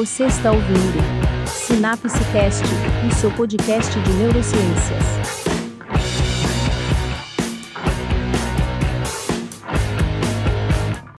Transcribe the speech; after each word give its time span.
Você 0.00 0.24
está 0.24 0.50
ouvindo 0.50 1.46
Sinapse 1.46 2.24
Cast, 2.32 2.64
o 3.06 3.14
seu 3.16 3.30
podcast 3.36 4.00
de 4.00 4.12
neurociências. 4.14 5.04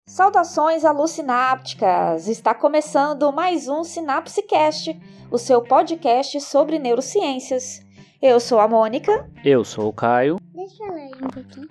Saudações 0.07 0.87
alucinápticas! 0.87 2.27
Está 2.27 2.55
começando 2.55 3.30
mais 3.30 3.69
um 3.69 3.84
Sinapse 3.84 4.43
Cast, 4.45 4.98
o 5.31 5.37
seu 5.37 5.61
podcast 5.61 6.41
sobre 6.41 6.78
neurociências. 6.78 7.84
Eu 8.23 8.41
sou 8.41 8.59
a 8.59 8.67
Mônica. 8.67 9.31
Eu 9.45 9.62
sou 9.62 9.89
o 9.89 9.92
Caio. 9.92 10.39
Deixa 10.55 10.83
eu 10.83 10.95
ler 10.95 11.11
um 11.23 11.28
pouquinho. 11.28 11.69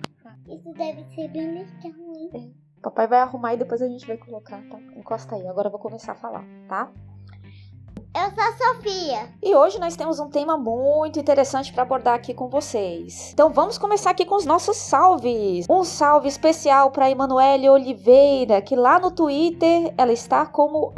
Isso 0.48 0.72
deve 0.74 1.02
ser 1.12 1.26
bem 1.26 1.54
legal, 1.54 2.30
hein? 2.32 2.54
Papai 2.82 3.06
vai 3.06 3.20
arrumar 3.20 3.54
e 3.54 3.58
depois 3.58 3.82
a 3.82 3.88
gente 3.88 4.06
vai 4.06 4.16
colocar, 4.16 4.62
tá? 4.68 4.78
Encosta 4.96 5.34
aí, 5.36 5.46
agora 5.46 5.68
eu 5.68 5.72
vou 5.72 5.80
começar 5.80 6.12
a 6.12 6.16
falar, 6.16 6.44
tá? 6.66 6.90
Eu 8.12 8.28
sou 8.32 8.42
a 8.42 8.74
Sofia. 8.74 9.28
E 9.40 9.54
hoje 9.54 9.78
nós 9.78 9.94
temos 9.94 10.18
um 10.18 10.28
tema 10.28 10.58
muito 10.58 11.20
interessante 11.20 11.72
para 11.72 11.84
abordar 11.84 12.14
aqui 12.14 12.34
com 12.34 12.48
vocês. 12.48 13.30
Então 13.32 13.50
vamos 13.50 13.78
começar 13.78 14.10
aqui 14.10 14.24
com 14.24 14.34
os 14.34 14.44
nossos 14.44 14.76
salves. 14.76 15.64
Um 15.70 15.84
salve 15.84 16.26
especial 16.26 16.90
para 16.90 17.08
Emanuele 17.08 17.68
Oliveira, 17.68 18.60
que 18.60 18.74
lá 18.74 18.98
no 18.98 19.12
Twitter 19.12 19.94
ela 19.96 20.12
está 20.12 20.44
como 20.44 20.92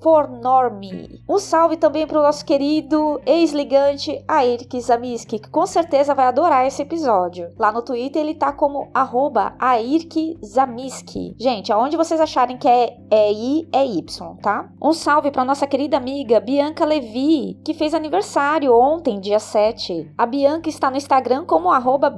@fornorme. 0.00 1.20
Um 1.28 1.38
salve 1.40 1.76
também 1.76 2.06
para 2.06 2.20
o 2.20 2.22
nosso 2.22 2.44
querido 2.44 3.20
ex-ligante 3.26 4.24
Airk 4.28 4.80
Zamiski, 4.80 5.40
que 5.40 5.50
com 5.50 5.66
certeza 5.66 6.14
vai 6.14 6.26
adorar 6.26 6.64
esse 6.66 6.82
episódio. 6.82 7.52
Lá 7.58 7.72
no 7.72 7.82
Twitter 7.82 8.22
ele 8.22 8.34
tá 8.34 8.52
como 8.52 8.92
Airk 8.94 10.38
Zamiski. 10.44 11.34
Gente, 11.36 11.72
aonde 11.72 11.96
vocês 11.96 12.20
acharem 12.20 12.56
que 12.56 12.68
é, 12.68 12.96
é 13.10 13.32
I, 13.32 13.68
é 13.72 13.84
Y, 13.84 14.36
tá? 14.40 14.70
Um 14.80 14.92
salve 14.92 15.32
para 15.32 15.44
nossa 15.44 15.66
querida 15.66 15.96
amiga 15.96 16.27
amiga 16.28 16.40
Bianca 16.40 16.84
Levi, 16.84 17.58
que 17.64 17.72
fez 17.72 17.94
aniversário 17.94 18.76
ontem, 18.76 19.18
dia 19.18 19.38
7. 19.38 20.12
A 20.18 20.26
Bianca 20.26 20.68
está 20.68 20.90
no 20.90 20.98
Instagram 20.98 21.46
como 21.46 21.70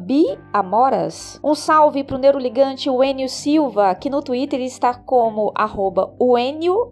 biamoras. 0.04 1.38
Um 1.44 1.54
salve 1.54 2.02
para 2.02 2.16
o 2.16 2.18
neuroligante 2.18 2.90
Wenio 2.90 3.28
Silva, 3.28 3.94
que 3.94 4.10
no 4.10 4.20
Twitter 4.20 4.60
está 4.62 4.94
como 4.94 5.52
arroba 5.54 6.12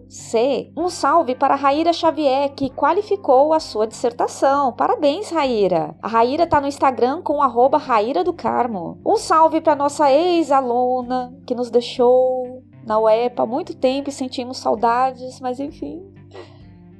C. 0.07 0.71
Um 0.77 0.87
salve 0.87 1.35
para 1.35 1.55
Raíra 1.55 1.91
Xavier, 1.91 2.53
que 2.55 2.69
qualificou 2.69 3.51
a 3.51 3.59
sua 3.59 3.85
dissertação. 3.85 4.71
Parabéns, 4.71 5.29
Raíra. 5.29 5.97
A 6.01 6.07
Raíra 6.07 6.45
está 6.45 6.61
no 6.61 6.67
Instagram 6.67 7.21
com 7.21 7.41
arroba 7.41 7.77
Raíra 7.77 8.23
do 8.23 8.31
Carmo. 8.31 8.97
Um 9.05 9.17
salve 9.17 9.59
para 9.59 9.75
nossa 9.75 10.09
ex-aluna, 10.09 11.35
que 11.45 11.53
nos 11.53 11.69
deixou 11.69 12.63
na 12.87 12.97
UEPA 12.97 13.43
há 13.43 13.45
muito 13.45 13.75
tempo 13.75 14.09
e 14.09 14.13
sentimos 14.13 14.57
saudades, 14.57 15.41
mas 15.41 15.59
enfim, 15.59 16.01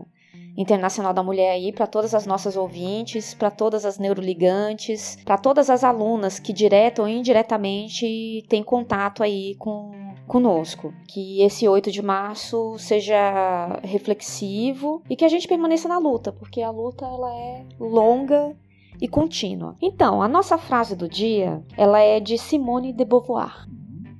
Internacional 0.58 1.14
da 1.14 1.22
Mulher 1.22 1.52
aí 1.52 1.74
para 1.74 1.86
todas 1.86 2.16
as 2.16 2.26
nossas 2.26 2.56
ouvintes, 2.56 3.34
para 3.34 3.52
todas 3.52 3.86
as 3.86 4.00
neuroligantes, 4.00 5.18
para 5.26 5.38
todas 5.38 5.70
as 5.70 5.84
alunas 5.84 6.40
que 6.40 6.54
direta 6.54 7.02
ou 7.02 7.10
indiretamente 7.10 8.46
têm 8.48 8.64
contato 8.64 9.22
aí 9.22 9.56
com 9.56 9.92
conosco. 10.28 10.94
Que 11.08 11.42
esse 11.42 11.68
8 11.68 11.92
de 11.92 12.02
março 12.02 12.78
seja 12.78 13.80
reflexivo 13.84 15.02
e 15.10 15.16
que 15.16 15.26
a 15.26 15.30
gente 15.30 15.48
permaneça 15.48 15.88
na 15.88 15.98
luta, 15.98 16.32
porque 16.32 16.62
a 16.62 16.72
luta 16.72 17.06
ela 17.06 17.34
é 17.34 17.66
longa 17.80 18.56
e 19.02 19.08
contínua. 19.08 19.76
Então, 19.82 20.22
a 20.22 20.28
nossa 20.28 20.58
frase 20.58 20.96
do 20.96 21.08
dia, 21.08 21.64
ela 21.78 22.00
é 22.00 22.20
de 22.20 22.38
Simone 22.38 22.94
de 22.94 23.06
Beauvoir, 23.06 23.68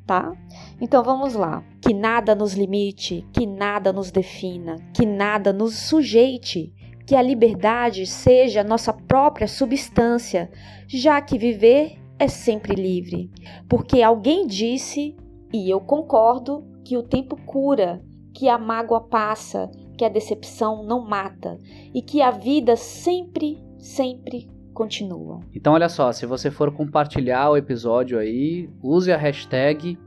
tá? 0.06 0.34
Então 0.80 1.04
vamos 1.04 1.34
lá. 1.34 1.64
Que 1.82 1.94
nada 1.94 2.36
nos 2.36 2.54
limite, 2.54 3.26
que 3.32 3.46
nada 3.46 3.94
nos 3.94 4.12
defina, 4.12 4.78
que 4.94 5.06
nada 5.06 5.54
nos 5.54 5.76
sujeite, 5.76 6.74
que 7.06 7.16
a 7.16 7.22
liberdade 7.22 8.06
seja 8.06 8.64
nossa 8.64 8.92
própria 8.92 9.48
substância, 9.48 10.52
já 10.88 11.22
que 11.22 11.38
viver 11.38 11.98
é 12.18 12.28
sempre 12.28 12.76
livre. 12.76 13.30
Porque 13.70 14.02
alguém 14.02 14.48
disse 14.48 15.16
e 15.56 15.70
eu 15.70 15.80
concordo 15.80 16.66
que 16.84 16.98
o 16.98 17.04
tempo 17.04 17.38
cura, 17.46 18.02
que 18.34 18.50
a 18.50 18.58
mágoa 18.58 19.00
passa, 19.00 19.72
que 19.98 20.04
a 20.04 20.10
decepção 20.10 20.84
não 20.84 21.08
mata 21.08 21.58
e 21.94 22.02
que 22.02 22.22
a 22.22 22.30
vida 22.30 22.76
sempre, 22.76 23.64
sempre 23.80 24.50
continua. 24.74 25.40
Então 25.54 25.74
olha 25.74 25.88
só, 25.88 26.12
se 26.12 26.26
você 26.26 26.52
for 26.52 26.72
compartilhar 26.74 27.50
o 27.52 27.58
episódio 27.58 28.20
aí, 28.20 28.70
use 28.84 29.12
a 29.12 29.18
hashtag 29.18 29.98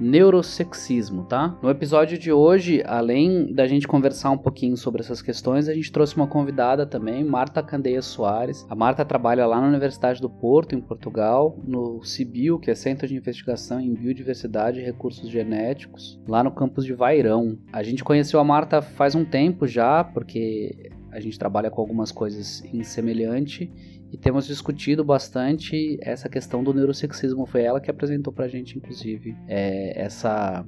neurosexismo, 0.00 1.24
tá? 1.24 1.58
No 1.62 1.68
episódio 1.68 2.18
de 2.18 2.32
hoje, 2.32 2.82
além 2.86 3.52
da 3.52 3.66
gente 3.66 3.86
conversar 3.86 4.30
um 4.30 4.38
pouquinho 4.38 4.76
sobre 4.76 5.02
essas 5.02 5.20
questões, 5.20 5.68
a 5.68 5.74
gente 5.74 5.92
trouxe 5.92 6.16
uma 6.16 6.26
convidada 6.26 6.86
também, 6.86 7.24
Marta 7.24 7.62
Candeia 7.62 8.00
Soares. 8.00 8.66
A 8.68 8.74
Marta 8.74 9.04
trabalha 9.04 9.46
lá 9.46 9.60
na 9.60 9.68
Universidade 9.68 10.20
do 10.20 10.30
Porto, 10.30 10.74
em 10.74 10.80
Portugal, 10.80 11.58
no 11.62 12.02
CIBIO, 12.02 12.58
que 12.58 12.70
é 12.70 12.74
Centro 12.74 13.06
de 13.06 13.14
Investigação 13.14 13.80
em 13.80 13.92
Biodiversidade 13.92 14.80
e 14.80 14.84
Recursos 14.84 15.28
Genéticos, 15.28 16.18
lá 16.26 16.42
no 16.42 16.50
campus 16.50 16.84
de 16.84 16.94
Vairão. 16.94 17.58
A 17.72 17.82
gente 17.82 18.02
conheceu 18.02 18.40
a 18.40 18.44
Marta 18.44 18.80
faz 18.80 19.14
um 19.14 19.24
tempo 19.24 19.66
já, 19.66 20.02
porque 20.02 20.90
a 21.12 21.20
gente 21.20 21.38
trabalha 21.38 21.70
com 21.70 21.80
algumas 21.80 22.12
coisas 22.12 22.62
em 22.72 22.82
semelhante 22.82 23.70
e 24.12 24.16
temos 24.16 24.46
discutido 24.46 25.04
bastante 25.04 25.98
essa 26.02 26.28
questão 26.28 26.62
do 26.62 26.74
neurosexismo. 26.74 27.46
Foi 27.46 27.62
ela 27.62 27.80
que 27.80 27.90
apresentou 27.90 28.32
pra 28.32 28.48
gente, 28.48 28.76
inclusive, 28.76 29.36
é, 29.46 30.00
essa 30.00 30.66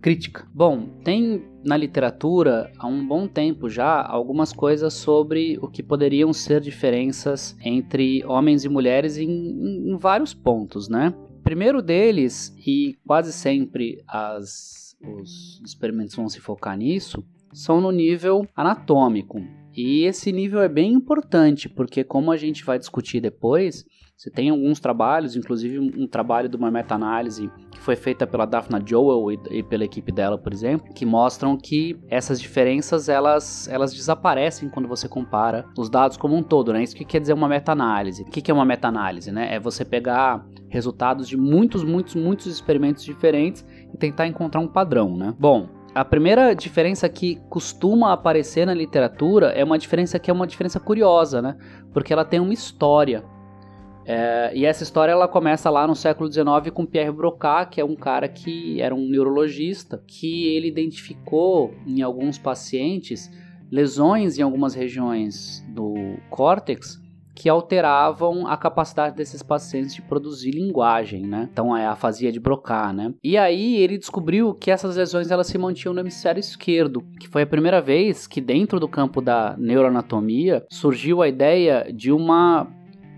crítica. 0.00 0.46
Bom, 0.54 0.86
tem 1.02 1.44
na 1.64 1.76
literatura 1.76 2.72
há 2.78 2.86
um 2.86 3.06
bom 3.06 3.26
tempo 3.26 3.68
já 3.68 4.00
algumas 4.00 4.52
coisas 4.52 4.94
sobre 4.94 5.58
o 5.60 5.68
que 5.68 5.82
poderiam 5.82 6.32
ser 6.32 6.60
diferenças 6.60 7.56
entre 7.60 8.24
homens 8.24 8.64
e 8.64 8.68
mulheres 8.68 9.16
em, 9.16 9.28
em, 9.28 9.90
em 9.90 9.96
vários 9.96 10.32
pontos, 10.32 10.88
né? 10.88 11.12
Primeiro 11.42 11.82
deles, 11.82 12.54
e 12.66 12.96
quase 13.06 13.32
sempre 13.32 14.02
as, 14.06 14.96
os 15.02 15.60
experimentos 15.64 16.14
vão 16.14 16.28
se 16.28 16.40
focar 16.40 16.76
nisso, 16.76 17.24
são 17.52 17.80
no 17.80 17.90
nível 17.90 18.46
anatômico. 18.54 19.40
E 19.80 20.02
esse 20.06 20.32
nível 20.32 20.60
é 20.60 20.68
bem 20.68 20.92
importante, 20.92 21.68
porque 21.68 22.02
como 22.02 22.32
a 22.32 22.36
gente 22.36 22.64
vai 22.64 22.80
discutir 22.80 23.20
depois, 23.20 23.84
você 24.16 24.28
tem 24.28 24.50
alguns 24.50 24.80
trabalhos, 24.80 25.36
inclusive 25.36 25.78
um 25.78 26.04
trabalho 26.04 26.48
de 26.48 26.56
uma 26.56 26.68
meta-análise 26.68 27.48
que 27.70 27.78
foi 27.78 27.94
feita 27.94 28.26
pela 28.26 28.44
Daphna 28.44 28.82
Joel 28.84 29.30
e, 29.30 29.58
e, 29.58 29.62
pela 29.62 29.84
equipe 29.84 30.10
dela, 30.10 30.36
por 30.36 30.52
exemplo, 30.52 30.92
que 30.92 31.06
mostram 31.06 31.56
que 31.56 31.96
essas 32.08 32.40
diferenças 32.40 33.08
elas, 33.08 33.68
elas 33.68 33.94
desaparecem 33.94 34.68
quando 34.68 34.88
você 34.88 35.08
compara 35.08 35.64
os 35.78 35.88
dados 35.88 36.16
como 36.16 36.34
um 36.34 36.42
todo, 36.42 36.72
né? 36.72 36.82
Isso 36.82 36.96
que 36.96 37.04
quer 37.04 37.20
dizer 37.20 37.34
uma 37.34 37.46
meta-análise. 37.46 38.24
O 38.24 38.30
que, 38.30 38.42
que 38.42 38.50
é 38.50 38.54
uma 38.54 38.64
meta-análise, 38.64 39.30
né? 39.30 39.54
É 39.54 39.60
você 39.60 39.84
pegar 39.84 40.44
resultados 40.68 41.28
de 41.28 41.36
muitos, 41.36 41.84
muitos, 41.84 42.16
muitos 42.16 42.46
experimentos 42.46 43.04
diferentes 43.04 43.64
e 43.94 43.96
tentar 43.96 44.26
encontrar 44.26 44.60
um 44.60 44.66
padrão, 44.66 45.16
né? 45.16 45.32
Bom, 45.38 45.77
a 45.94 46.04
primeira 46.04 46.54
diferença 46.54 47.08
que 47.08 47.36
costuma 47.48 48.12
aparecer 48.12 48.66
na 48.66 48.74
literatura 48.74 49.48
é 49.48 49.64
uma 49.64 49.78
diferença 49.78 50.18
que 50.18 50.30
é 50.30 50.34
uma 50.34 50.46
diferença 50.46 50.78
curiosa, 50.78 51.42
né? 51.42 51.56
Porque 51.92 52.12
ela 52.12 52.24
tem 52.24 52.40
uma 52.40 52.52
história. 52.52 53.24
É, 54.04 54.52
e 54.54 54.64
essa 54.64 54.82
história 54.82 55.12
ela 55.12 55.28
começa 55.28 55.68
lá 55.68 55.86
no 55.86 55.94
século 55.94 56.32
XIX 56.32 56.70
com 56.72 56.86
Pierre 56.86 57.12
Broca, 57.12 57.66
que 57.66 57.80
é 57.80 57.84
um 57.84 57.96
cara 57.96 58.28
que 58.28 58.80
era 58.80 58.94
um 58.94 59.08
neurologista, 59.08 60.02
que 60.06 60.46
ele 60.54 60.68
identificou 60.68 61.74
em 61.86 62.00
alguns 62.00 62.38
pacientes 62.38 63.30
lesões 63.70 64.38
em 64.38 64.42
algumas 64.42 64.74
regiões 64.74 65.62
do 65.68 65.94
córtex 66.30 66.98
que 67.38 67.48
alteravam 67.48 68.48
a 68.48 68.56
capacidade 68.56 69.14
desses 69.14 69.44
pacientes 69.44 69.94
de 69.94 70.02
produzir 70.02 70.50
linguagem, 70.50 71.24
né? 71.24 71.48
Então 71.52 71.74
é 71.74 71.86
a 71.86 71.92
afasia 71.92 72.32
de 72.32 72.40
Broca, 72.40 72.92
né? 72.92 73.14
E 73.22 73.38
aí 73.38 73.76
ele 73.76 73.96
descobriu 73.96 74.52
que 74.52 74.72
essas 74.72 74.96
lesões 74.96 75.30
elas 75.30 75.46
se 75.46 75.56
mantinham 75.56 75.94
no 75.94 76.00
hemisfério 76.00 76.40
esquerdo, 76.40 77.00
que 77.20 77.28
foi 77.28 77.42
a 77.42 77.46
primeira 77.46 77.80
vez 77.80 78.26
que 78.26 78.40
dentro 78.40 78.80
do 78.80 78.88
campo 78.88 79.20
da 79.20 79.54
neuroanatomia 79.56 80.66
surgiu 80.68 81.22
a 81.22 81.28
ideia 81.28 81.88
de 81.94 82.10
uma 82.10 82.66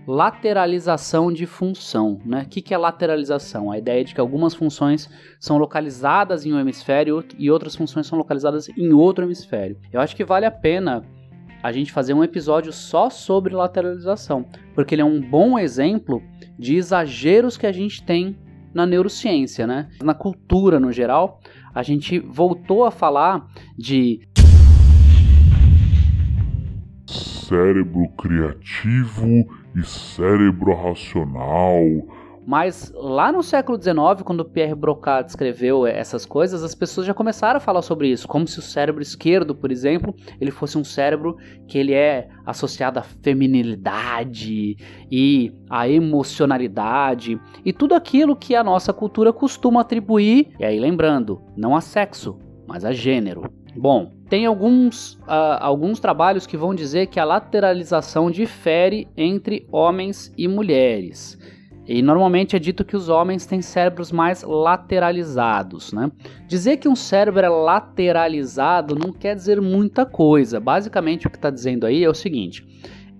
lateralização 0.07 1.33
de 1.33 1.47
função. 1.47 2.19
Né? 2.23 2.43
O 2.43 2.47
que, 2.47 2.61
que 2.61 2.75
é 2.75 2.77
lateralização? 2.77 3.71
A 3.71 3.79
ideia 3.79 4.03
de 4.03 4.13
que 4.13 4.21
algumas 4.21 4.53
funções 4.53 5.09
são 5.39 5.57
localizadas 5.57 6.45
em 6.45 6.53
um 6.53 6.59
hemisfério 6.59 7.25
e 7.39 7.49
outras 7.49 7.75
funções 7.75 8.05
são 8.05 8.19
localizadas 8.19 8.69
em 8.69 8.93
outro 8.93 9.25
hemisfério. 9.25 9.79
Eu 9.91 9.99
acho 9.99 10.15
que 10.15 10.23
vale 10.23 10.45
a 10.45 10.51
pena 10.51 11.03
a 11.61 11.71
gente 11.71 11.91
fazer 11.91 12.13
um 12.13 12.23
episódio 12.23 12.73
só 12.73 13.09
sobre 13.09 13.53
lateralização, 13.53 14.45
porque 14.73 14.95
ele 14.95 15.01
é 15.01 15.05
um 15.05 15.21
bom 15.21 15.57
exemplo 15.59 16.21
de 16.57 16.75
exageros 16.75 17.57
que 17.57 17.67
a 17.67 17.71
gente 17.71 18.03
tem 18.03 18.37
na 18.73 18.85
neurociência, 18.85 19.67
né? 19.67 19.89
Na 20.01 20.13
cultura 20.13 20.79
no 20.79 20.91
geral, 20.91 21.39
a 21.73 21.83
gente 21.83 22.19
voltou 22.19 22.85
a 22.85 22.91
falar 22.91 23.47
de 23.77 24.21
cérebro 27.05 28.07
criativo 28.17 29.45
e 29.75 29.83
cérebro 29.83 30.73
racional. 30.73 31.83
Mas 32.45 32.91
lá 32.95 33.31
no 33.31 33.43
século 33.43 33.81
XIX, 33.81 34.23
quando 34.23 34.43
Pierre 34.43 34.73
Broca 34.73 35.23
escreveu 35.25 35.85
essas 35.85 36.25
coisas, 36.25 36.63
as 36.63 36.73
pessoas 36.73 37.05
já 37.05 37.13
começaram 37.13 37.57
a 37.57 37.61
falar 37.61 37.81
sobre 37.81 38.09
isso, 38.09 38.27
como 38.27 38.47
se 38.47 38.59
o 38.59 38.61
cérebro 38.61 39.01
esquerdo, 39.01 39.53
por 39.53 39.71
exemplo, 39.71 40.13
ele 40.39 40.51
fosse 40.51 40.77
um 40.77 40.83
cérebro 40.83 41.37
que 41.67 41.77
ele 41.77 41.93
é 41.93 42.27
associado 42.45 42.99
à 42.99 43.03
feminilidade 43.03 44.75
e 45.11 45.53
à 45.69 45.87
emocionalidade 45.87 47.39
e 47.63 47.71
tudo 47.71 47.93
aquilo 47.93 48.35
que 48.35 48.55
a 48.55 48.63
nossa 48.63 48.91
cultura 48.91 49.31
costuma 49.31 49.81
atribuir, 49.81 50.53
e 50.59 50.65
aí 50.65 50.79
lembrando, 50.79 51.41
não 51.55 51.75
a 51.75 51.81
sexo, 51.81 52.39
mas 52.67 52.83
a 52.83 52.91
gênero. 52.91 53.43
Bom, 53.75 54.11
tem 54.29 54.45
alguns, 54.45 55.13
uh, 55.23 55.57
alguns 55.59 55.99
trabalhos 55.99 56.45
que 56.45 56.57
vão 56.57 56.75
dizer 56.75 57.07
que 57.07 57.19
a 57.19 57.23
lateralização 57.23 58.29
difere 58.29 59.07
entre 59.15 59.65
homens 59.71 60.33
e 60.37 60.47
mulheres. 60.47 61.37
E 61.87 62.01
normalmente 62.01 62.55
é 62.55 62.59
dito 62.59 62.85
que 62.85 62.95
os 62.95 63.09
homens 63.09 63.45
têm 63.45 63.61
cérebros 63.61 64.11
mais 64.11 64.43
lateralizados, 64.43 65.91
né? 65.91 66.11
Dizer 66.47 66.77
que 66.77 66.87
um 66.87 66.95
cérebro 66.95 67.45
é 67.45 67.49
lateralizado 67.49 68.95
não 68.95 69.11
quer 69.11 69.35
dizer 69.35 69.59
muita 69.59 70.05
coisa. 70.05 70.59
Basicamente 70.59 71.27
o 71.27 71.29
que 71.29 71.37
está 71.37 71.49
dizendo 71.49 71.85
aí 71.85 72.03
é 72.03 72.09
o 72.09 72.13
seguinte: 72.13 72.65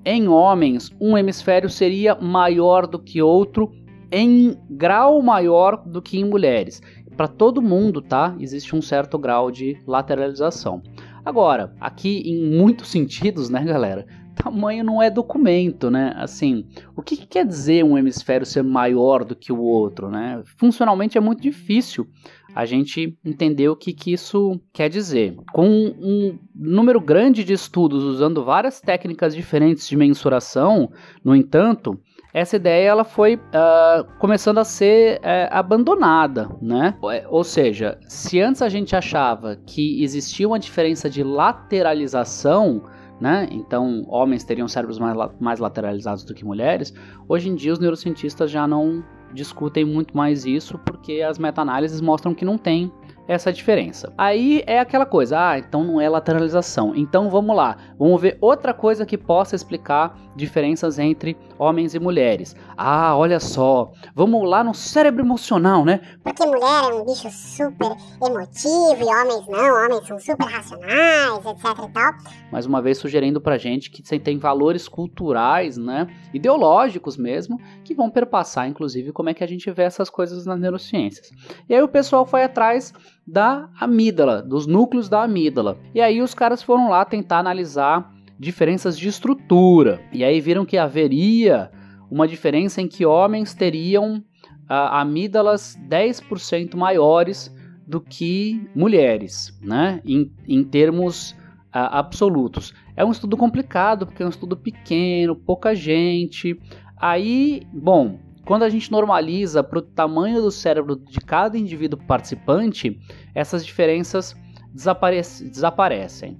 em 0.06 0.28
homens, 0.28 0.92
um 1.00 1.18
hemisfério 1.18 1.70
seria 1.70 2.16
maior 2.16 2.86
do 2.86 3.00
que 3.00 3.22
outro 3.22 3.72
em 4.12 4.58
grau 4.70 5.22
maior 5.22 5.82
do 5.86 6.02
que 6.02 6.20
em 6.20 6.26
mulheres 6.26 6.82
para 7.22 7.28
todo 7.28 7.62
mundo, 7.62 8.02
tá? 8.02 8.36
Existe 8.40 8.76
um 8.76 8.82
certo 8.82 9.18
grau 9.18 9.52
de 9.52 9.78
lateralização. 9.86 10.82
Agora, 11.24 11.72
aqui 11.80 12.24
em 12.26 12.58
muitos 12.58 12.88
sentidos, 12.88 13.50
né, 13.50 13.64
galera? 13.64 14.08
Tamanho 14.42 14.84
não 14.84 15.02
é 15.02 15.10
documento, 15.10 15.92
né? 15.92 16.14
Assim, 16.18 16.66
o 16.96 17.02
que, 17.02 17.16
que 17.16 17.28
quer 17.28 17.46
dizer 17.46 17.84
um 17.84 17.98
hemisfério 17.98 18.46
ser 18.46 18.64
maior 18.64 19.24
do 19.24 19.36
que 19.36 19.52
o 19.52 19.60
outro, 19.60 20.10
né? 20.10 20.42
Funcionalmente 20.58 21.18
é 21.18 21.22
muito 21.22 21.42
difícil 21.42 22.08
a 22.56 22.66
gente 22.66 23.18
entender 23.24 23.70
o 23.70 23.76
que, 23.76 23.94
que 23.94 24.12
isso 24.12 24.60
quer 24.74 24.90
dizer. 24.90 25.36
Com 25.54 25.68
um 25.68 26.38
número 26.56 27.00
grande 27.00 27.44
de 27.44 27.54
estudos 27.54 28.04
usando 28.04 28.44
várias 28.44 28.82
técnicas 28.82 29.36
diferentes 29.36 29.88
de 29.88 29.96
mensuração, 29.96 30.92
no 31.24 31.36
entanto, 31.36 32.00
essa 32.34 32.56
ideia 32.56 32.90
ela 32.90 33.04
foi 33.04 33.36
uh, 33.36 34.04
começando 34.20 34.58
a 34.58 34.64
ser 34.64 35.20
uh, 35.20 35.50
abandonada, 35.52 36.50
né? 36.62 36.98
Ou 37.30 37.44
seja, 37.44 37.98
se 38.08 38.40
antes 38.40 38.62
a 38.62 38.70
gente 38.70 38.96
achava 38.96 39.56
que 39.56 40.04
existia 40.04 40.48
uma 40.48 40.60
diferença 40.60 41.10
de 41.10 41.24
lateralização, 41.24 42.84
né? 43.22 43.48
Então, 43.52 44.04
homens 44.08 44.44
teriam 44.44 44.68
cérebros 44.68 44.98
mais, 44.98 45.16
mais 45.40 45.60
lateralizados 45.60 46.24
do 46.24 46.34
que 46.34 46.44
mulheres. 46.44 46.92
Hoje 47.30 47.48
em 47.48 47.56
dia, 47.56 47.72
os 47.72 47.78
neurocientistas 47.78 48.50
já 48.50 48.68
não 48.68 49.04
discutem 49.32 49.86
muito 49.86 50.18
mais 50.18 50.46
isso 50.46 50.78
porque 50.80 51.22
as 51.22 51.38
meta-análises 51.38 52.02
mostram 52.02 52.34
que 52.34 52.44
não 52.44 52.58
tem 52.58 52.92
essa 53.32 53.52
diferença. 53.52 54.12
Aí 54.18 54.62
é 54.68 54.78
aquela 54.78 55.06
coisa, 55.06 55.52
ah, 55.52 55.58
então 55.58 55.86
não 55.86 56.02
é 56.02 56.10
lateralização. 56.10 56.94
Então 56.94 57.30
vamos 57.30 57.56
lá, 57.56 57.78
vamos 57.98 58.22
ver 58.22 58.38
outra 58.42 58.74
coisa 58.74 59.06
que 59.06 59.18
possa 59.18 59.56
explicar 59.56 60.20
diferenças 60.36 61.00
entre 61.00 61.38
homens 61.58 61.94
e 61.96 62.00
mulheres. 62.00 62.56
Ah, 62.76 63.16
olha 63.16 63.40
só, 63.40 63.92
vamos 64.14 64.48
lá 64.50 64.64
no 64.64 64.74
cérebro 64.74 65.24
emocional, 65.24 65.86
né? 65.86 66.02
Porque 66.24 66.46
mulher 66.46 66.92
é 66.92 66.94
um 66.94 67.06
bicho 67.06 67.30
super 67.32 67.96
emotivo 68.22 68.98
e 69.00 69.06
homens 69.06 69.48
não, 69.48 69.86
homens 69.86 70.08
são 70.08 70.20
super 70.20 70.48
racionais, 70.48 71.46
etc 71.46 71.90
e 71.90 71.94
tal. 71.94 72.14
Mais 72.52 72.66
uma 72.66 72.82
vez 72.82 72.98
sugerindo 72.98 73.40
pra 73.40 73.58
gente 73.58 73.90
que 73.90 74.02
tem 74.20 74.38
valores 74.38 74.90
culturais, 74.90 75.78
né, 75.78 76.08
ideológicos 76.34 77.16
mesmo, 77.16 77.58
que 77.84 77.94
vão 77.94 78.10
perpassar 78.10 78.68
inclusive 78.68 79.14
como 79.14 79.30
é 79.30 79.34
que 79.34 79.44
a 79.44 79.48
gente 79.48 79.72
vê 79.72 79.84
essas 79.84 80.10
coisas 80.10 80.46
nas 80.46 80.60
neurociências. 80.60 81.32
E 81.70 81.74
aí 81.74 81.82
o 81.82 81.88
pessoal 81.88 82.26
foi 82.26 82.44
atrás 82.44 82.94
da 83.26 83.70
amígdala, 83.80 84.42
dos 84.42 84.66
núcleos 84.68 85.08
da 85.08 85.24
amígdala. 85.24 85.78
E 85.94 86.02
aí 86.02 86.22
os 86.22 86.34
caras 86.34 86.62
foram 86.62 86.90
lá 86.90 87.06
tentar 87.06 87.40
analisar 87.40 88.14
diferenças 88.40 88.98
de 88.98 89.08
estrutura. 89.08 90.02
E 90.12 90.24
aí 90.24 90.42
viram 90.42 90.66
que 90.66 90.78
haveria 90.78 91.72
uma 92.10 92.28
diferença 92.28 92.82
em 92.82 92.88
que 92.88 93.06
homens 93.06 93.54
teriam 93.54 94.24
ah, 94.68 95.02
amígdalas 95.02 95.78
10% 95.88 96.76
maiores 96.76 97.54
do 97.88 98.02
que 98.02 98.68
mulheres, 98.76 99.58
né? 99.62 100.02
Em, 100.06 100.32
em 100.48 100.64
termos 100.64 101.36
ah, 101.72 102.00
absolutos. 102.00 102.74
É 102.96 103.06
um 103.06 103.12
estudo 103.12 103.38
complicado, 103.38 104.06
porque 104.06 104.24
é 104.24 104.26
um 104.26 104.30
estudo 104.30 104.58
pequeno, 104.58 105.36
pouca 105.36 105.76
gente. 105.76 106.60
Aí, 106.98 107.64
bom, 107.74 108.20
quando 108.52 108.64
a 108.64 108.70
gente 108.70 108.92
normaliza 108.92 109.64
para 109.64 109.80
o 109.80 109.82
tamanho 109.82 110.42
do 110.42 110.52
cérebro 110.52 110.98
de 110.98 111.22
cada 111.22 111.58
indivíduo 111.58 111.98
participante, 112.06 113.00
essas 113.34 113.66
diferenças 113.66 114.36
desaparece, 114.74 115.50
desaparecem. 115.50 116.38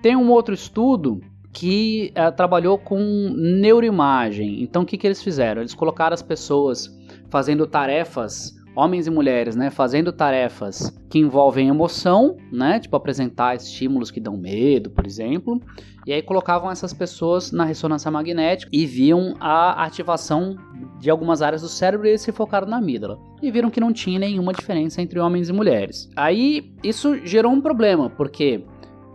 Tem 0.00 0.14
um 0.14 0.30
outro 0.30 0.54
estudo 0.54 1.20
que 1.52 2.12
uh, 2.12 2.30
trabalhou 2.30 2.78
com 2.78 3.00
neuroimagem. 3.36 4.62
Então, 4.62 4.82
o 4.82 4.86
que, 4.86 4.96
que 4.96 5.04
eles 5.04 5.20
fizeram? 5.20 5.60
Eles 5.60 5.74
colocaram 5.74 6.14
as 6.14 6.22
pessoas 6.22 6.88
fazendo 7.28 7.66
tarefas 7.66 8.54
homens 8.74 9.06
e 9.06 9.10
mulheres, 9.10 9.56
né, 9.56 9.70
fazendo 9.70 10.12
tarefas 10.12 10.96
que 11.08 11.18
envolvem 11.18 11.68
emoção, 11.68 12.36
né, 12.52 12.78
tipo 12.78 12.96
apresentar 12.96 13.56
estímulos 13.56 14.10
que 14.10 14.20
dão 14.20 14.36
medo, 14.36 14.90
por 14.90 15.06
exemplo, 15.06 15.60
e 16.06 16.12
aí 16.12 16.22
colocavam 16.22 16.70
essas 16.70 16.92
pessoas 16.92 17.52
na 17.52 17.64
ressonância 17.64 18.10
magnética 18.10 18.70
e 18.72 18.86
viam 18.86 19.34
a 19.38 19.84
ativação 19.84 20.56
de 20.98 21.10
algumas 21.10 21.42
áreas 21.42 21.62
do 21.62 21.68
cérebro 21.68 22.06
e 22.06 22.10
eles 22.10 22.22
se 22.22 22.32
focaram 22.32 22.66
na 22.66 22.78
amígdala. 22.78 23.18
E 23.42 23.50
viram 23.50 23.70
que 23.70 23.80
não 23.80 23.92
tinha 23.92 24.18
nenhuma 24.18 24.52
diferença 24.52 25.02
entre 25.02 25.18
homens 25.18 25.48
e 25.48 25.52
mulheres. 25.52 26.08
Aí 26.16 26.72
isso 26.82 27.16
gerou 27.26 27.52
um 27.52 27.60
problema, 27.60 28.08
porque 28.08 28.64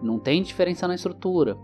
não 0.02 0.20
tem 0.20 0.44
diferença 0.44 0.88
na 0.88 0.96
estrutura, 0.96 1.58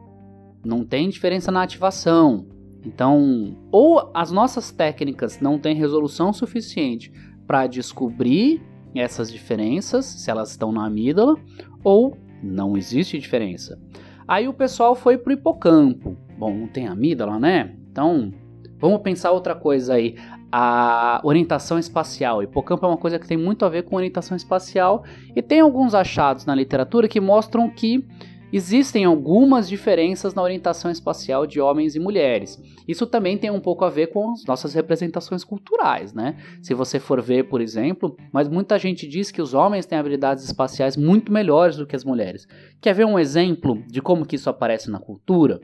não 0.66 0.84
tem 0.84 1.10
diferença 1.10 1.52
na 1.52 1.62
ativação. 1.62 2.48
Então, 2.84 3.56
ou 3.72 4.12
as 4.14 4.32
nossas 4.32 4.72
técnicas 4.72 5.40
não 5.40 5.60
têm 5.60 5.76
resolução 5.76 6.34
suficiente 6.34 7.12
para 7.52 7.68
descobrir 7.68 8.62
essas 8.96 9.30
diferenças, 9.30 10.06
se 10.06 10.32
elas 10.32 10.52
estão 10.52 10.72
na 10.72 10.86
amígdala, 10.86 11.36
ou 11.84 12.18
não 12.42 12.78
existe 12.78 13.20
diferença. 13.20 13.78
Aí 14.26 14.48
o 14.48 14.54
pessoal 14.54 14.96
foi 14.96 15.18
pro 15.18 15.34
hipocampo. 15.34 16.16
Bom, 16.38 16.54
não 16.54 16.68
tem 16.68 16.88
amígdala, 16.88 17.38
né? 17.38 17.76
Então, 17.92 18.32
vamos 18.80 19.02
pensar 19.02 19.32
outra 19.32 19.54
coisa 19.54 19.96
aí. 19.96 20.16
A 20.50 21.20
orientação 21.26 21.78
espacial. 21.78 22.38
O 22.38 22.44
hipocampo 22.44 22.86
é 22.86 22.88
uma 22.88 22.96
coisa 22.96 23.20
que 23.20 23.28
tem 23.28 23.36
muito 23.36 23.66
a 23.66 23.70
ver 23.70 23.84
com 23.84 23.98
orientação 23.98 24.38
espacial 24.38 25.04
e 25.36 25.42
tem 25.42 25.60
alguns 25.60 25.94
achados 25.94 26.46
na 26.46 26.56
literatura 26.56 27.06
que 27.06 27.20
mostram 27.20 27.70
que 27.70 28.08
Existem 28.54 29.06
algumas 29.06 29.70
diferenças 29.70 30.34
na 30.34 30.42
orientação 30.42 30.92
espacial 30.92 31.48
de 31.48 31.62
homens 31.62 31.96
e 31.96 32.00
mulheres. 32.00 32.62
Isso 32.88 33.08
também 33.08 33.38
tem 33.38 33.50
um 33.50 33.60
pouco 33.60 33.86
a 33.86 33.90
ver 33.90 34.08
com 34.08 34.32
as 34.32 34.46
nossas 34.46 34.74
representações 34.74 35.44
culturais, 35.44 36.14
né? 36.14 36.36
Se 36.62 36.74
você 36.74 37.00
for 37.00 37.22
ver, 37.22 37.50
por 37.50 37.62
exemplo, 37.62 38.18
mas 38.32 38.50
muita 38.50 38.78
gente 38.78 39.08
diz 39.08 39.32
que 39.32 39.42
os 39.42 39.54
homens 39.54 39.86
têm 39.86 39.98
habilidades 39.98 40.44
espaciais 40.44 40.98
muito 40.98 41.32
melhores 41.32 41.78
do 41.78 41.88
que 41.88 41.96
as 41.96 42.04
mulheres. 42.04 42.48
Quer 42.82 42.94
ver 42.94 43.06
um 43.06 43.18
exemplo 43.18 43.82
de 43.88 44.02
como 44.02 44.26
que 44.26 44.36
isso 44.36 44.50
aparece 44.50 44.92
na 44.92 45.00
cultura? 45.00 45.62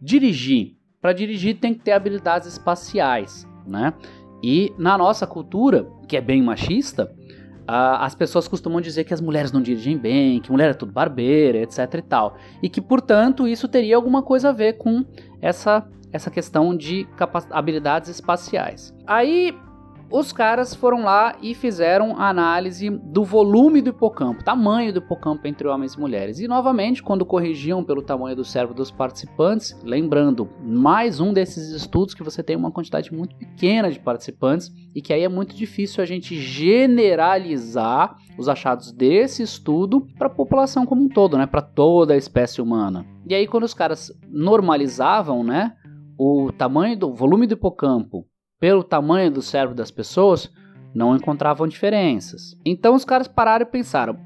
Dirigir. 0.00 0.76
Para 1.00 1.12
dirigir 1.12 1.58
tem 1.58 1.74
que 1.74 1.80
ter 1.80 1.92
habilidades 1.92 2.48
espaciais, 2.48 3.48
né? 3.66 3.92
E 4.42 4.72
na 4.78 4.96
nossa 4.96 5.26
cultura, 5.26 5.90
que 6.06 6.16
é 6.16 6.20
bem 6.20 6.40
machista, 6.40 7.12
Uh, 7.68 8.00
as 8.00 8.14
pessoas 8.14 8.48
costumam 8.48 8.80
dizer 8.80 9.04
que 9.04 9.12
as 9.12 9.20
mulheres 9.20 9.52
não 9.52 9.60
dirigem 9.60 9.98
bem, 9.98 10.40
que 10.40 10.50
mulher 10.50 10.70
é 10.70 10.74
tudo 10.74 10.90
barbeira, 10.90 11.58
etc 11.58 11.94
e 11.94 12.02
tal. 12.02 12.36
E 12.62 12.68
que, 12.68 12.80
portanto, 12.80 13.46
isso 13.46 13.68
teria 13.68 13.94
alguma 13.94 14.22
coisa 14.22 14.48
a 14.48 14.52
ver 14.52 14.78
com 14.78 15.04
essa, 15.42 15.86
essa 16.10 16.30
questão 16.30 16.74
de 16.74 17.06
habilidades 17.50 18.08
espaciais. 18.08 18.94
Aí 19.06 19.54
os 20.10 20.32
caras 20.32 20.74
foram 20.74 21.04
lá 21.04 21.36
e 21.42 21.54
fizeram 21.54 22.16
a 22.16 22.28
análise 22.28 22.88
do 22.88 23.24
volume 23.24 23.82
do 23.82 23.90
hipocampo, 23.90 24.42
tamanho 24.42 24.92
do 24.92 25.00
hipocampo 25.00 25.46
entre 25.46 25.68
homens 25.68 25.94
e 25.94 26.00
mulheres. 26.00 26.38
E 26.40 26.48
novamente, 26.48 27.02
quando 27.02 27.26
corrigiam 27.26 27.84
pelo 27.84 28.02
tamanho 28.02 28.34
do 28.34 28.44
cérebro 28.44 28.74
dos 28.74 28.90
participantes, 28.90 29.76
lembrando, 29.82 30.48
mais 30.62 31.20
um 31.20 31.32
desses 31.32 31.70
estudos 31.72 32.14
que 32.14 32.22
você 32.22 32.42
tem 32.42 32.56
uma 32.56 32.70
quantidade 32.70 33.12
muito 33.12 33.36
pequena 33.36 33.90
de 33.90 34.00
participantes 34.00 34.72
e 34.94 35.02
que 35.02 35.12
aí 35.12 35.22
é 35.22 35.28
muito 35.28 35.54
difícil 35.54 36.02
a 36.02 36.06
gente 36.06 36.38
generalizar 36.40 38.16
os 38.38 38.48
achados 38.48 38.92
desse 38.92 39.42
estudo 39.42 40.06
para 40.16 40.28
a 40.28 40.30
população 40.30 40.86
como 40.86 41.02
um 41.02 41.08
todo, 41.08 41.36
né, 41.36 41.46
para 41.46 41.60
toda 41.60 42.14
a 42.14 42.16
espécie 42.16 42.62
humana. 42.62 43.04
E 43.26 43.34
aí 43.34 43.46
quando 43.46 43.64
os 43.64 43.74
caras 43.74 44.10
normalizavam, 44.28 45.44
né, 45.44 45.74
o 46.18 46.50
tamanho 46.52 46.98
do 46.98 47.12
volume 47.12 47.46
do 47.46 47.54
hipocampo 47.54 48.24
pelo 48.60 48.82
tamanho 48.82 49.30
do 49.30 49.42
cérebro 49.42 49.74
das 49.74 49.90
pessoas, 49.90 50.50
não 50.94 51.14
encontravam 51.14 51.66
diferenças. 51.66 52.56
Então 52.64 52.94
os 52.94 53.04
caras 53.04 53.28
pararam 53.28 53.66
e 53.66 53.70
pensaram: 53.70 54.18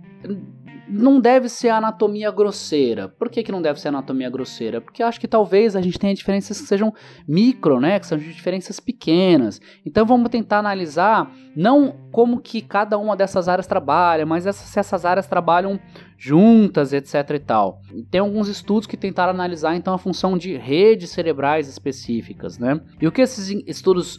não 0.92 1.18
deve 1.18 1.48
ser 1.48 1.70
anatomia 1.70 2.30
grosseira. 2.30 3.08
Por 3.08 3.30
que, 3.30 3.42
que 3.42 3.50
não 3.50 3.62
deve 3.62 3.80
ser 3.80 3.88
anatomia 3.88 4.28
grosseira? 4.28 4.80
Porque 4.80 5.02
acho 5.02 5.18
que 5.18 5.26
talvez 5.26 5.74
a 5.74 5.80
gente 5.80 5.98
tenha 5.98 6.14
diferenças 6.14 6.60
que 6.60 6.66
sejam 6.66 6.92
micro, 7.26 7.80
né? 7.80 7.98
Que 7.98 8.06
sejam 8.06 8.30
diferenças 8.30 8.78
pequenas. 8.78 9.60
Então 9.86 10.04
vamos 10.04 10.28
tentar 10.28 10.58
analisar 10.58 11.32
não 11.56 11.96
como 12.12 12.40
que 12.40 12.60
cada 12.60 12.98
uma 12.98 13.16
dessas 13.16 13.48
áreas 13.48 13.66
trabalha, 13.66 14.26
mas 14.26 14.46
essa, 14.46 14.66
se 14.66 14.78
essas 14.78 15.06
áreas 15.06 15.26
trabalham 15.26 15.80
juntas, 16.18 16.92
etc 16.92 17.30
e 17.30 17.38
tal. 17.38 17.80
Tem 18.10 18.20
alguns 18.20 18.48
estudos 18.48 18.86
que 18.86 18.96
tentaram 18.96 19.30
analisar 19.32 19.74
então 19.74 19.94
a 19.94 19.98
função 19.98 20.36
de 20.36 20.56
redes 20.56 21.10
cerebrais 21.10 21.68
específicas, 21.68 22.58
né? 22.58 22.80
E 23.00 23.06
o 23.06 23.12
que 23.12 23.22
esses 23.22 23.48
estudos 23.66 24.18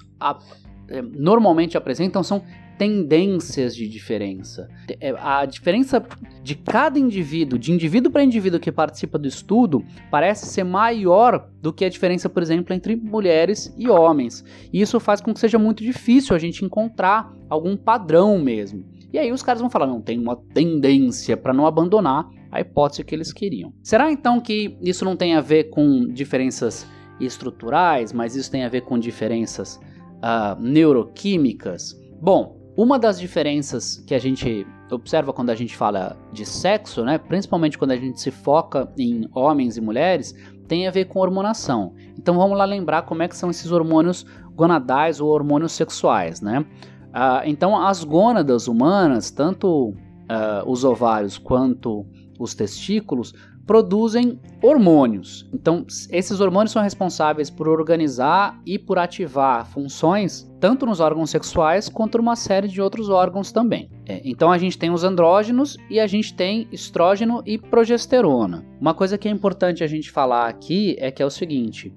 é, 0.89 1.01
normalmente 1.01 1.77
apresentam 1.77 2.23
são 2.23 2.43
tendências 2.77 3.75
de 3.75 3.87
diferença. 3.87 4.67
É, 4.99 5.13
a 5.17 5.45
diferença 5.45 6.03
de 6.41 6.55
cada 6.55 6.99
indivíduo, 6.99 7.57
de 7.57 7.71
indivíduo 7.71 8.11
para 8.11 8.23
indivíduo 8.23 8.59
que 8.59 8.71
participa 8.71 9.17
do 9.17 9.27
estudo, 9.27 9.83
parece 10.11 10.45
ser 10.47 10.63
maior 10.63 11.49
do 11.61 11.71
que 11.71 11.85
a 11.85 11.89
diferença, 11.89 12.29
por 12.29 12.41
exemplo, 12.43 12.73
entre 12.73 12.95
mulheres 12.95 13.73
e 13.77 13.89
homens. 13.89 14.43
E 14.71 14.81
isso 14.81 14.99
faz 14.99 15.21
com 15.21 15.33
que 15.33 15.39
seja 15.39 15.57
muito 15.57 15.83
difícil 15.83 16.35
a 16.35 16.39
gente 16.39 16.65
encontrar 16.65 17.33
algum 17.49 17.77
padrão 17.77 18.37
mesmo. 18.39 18.85
E 19.11 19.19
aí 19.19 19.31
os 19.31 19.43
caras 19.43 19.61
vão 19.61 19.69
falar, 19.69 19.85
não, 19.85 20.01
tem 20.01 20.19
uma 20.19 20.35
tendência 20.35 21.37
para 21.37 21.53
não 21.53 21.67
abandonar 21.67 22.27
a 22.51 22.59
hipótese 22.61 23.03
que 23.03 23.13
eles 23.13 23.31
queriam. 23.31 23.73
Será 23.83 24.11
então 24.11 24.39
que 24.39 24.77
isso 24.81 25.05
não 25.05 25.15
tem 25.15 25.35
a 25.35 25.41
ver 25.41 25.65
com 25.65 26.07
diferenças 26.07 26.87
estruturais, 27.19 28.11
mas 28.11 28.35
isso 28.35 28.49
tem 28.49 28.63
a 28.63 28.69
ver 28.69 28.81
com 28.81 28.97
diferenças 28.97 29.79
uh, 30.17 30.59
neuroquímicas? 30.59 31.95
Bom, 32.19 32.62
uma 32.75 32.97
das 32.97 33.19
diferenças 33.19 34.03
que 34.07 34.15
a 34.15 34.19
gente 34.19 34.65
observa 34.91 35.31
quando 35.31 35.49
a 35.49 35.55
gente 35.55 35.75
fala 35.75 36.17
de 36.31 36.45
sexo, 36.45 37.03
né, 37.03 37.17
principalmente 37.17 37.77
quando 37.77 37.91
a 37.91 37.95
gente 37.95 38.19
se 38.19 38.31
foca 38.31 38.91
em 38.97 39.27
homens 39.33 39.77
e 39.77 39.81
mulheres, 39.81 40.35
tem 40.67 40.87
a 40.87 40.91
ver 40.91 41.05
com 41.05 41.19
hormonação. 41.19 41.93
Então 42.17 42.35
vamos 42.35 42.57
lá 42.57 42.65
lembrar 42.65 43.03
como 43.03 43.21
é 43.21 43.27
que 43.27 43.37
são 43.37 43.49
esses 43.49 43.71
hormônios 43.71 44.25
gonadais 44.55 45.19
ou 45.19 45.29
hormônios 45.29 45.71
sexuais, 45.73 46.41
né? 46.41 46.65
Ah, 47.13 47.43
então 47.45 47.79
as 47.79 48.03
gônadas 48.03 48.67
humanas, 48.67 49.29
tanto 49.29 49.93
ah, 50.27 50.63
os 50.65 50.83
ovários 50.83 51.37
quanto 51.37 52.05
os 52.39 52.55
testículos, 52.55 53.33
produzem 53.65 54.39
hormônios. 54.61 55.49
Então, 55.53 55.85
esses 56.09 56.39
hormônios 56.39 56.71
são 56.71 56.81
responsáveis 56.81 57.49
por 57.49 57.67
organizar 57.67 58.59
e 58.65 58.77
por 58.77 58.99
ativar 58.99 59.65
funções 59.65 60.49
tanto 60.59 60.85
nos 60.85 60.99
órgãos 60.99 61.29
sexuais 61.29 61.89
quanto 61.89 62.17
numa 62.17 62.35
série 62.35 62.67
de 62.67 62.81
outros 62.81 63.09
órgãos 63.09 63.51
também. 63.51 63.89
É, 64.05 64.21
então, 64.23 64.51
a 64.51 64.57
gente 64.57 64.77
tem 64.77 64.91
os 64.91 65.03
andrógenos 65.03 65.77
e 65.89 65.99
a 65.99 66.07
gente 66.07 66.33
tem 66.33 66.67
estrógeno 66.71 67.41
e 67.45 67.57
progesterona. 67.57 68.65
Uma 68.79 68.93
coisa 68.93 69.17
que 69.17 69.27
é 69.27 69.31
importante 69.31 69.83
a 69.83 69.87
gente 69.87 70.11
falar 70.11 70.47
aqui 70.47 70.95
é 70.99 71.11
que 71.11 71.21
é 71.21 71.25
o 71.25 71.29
seguinte: 71.29 71.93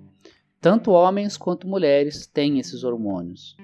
tanto 0.60 0.90
homens 0.90 1.36
quanto 1.36 1.68
mulheres 1.68 2.26
têm 2.26 2.58
esses 2.58 2.82
hormônios. 2.82 3.56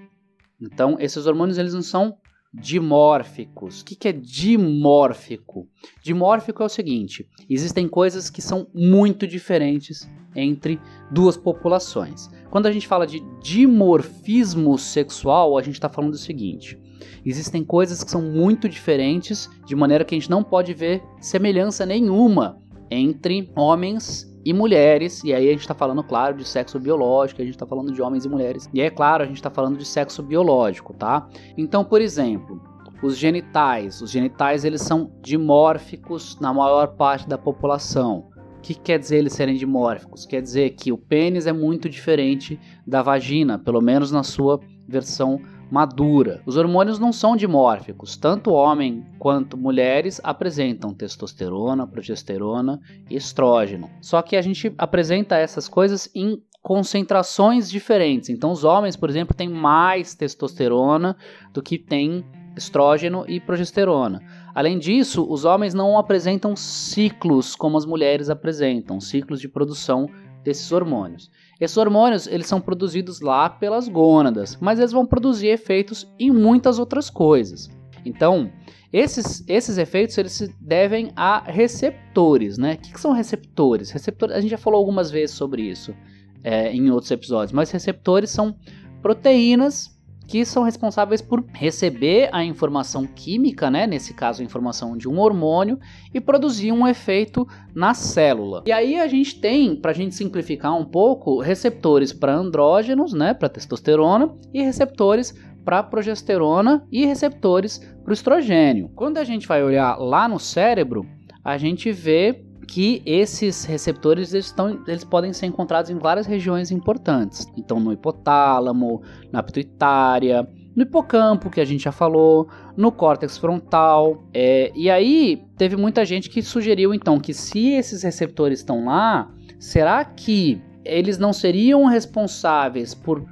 Então, 0.61 0.97
esses 1.01 1.27
hormônios 1.27 1.59
eles 1.59 1.75
não 1.75 1.83
são 1.83 2.17
dimórficos. 2.53 3.81
O 3.81 3.85
que, 3.85 3.97
que 3.97 4.09
é 4.09 4.13
dimórfico? 4.13 5.69
Dimórfico 6.03 6.63
é 6.63 6.67
o 6.67 6.69
seguinte: 6.69 7.27
existem 7.49 7.89
coisas 7.89 8.29
que 8.29 8.43
são 8.43 8.67
muito 8.75 9.27
diferentes 9.27 10.09
entre 10.37 10.81
duas 11.11 11.37
populações. 11.37 12.29
Quando 12.51 12.67
a 12.67 12.73
gente 12.73 12.87
fala 12.87 13.07
de 13.07 13.21
dimorfismo 13.43 14.77
sexual, 14.79 15.57
a 15.57 15.63
gente 15.63 15.75
está 15.75 15.89
falando 15.89 16.13
do 16.13 16.19
seguinte: 16.19 16.79
existem 17.25 17.65
coisas 17.65 18.05
que 18.05 18.11
são 18.11 18.23
muito 18.23 18.69
diferentes, 18.69 19.49
de 19.67 19.75
maneira 19.75 20.05
que 20.05 20.15
a 20.15 20.19
gente 20.19 20.31
não 20.31 20.45
pode 20.45 20.75
ver 20.75 21.03
semelhança 21.21 21.87
nenhuma 21.87 22.61
entre 22.91 23.51
homens 23.57 24.32
e 24.45 24.53
mulheres, 24.53 25.23
e 25.25 25.33
aí 25.33 25.49
a 25.49 25.53
gente 25.53 25.61
está 25.61 25.75
falando, 25.75 26.03
claro, 26.03 26.37
de 26.37 26.45
sexo 26.45 26.79
biológico, 26.79 27.41
a 27.41 27.45
gente 27.45 27.55
está 27.55 27.67
falando 27.67 27.93
de 27.93 28.03
homens 28.03 28.25
e 28.25 28.29
mulheres, 28.29 28.69
e 28.73 28.81
é 28.81 28.91
claro, 28.91 29.23
a 29.23 29.27
gente 29.27 29.37
está 29.37 29.51
falando 29.51 29.77
de 29.79 29.85
sexo 29.85 30.23
biológico, 30.23 30.95
tá? 30.95 31.29
Então, 31.57 31.85
por 31.85 32.01
exemplo, 32.01 32.61
os 33.03 33.17
genitais, 33.17 34.01
os 34.01 34.11
genitais 34.11 34.65
eles 34.65 34.83
são 34.83 35.13
dimórficos 35.21 36.39
na 36.41 36.53
maior 36.55 36.89
parte 36.97 37.29
da 37.29 37.37
população. 37.37 38.31
O 38.59 38.61
que 38.63 38.75
quer 38.75 38.99
dizer 38.99 39.19
eles 39.19 39.33
serem 39.33 39.57
dimórficos? 39.57 40.25
Quer 40.25 40.41
dizer 40.41 40.71
que 40.71 40.93
o 40.93 40.99
pênis 40.99 41.49
é 41.49 41.53
muito 41.53 41.89
diferente 41.89 42.61
da 42.87 43.03
vagina, 43.03 43.59
pelo 43.59 43.81
menos 43.81 44.13
na 44.13 44.23
sua 44.23 44.61
versão 44.87 45.41
madura. 45.73 46.43
Os 46.45 46.59
hormônios 46.59 46.99
não 46.99 47.15
são 47.15 47.35
dimórficos, 47.35 48.15
tanto 48.15 48.53
homem 48.53 49.07
quanto 49.19 49.57
mulheres 49.57 50.21
apresentam 50.23 50.93
testosterona, 50.93 51.87
progesterona 51.87 52.79
e 53.09 53.17
estrógeno. 53.17 53.89
Só 54.03 54.21
que 54.21 54.37
a 54.37 54.43
gente 54.43 54.71
apresenta 54.77 55.39
essas 55.39 55.69
coisas 55.69 56.11
em 56.15 56.43
concentrações 56.61 57.71
diferentes. 57.71 58.29
Então, 58.29 58.53
os 58.53 58.65
homens, 58.65 58.97
por 58.97 59.09
exemplo, 59.09 59.35
têm 59.35 59.49
mais 59.49 60.15
testosterona 60.15 61.17
do 61.55 61.63
que 61.63 61.79
tem 61.79 62.23
estrógeno 62.55 63.25
e 63.27 63.41
progesterona. 63.41 64.21
Além 64.55 64.79
disso, 64.79 65.27
os 65.27 65.47
homens 65.47 65.73
não 65.73 65.97
apresentam 65.97 66.55
ciclos 66.55 67.57
como 67.57 67.79
as 67.79 67.87
mulheres 67.87 68.29
apresentam, 68.29 69.01
ciclos 69.01 69.41
de 69.41 69.49
produção 69.49 70.07
desses 70.45 70.71
hormônios. 70.71 71.31
Esses 71.63 71.77
hormônios 71.77 72.27
eles 72.27 72.49
são 72.49 72.61
produzidos 72.61 73.21
lá 73.21 73.49
pelas 73.49 73.87
gônadas, 73.87 74.59
mas 74.61 74.81
eles 74.81 74.91
vão 74.91 75.07
produzir 75.07 75.47
efeitos 75.47 76.13
em 76.19 76.29
muitas 76.29 76.77
outras 76.77 77.09
coisas. 77.09 77.71
Então, 78.05 78.51
esses, 78.93 79.45
esses 79.47 79.79
efeitos 79.79 80.19
eles 80.19 80.33
se 80.33 80.53
devem 80.61 81.13
a 81.15 81.41
receptores, 81.41 82.59
né? 82.59 82.75
O 82.75 82.79
que, 82.79 82.93
que 82.93 83.01
são 83.01 83.13
receptores? 83.13 83.93
Receptores, 83.93 84.35
a 84.35 84.41
gente 84.41 84.51
já 84.51 84.59
falou 84.59 84.77
algumas 84.77 85.09
vezes 85.09 85.37
sobre 85.37 85.63
isso 85.63 85.95
é, 86.43 86.73
em 86.73 86.91
outros 86.91 87.13
episódios, 87.13 87.53
mas 87.53 87.71
receptores 87.71 88.31
são 88.31 88.57
proteínas 89.01 89.97
que 90.27 90.45
são 90.45 90.63
responsáveis 90.63 91.21
por 91.21 91.45
receber 91.53 92.29
a 92.33 92.45
informação 92.45 93.07
química, 93.07 93.71
né, 93.71 93.87
nesse 93.87 94.15
caso 94.15 94.43
a 94.43 94.45
informação 94.45 94.97
de 94.97 95.09
um 95.09 95.19
hormônio, 95.19 95.79
e 96.13 96.21
produzir 96.21 96.73
um 96.73 96.87
efeito 96.87 97.47
na 97.75 97.95
célula. 97.95 98.63
E 98.67 98.73
aí 98.73 98.99
a 98.99 99.07
gente 99.07 99.41
tem, 99.41 99.77
para 99.77 99.91
a 99.91 99.95
gente 99.95 100.15
simplificar 100.15 100.77
um 100.77 100.85
pouco, 100.85 101.41
receptores 101.41 102.13
para 102.13 102.35
andrógenos, 102.35 103.13
né, 103.13 103.35
para 103.35 103.49
testosterona, 103.49 104.35
e 104.53 104.63
receptores 104.63 105.35
para 105.65 105.83
progesterona 105.83 106.85
e 106.91 107.07
receptores 107.07 107.79
para 108.03 108.11
o 108.11 108.13
estrogênio. 108.13 108.91
Quando 108.95 109.19
a 109.19 109.25
gente 109.25 109.47
vai 109.47 109.63
olhar 109.63 109.97
lá 109.97 110.29
no 110.29 110.39
cérebro, 110.39 111.07
a 111.45 111.57
gente 111.57 111.93
vê 111.93 112.45
que 112.67 113.03
esses 113.05 113.65
receptores 113.65 114.33
eles, 114.33 114.47
estão, 114.47 114.81
eles 114.87 115.05
podem 115.05 115.33
ser 115.33 115.47
encontrados 115.47 115.91
em 115.91 115.99
várias 115.99 116.27
regiões 116.27 116.71
importantes. 116.71 117.47
Então, 117.57 117.81
no 117.81 117.93
hipotálamo, 117.93 119.03
na 119.31 119.43
pituitária, 119.43 120.49
no 120.75 120.83
hipocampo, 120.83 121.51
que 121.51 121.61
a 121.61 121.65
gente 121.65 121.85
já 121.85 121.93
falou, 121.93 122.49
no 122.77 122.91
córtex 122.91 123.37
frontal. 123.37 124.25
É, 124.33 124.73
e 124.75 124.91
aí, 124.91 125.45
teve 125.57 125.77
muita 125.77 126.05
gente 126.05 126.31
que 126.31 126.43
sugeriu 126.43 126.95
então 126.95 127.21
que 127.21 127.35
se 127.35 127.71
esses 127.71 128.03
receptores 128.03 128.61
estão 128.61 128.87
lá, 128.87 129.31
será 129.59 130.05
que 130.05 130.61
eles 130.85 131.19
não 131.19 131.33
seriam 131.33 131.85
responsáveis 131.85 132.95
por 132.95 133.25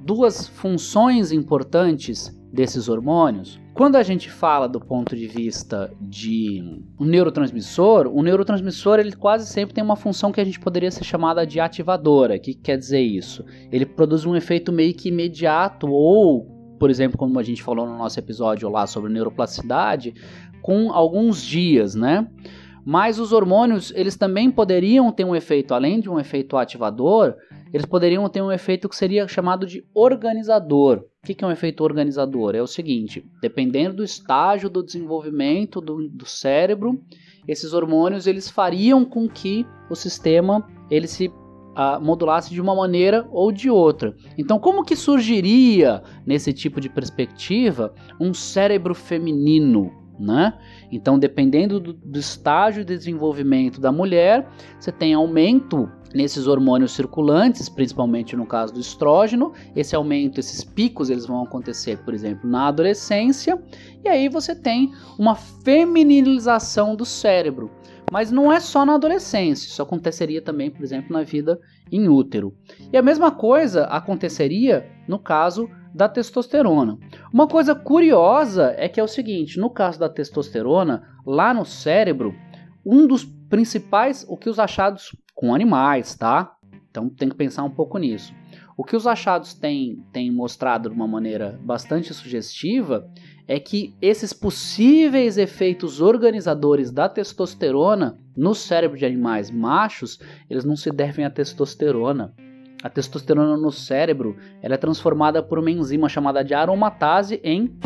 duas 0.00 0.46
funções 0.48 1.32
importantes 1.32 2.36
desses 2.52 2.88
hormônios? 2.88 3.60
Quando 3.78 3.94
a 3.94 4.02
gente 4.02 4.28
fala 4.28 4.68
do 4.68 4.80
ponto 4.80 5.14
de 5.14 5.28
vista 5.28 5.88
de 6.00 6.82
um 6.98 7.04
neurotransmissor, 7.04 8.08
o 8.08 8.24
neurotransmissor 8.24 8.98
ele 8.98 9.12
quase 9.12 9.46
sempre 9.46 9.72
tem 9.72 9.84
uma 9.84 9.94
função 9.94 10.32
que 10.32 10.40
a 10.40 10.44
gente 10.44 10.58
poderia 10.58 10.90
ser 10.90 11.04
chamada 11.04 11.46
de 11.46 11.60
ativadora. 11.60 12.34
O 12.34 12.40
que 12.40 12.54
quer 12.54 12.76
dizer 12.76 13.00
isso? 13.00 13.44
Ele 13.70 13.86
produz 13.86 14.26
um 14.26 14.34
efeito 14.34 14.72
meio 14.72 14.92
que 14.92 15.10
imediato 15.10 15.86
ou 15.86 16.58
por 16.76 16.90
exemplo, 16.90 17.16
como 17.16 17.38
a 17.38 17.42
gente 17.44 17.62
falou 17.62 17.86
no 17.86 17.96
nosso 17.96 18.18
episódio 18.18 18.68
lá 18.68 18.84
sobre 18.84 19.12
neuroplasticidade, 19.12 20.12
com 20.60 20.92
alguns 20.92 21.40
dias, 21.40 21.94
né? 21.94 22.26
Mas 22.84 23.20
os 23.20 23.32
hormônios, 23.32 23.92
eles 23.94 24.16
também 24.16 24.50
poderiam 24.50 25.12
ter 25.12 25.24
um 25.24 25.36
efeito, 25.36 25.72
além 25.72 26.00
de 26.00 26.10
um 26.10 26.18
efeito 26.18 26.56
ativador, 26.56 27.36
eles 27.72 27.86
poderiam 27.86 28.28
ter 28.28 28.42
um 28.42 28.52
efeito 28.52 28.88
que 28.88 28.96
seria 28.96 29.26
chamado 29.28 29.66
de 29.66 29.84
organizador. 29.94 31.04
O 31.22 31.26
que 31.26 31.44
é 31.44 31.46
um 31.46 31.52
efeito 31.52 31.82
organizador? 31.84 32.54
É 32.54 32.62
o 32.62 32.66
seguinte: 32.66 33.24
dependendo 33.40 33.96
do 33.96 34.04
estágio 34.04 34.70
do 34.70 34.82
desenvolvimento 34.82 35.80
do, 35.80 36.08
do 36.08 36.26
cérebro, 36.26 37.00
esses 37.46 37.72
hormônios 37.72 38.26
eles 38.26 38.48
fariam 38.48 39.04
com 39.04 39.28
que 39.28 39.66
o 39.90 39.94
sistema 39.94 40.66
ele 40.90 41.06
se 41.06 41.30
uh, 41.78 42.00
modulasse 42.00 42.52
de 42.52 42.60
uma 42.60 42.74
maneira 42.74 43.26
ou 43.30 43.52
de 43.52 43.70
outra. 43.70 44.14
Então, 44.36 44.58
como 44.58 44.84
que 44.84 44.96
surgiria 44.96 46.02
nesse 46.26 46.52
tipo 46.52 46.80
de 46.80 46.88
perspectiva 46.88 47.94
um 48.20 48.34
cérebro 48.34 48.94
feminino? 48.94 49.92
Né? 50.18 50.52
Então, 50.90 51.16
dependendo 51.16 51.78
do, 51.78 51.92
do, 51.92 52.18
estágio 52.18 52.84
de 52.84 52.96
desenvolvimento 52.96 53.80
da 53.80 53.92
mulher, 53.92 54.48
você 54.76 54.90
tem 54.90 55.14
aumento 55.14 55.88
nesses 56.14 56.46
hormônios 56.46 56.92
circulantes, 56.92 57.68
principalmente 57.68 58.36
no 58.36 58.46
caso 58.46 58.72
do 58.72 58.80
estrógeno. 58.80 59.52
Esse 59.74 59.94
aumento, 59.94 60.38
esses 60.38 60.64
picos, 60.64 61.10
eles 61.10 61.26
vão 61.26 61.42
acontecer, 61.42 61.98
por 61.98 62.14
exemplo, 62.14 62.48
na 62.48 62.68
adolescência, 62.68 63.60
e 64.04 64.08
aí 64.08 64.28
você 64.28 64.54
tem 64.54 64.92
uma 65.18 65.34
feminilização 65.34 66.96
do 66.96 67.04
cérebro. 67.04 67.70
Mas 68.10 68.30
não 68.30 68.50
é 68.50 68.58
só 68.58 68.86
na 68.86 68.94
adolescência, 68.94 69.66
isso 69.66 69.82
aconteceria 69.82 70.40
também, 70.40 70.70
por 70.70 70.82
exemplo, 70.82 71.12
na 71.12 71.22
vida 71.22 71.60
em 71.92 72.08
útero. 72.08 72.54
E 72.90 72.96
a 72.96 73.02
mesma 73.02 73.30
coisa 73.30 73.84
aconteceria 73.84 74.90
no 75.06 75.18
caso 75.18 75.68
da 75.94 76.08
testosterona. 76.08 76.98
Uma 77.32 77.46
coisa 77.46 77.74
curiosa 77.74 78.74
é 78.78 78.88
que 78.88 78.98
é 78.98 79.02
o 79.02 79.08
seguinte, 79.08 79.58
no 79.58 79.68
caso 79.68 79.98
da 79.98 80.08
testosterona, 80.08 81.02
lá 81.26 81.52
no 81.52 81.66
cérebro, 81.66 82.34
um 82.84 83.06
dos 83.06 83.24
principais, 83.48 84.24
o 84.28 84.36
que 84.36 84.48
os 84.48 84.58
achados 84.58 85.14
com 85.34 85.54
animais, 85.54 86.14
tá? 86.14 86.54
Então 86.90 87.08
tem 87.08 87.28
que 87.28 87.36
pensar 87.36 87.64
um 87.64 87.70
pouco 87.70 87.98
nisso. 87.98 88.34
O 88.76 88.84
que 88.84 88.94
os 88.94 89.06
achados 89.06 89.54
têm, 89.54 90.04
têm 90.12 90.30
mostrado 90.30 90.88
de 90.88 90.94
uma 90.94 91.08
maneira 91.08 91.58
bastante 91.64 92.14
sugestiva 92.14 93.10
é 93.46 93.58
que 93.58 93.94
esses 94.00 94.32
possíveis 94.32 95.36
efeitos 95.36 96.00
organizadores 96.00 96.92
da 96.92 97.08
testosterona 97.08 98.18
no 98.36 98.54
cérebro 98.54 98.96
de 98.96 99.04
animais 99.04 99.50
machos, 99.50 100.20
eles 100.48 100.64
não 100.64 100.76
se 100.76 100.90
devem 100.90 101.24
à 101.24 101.30
testosterona. 101.30 102.32
A 102.82 102.88
testosterona 102.88 103.56
no 103.56 103.72
cérebro 103.72 104.36
ela 104.62 104.74
é 104.74 104.78
transformada 104.78 105.42
por 105.42 105.58
uma 105.58 105.70
enzima 105.70 106.08
chamada 106.08 106.44
de 106.44 106.54
aromatase 106.54 107.40
em 107.42 107.76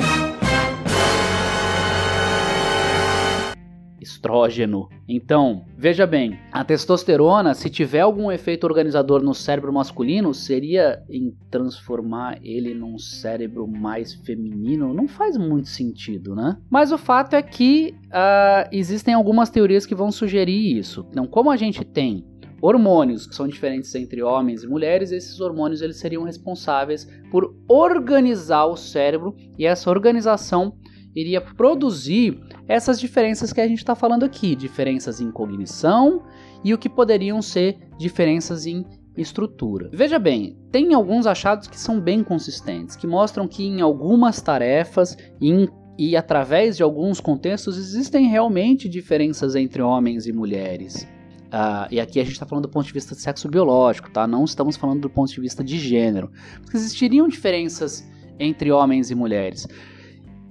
estrógeno. 4.03 4.89
Então, 5.09 5.65
veja 5.77 6.07
bem, 6.07 6.39
a 6.51 6.65
testosterona, 6.65 7.55
se 7.55 7.71
tiver 7.71 8.01
algum 8.01 8.31
efeito 8.31 8.65
organizador 8.65 9.23
no 9.23 9.35
cérebro 9.35 9.73
masculino, 9.73 10.35
seria 10.35 11.03
em 11.09 11.35
transformar 11.51 12.39
ele 12.43 12.75
num 12.75 12.99
cérebro 12.99 13.67
mais 13.67 14.15
feminino? 14.15 14.93
Não 14.93 15.07
faz 15.07 15.37
muito 15.37 15.69
sentido, 15.69 16.35
né? 16.35 16.57
Mas 16.71 16.93
o 16.93 16.99
fato 16.99 17.35
é 17.35 17.43
que 17.43 17.95
uh, 18.07 18.69
existem 18.73 19.15
algumas 19.15 19.51
teorias 19.51 19.87
que 19.87 19.95
vão 19.95 20.11
sugerir 20.11 20.79
isso. 20.79 21.07
Então, 21.11 21.27
como 21.27 21.51
a 21.51 21.57
gente 21.57 21.85
tem 21.85 22.25
hormônios 22.63 23.27
que 23.27 23.35
são 23.35 23.49
diferentes 23.49 23.93
entre 23.97 24.23
homens 24.23 24.63
e 24.63 24.69
mulheres, 24.69 25.11
esses 25.11 25.41
hormônios 25.41 25.83
eles 25.83 25.97
seriam 25.97 26.23
responsáveis 26.23 27.09
por 27.29 27.57
organizar 27.69 28.67
o 28.67 28.77
cérebro 28.77 29.35
e 29.59 29.67
essa 29.67 29.91
organização 29.91 30.73
iria 31.15 31.41
produzir 31.41 32.41
essas 32.67 32.99
diferenças 32.99 33.53
que 33.53 33.61
a 33.61 33.69
gente 33.69 33.79
está 33.79 33.95
falando 33.95 34.25
aqui, 34.25 34.55
diferenças 34.55 35.21
em 35.21 35.31
cognição 35.31 36.23
e 36.65 36.73
o 36.73 36.79
que 36.79 36.89
poderiam 36.89 37.43
ser 37.43 37.79
diferenças 37.99 38.67
em 38.67 38.85
estrutura. 39.17 39.91
Veja 39.93 40.19
bem, 40.19 40.57
tem 40.71 40.95
alguns 40.95 41.27
achados 41.27 41.69
que 41.69 41.79
são 41.79 42.01
bem 42.01 42.25
consistentes, 42.25 42.97
que 42.97 43.07
mostram 43.07 43.47
que 43.47 43.65
em 43.65 43.81
algumas 43.81 44.41
tarefas 44.41 45.17
em, 45.41 45.69
e 45.99 46.17
através 46.17 46.77
de 46.77 46.83
alguns 46.83 47.21
contextos 47.21 47.77
existem 47.77 48.29
realmente 48.29 48.89
diferenças 48.89 49.55
entre 49.55 49.83
homens 49.83 50.27
e 50.27 50.33
mulheres. 50.33 51.07
Uh, 51.53 51.85
e 51.91 52.01
aqui 52.01 52.19
a 52.19 52.23
gente 52.23 52.33
está 52.33 52.47
falando 52.47 52.63
do 52.63 52.71
ponto 52.71 52.87
de 52.87 52.93
vista 52.95 53.15
de 53.15 53.21
sexo 53.21 53.47
biológico, 53.47 54.11
tá? 54.11 54.27
Não 54.27 54.43
estamos 54.43 54.75
falando 54.75 55.03
do 55.03 55.11
ponto 55.11 55.31
de 55.31 55.39
vista 55.39 55.63
de 55.63 55.79
gênero. 55.79 56.31
Porque 56.63 56.79
existiriam 56.79 57.29
diferenças 57.29 58.09
entre 58.39 58.73
homens 58.73 59.11
e 59.11 59.15
mulheres. 59.15 59.69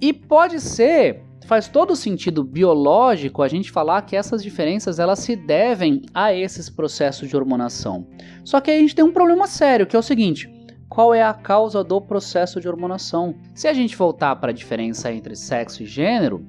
E 0.02 0.12
pode 0.12 0.60
ser, 0.60 1.22
faz 1.46 1.68
todo 1.68 1.94
sentido 1.94 2.42
biológico 2.42 3.40
a 3.40 3.46
gente 3.46 3.70
falar 3.70 4.02
que 4.02 4.16
essas 4.16 4.42
diferenças 4.42 4.98
elas 4.98 5.20
se 5.20 5.36
devem 5.36 6.02
a 6.12 6.34
esses 6.34 6.68
processos 6.68 7.28
de 7.28 7.36
hormonação. 7.36 8.04
Só 8.44 8.60
que 8.60 8.72
aí 8.72 8.78
a 8.78 8.80
gente 8.80 8.96
tem 8.96 9.04
um 9.04 9.12
problema 9.12 9.46
sério, 9.46 9.86
que 9.86 9.94
é 9.94 9.98
o 9.98 10.02
seguinte: 10.02 10.52
qual 10.88 11.14
é 11.14 11.22
a 11.22 11.32
causa 11.32 11.84
do 11.84 12.00
processo 12.00 12.60
de 12.60 12.68
hormonação? 12.68 13.36
Se 13.54 13.68
a 13.68 13.72
gente 13.72 13.96
voltar 13.96 14.34
para 14.34 14.50
a 14.50 14.54
diferença 14.54 15.12
entre 15.12 15.36
sexo 15.36 15.84
e 15.84 15.86
gênero, 15.86 16.44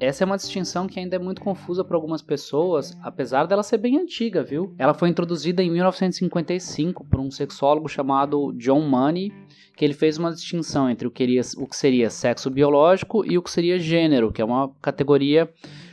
essa 0.00 0.24
é 0.24 0.26
uma 0.26 0.36
distinção 0.36 0.86
que 0.86 0.98
ainda 0.98 1.16
é 1.16 1.18
muito 1.18 1.40
confusa 1.40 1.84
para 1.84 1.96
algumas 1.96 2.20
pessoas, 2.20 2.96
apesar 3.02 3.46
dela 3.46 3.62
ser 3.62 3.78
bem 3.78 3.98
antiga, 3.98 4.42
viu? 4.42 4.74
Ela 4.78 4.92
foi 4.92 5.08
introduzida 5.08 5.62
em 5.62 5.70
1955 5.70 7.04
por 7.04 7.20
um 7.20 7.30
sexólogo 7.30 7.88
chamado 7.88 8.52
John 8.54 8.80
Money, 8.80 9.32
que 9.76 9.84
ele 9.84 9.94
fez 9.94 10.18
uma 10.18 10.32
distinção 10.32 10.90
entre 10.90 11.06
o 11.06 11.10
que, 11.10 11.22
seria, 11.22 11.42
o 11.58 11.66
que 11.66 11.76
seria 11.76 12.10
sexo 12.10 12.50
biológico 12.50 13.24
e 13.24 13.38
o 13.38 13.42
que 13.42 13.50
seria 13.50 13.78
gênero, 13.78 14.32
que 14.32 14.42
é 14.42 14.44
uma 14.44 14.70
categoria 14.82 15.48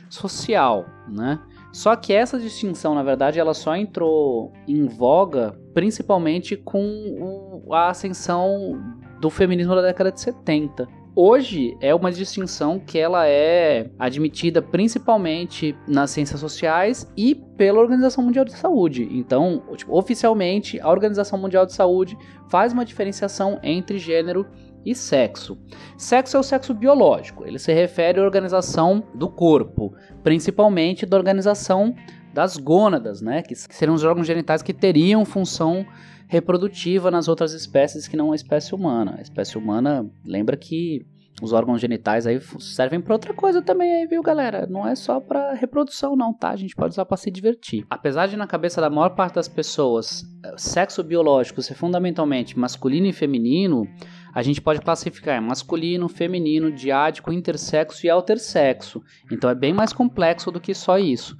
social, 0.08 0.84
né? 1.08 1.40
Só 1.72 1.96
que 1.96 2.12
essa 2.12 2.38
distinção, 2.38 2.94
na 2.94 3.02
verdade, 3.02 3.40
ela 3.40 3.54
só 3.54 3.74
entrou 3.74 4.52
em 4.68 4.86
voga 4.86 5.58
principalmente 5.72 6.54
com 6.54 7.64
a 7.72 7.88
ascensão 7.88 8.78
do 9.20 9.30
feminismo 9.30 9.74
da 9.74 9.80
década 9.80 10.12
de 10.12 10.20
70. 10.20 10.86
Hoje 11.14 11.76
é 11.78 11.94
uma 11.94 12.10
distinção 12.10 12.78
que 12.78 12.98
ela 12.98 13.28
é 13.28 13.90
admitida 13.98 14.62
principalmente 14.62 15.76
nas 15.86 16.10
ciências 16.10 16.40
sociais 16.40 17.06
e 17.14 17.34
pela 17.34 17.80
Organização 17.80 18.24
Mundial 18.24 18.46
de 18.46 18.52
Saúde. 18.52 19.06
Então, 19.10 19.62
tipo, 19.76 19.94
oficialmente, 19.94 20.80
a 20.80 20.88
Organização 20.88 21.38
Mundial 21.38 21.66
de 21.66 21.74
Saúde 21.74 22.16
faz 22.48 22.72
uma 22.72 22.82
diferenciação 22.82 23.60
entre 23.62 23.98
gênero 23.98 24.46
e 24.86 24.94
sexo. 24.94 25.58
Sexo 25.98 26.38
é 26.38 26.40
o 26.40 26.42
sexo 26.42 26.72
biológico, 26.72 27.46
ele 27.46 27.58
se 27.58 27.72
refere 27.74 28.18
à 28.18 28.24
organização 28.24 29.04
do 29.14 29.28
corpo, 29.28 29.94
principalmente 30.22 31.04
da 31.04 31.18
organização 31.18 31.94
das 32.32 32.56
gônadas, 32.56 33.20
né, 33.20 33.42
que 33.42 33.54
seriam 33.54 33.94
os 33.94 34.02
órgãos 34.02 34.26
genitais 34.26 34.62
que 34.62 34.72
teriam 34.72 35.26
função 35.26 35.86
reprodutiva 36.32 37.10
nas 37.10 37.28
outras 37.28 37.52
espécies 37.52 38.08
que 38.08 38.16
não 38.16 38.32
a 38.32 38.34
espécie 38.34 38.74
humana. 38.74 39.16
A 39.18 39.20
espécie 39.20 39.58
humana, 39.58 40.10
lembra 40.24 40.56
que 40.56 41.04
os 41.42 41.52
órgãos 41.52 41.78
genitais 41.78 42.26
aí 42.26 42.40
servem 42.58 43.02
para 43.02 43.12
outra 43.12 43.34
coisa 43.34 43.60
também 43.60 43.92
aí, 43.92 44.06
viu, 44.06 44.22
galera? 44.22 44.66
Não 44.66 44.86
é 44.86 44.94
só 44.94 45.20
para 45.20 45.52
reprodução 45.52 46.16
não, 46.16 46.32
tá? 46.32 46.48
A 46.48 46.56
gente 46.56 46.74
pode 46.74 46.92
usar 46.92 47.04
para 47.04 47.18
se 47.18 47.30
divertir. 47.30 47.84
Apesar 47.90 48.28
de 48.28 48.36
na 48.38 48.46
cabeça 48.46 48.80
da 48.80 48.88
maior 48.88 49.10
parte 49.10 49.34
das 49.34 49.46
pessoas, 49.46 50.24
eh, 50.42 50.54
sexo 50.56 51.02
biológico 51.02 51.60
ser 51.60 51.74
fundamentalmente 51.74 52.58
masculino 52.58 53.06
e 53.06 53.12
feminino, 53.12 53.86
a 54.34 54.42
gente 54.42 54.62
pode 54.62 54.80
classificar 54.80 55.42
masculino, 55.42 56.08
feminino, 56.08 56.72
diádico, 56.72 57.30
intersexo 57.30 58.06
e 58.06 58.08
altersexo. 58.08 59.02
Então 59.30 59.50
é 59.50 59.54
bem 59.54 59.74
mais 59.74 59.92
complexo 59.92 60.50
do 60.50 60.60
que 60.60 60.72
só 60.72 60.96
isso. 60.96 61.36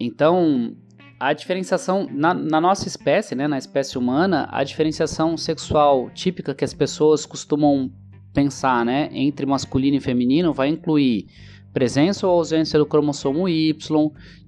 Então, 0.00 0.76
a 1.18 1.32
diferenciação 1.32 2.08
na, 2.10 2.34
na, 2.34 2.60
nossa 2.60 2.88
espécie, 2.88 3.34
né, 3.34 3.46
na 3.46 3.58
espécie 3.58 3.96
humana, 3.96 4.48
a 4.50 4.64
diferenciação 4.64 5.36
sexual 5.36 6.10
típica 6.10 6.54
que 6.54 6.64
as 6.64 6.74
pessoas 6.74 7.24
costumam 7.24 7.90
pensar, 8.32 8.84
né, 8.84 9.08
entre 9.12 9.46
masculino 9.46 9.96
e 9.96 10.00
feminino 10.00 10.52
vai 10.52 10.68
incluir 10.68 11.26
presença 11.72 12.26
ou 12.26 12.34
ausência 12.34 12.78
do 12.78 12.86
cromossomo 12.86 13.48
Y, 13.48 13.74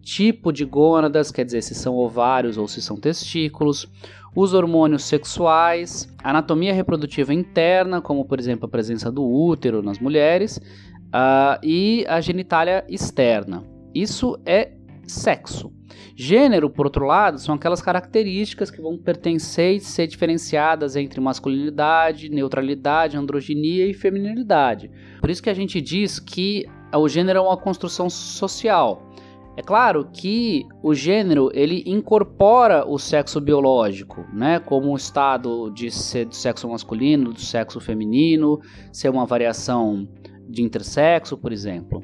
tipo 0.03 0.53
de 0.53 0.65
gônadas, 0.65 1.33
quer 1.33 1.45
dizer, 1.45 1.63
se 1.63 1.75
são 1.75 1.95
ovários 1.97 2.57
ou 2.57 2.69
se 2.69 2.81
são 2.81 2.97
testículos, 2.97 3.91
os 4.35 4.53
hormônios 4.55 5.05
sexuais, 5.05 6.09
anatomia 6.23 6.73
reprodutiva 6.73 7.33
interna, 7.33 8.01
como 8.01 8.25
por 8.25 8.39
exemplo 8.39 8.67
a 8.67 8.69
presença 8.69 9.11
do 9.11 9.25
útero 9.25 9.83
nas 9.83 9.99
mulheres, 9.99 10.59
uh, 11.07 11.59
e 11.63 12.05
a 12.07 12.21
genitália 12.21 12.85
externa. 12.89 13.65
Isso 13.95 14.39
é 14.45 14.73
sexo. 15.07 15.73
Gênero, 16.15 16.71
por 16.71 16.87
outro 16.87 17.05
lado, 17.05 17.39
são 17.39 17.55
aquelas 17.55 17.83
características 17.83 18.71
que 18.71 18.81
vão 18.81 18.97
pertencer 18.97 19.77
e 19.77 19.81
ser 19.81 20.07
diferenciadas 20.07 20.97
entre 20.97 21.21
masculinidade, 21.21 22.29
neutralidade, 22.29 23.17
androginia 23.17 23.87
e 23.87 23.95
feminilidade. 23.95 24.91
Por 25.21 25.31
isso 25.31 25.43
que 25.43 25.51
a 25.51 25.55
gente 25.55 25.81
diz 25.81 26.19
que 26.19 26.67
o 26.95 27.09
gênero 27.09 27.39
é 27.39 27.43
uma 27.43 27.57
construção 27.57 28.09
social. 28.09 29.03
É 29.57 29.63
claro 29.63 30.09
que 30.13 30.67
o 30.83 30.95
gênero 30.95 31.51
ele 31.55 31.83
incorpora 31.87 32.87
o 32.87 32.99
sexo 32.99 33.41
biológico, 33.41 34.27
né, 34.33 34.59
como 34.61 34.93
um 34.93 34.97
estado 34.97 35.71
de 35.71 35.91
ser 35.91 36.27
do 36.27 36.35
sexo 36.35 36.69
masculino, 36.69 37.33
do 37.33 37.41
sexo 37.41 37.81
feminino, 37.81 38.61
ser 38.93 39.09
uma 39.09 39.25
variação 39.25 40.07
de 40.47 40.63
intersexo, 40.63 41.39
por 41.39 41.53
exemplo 41.53 42.03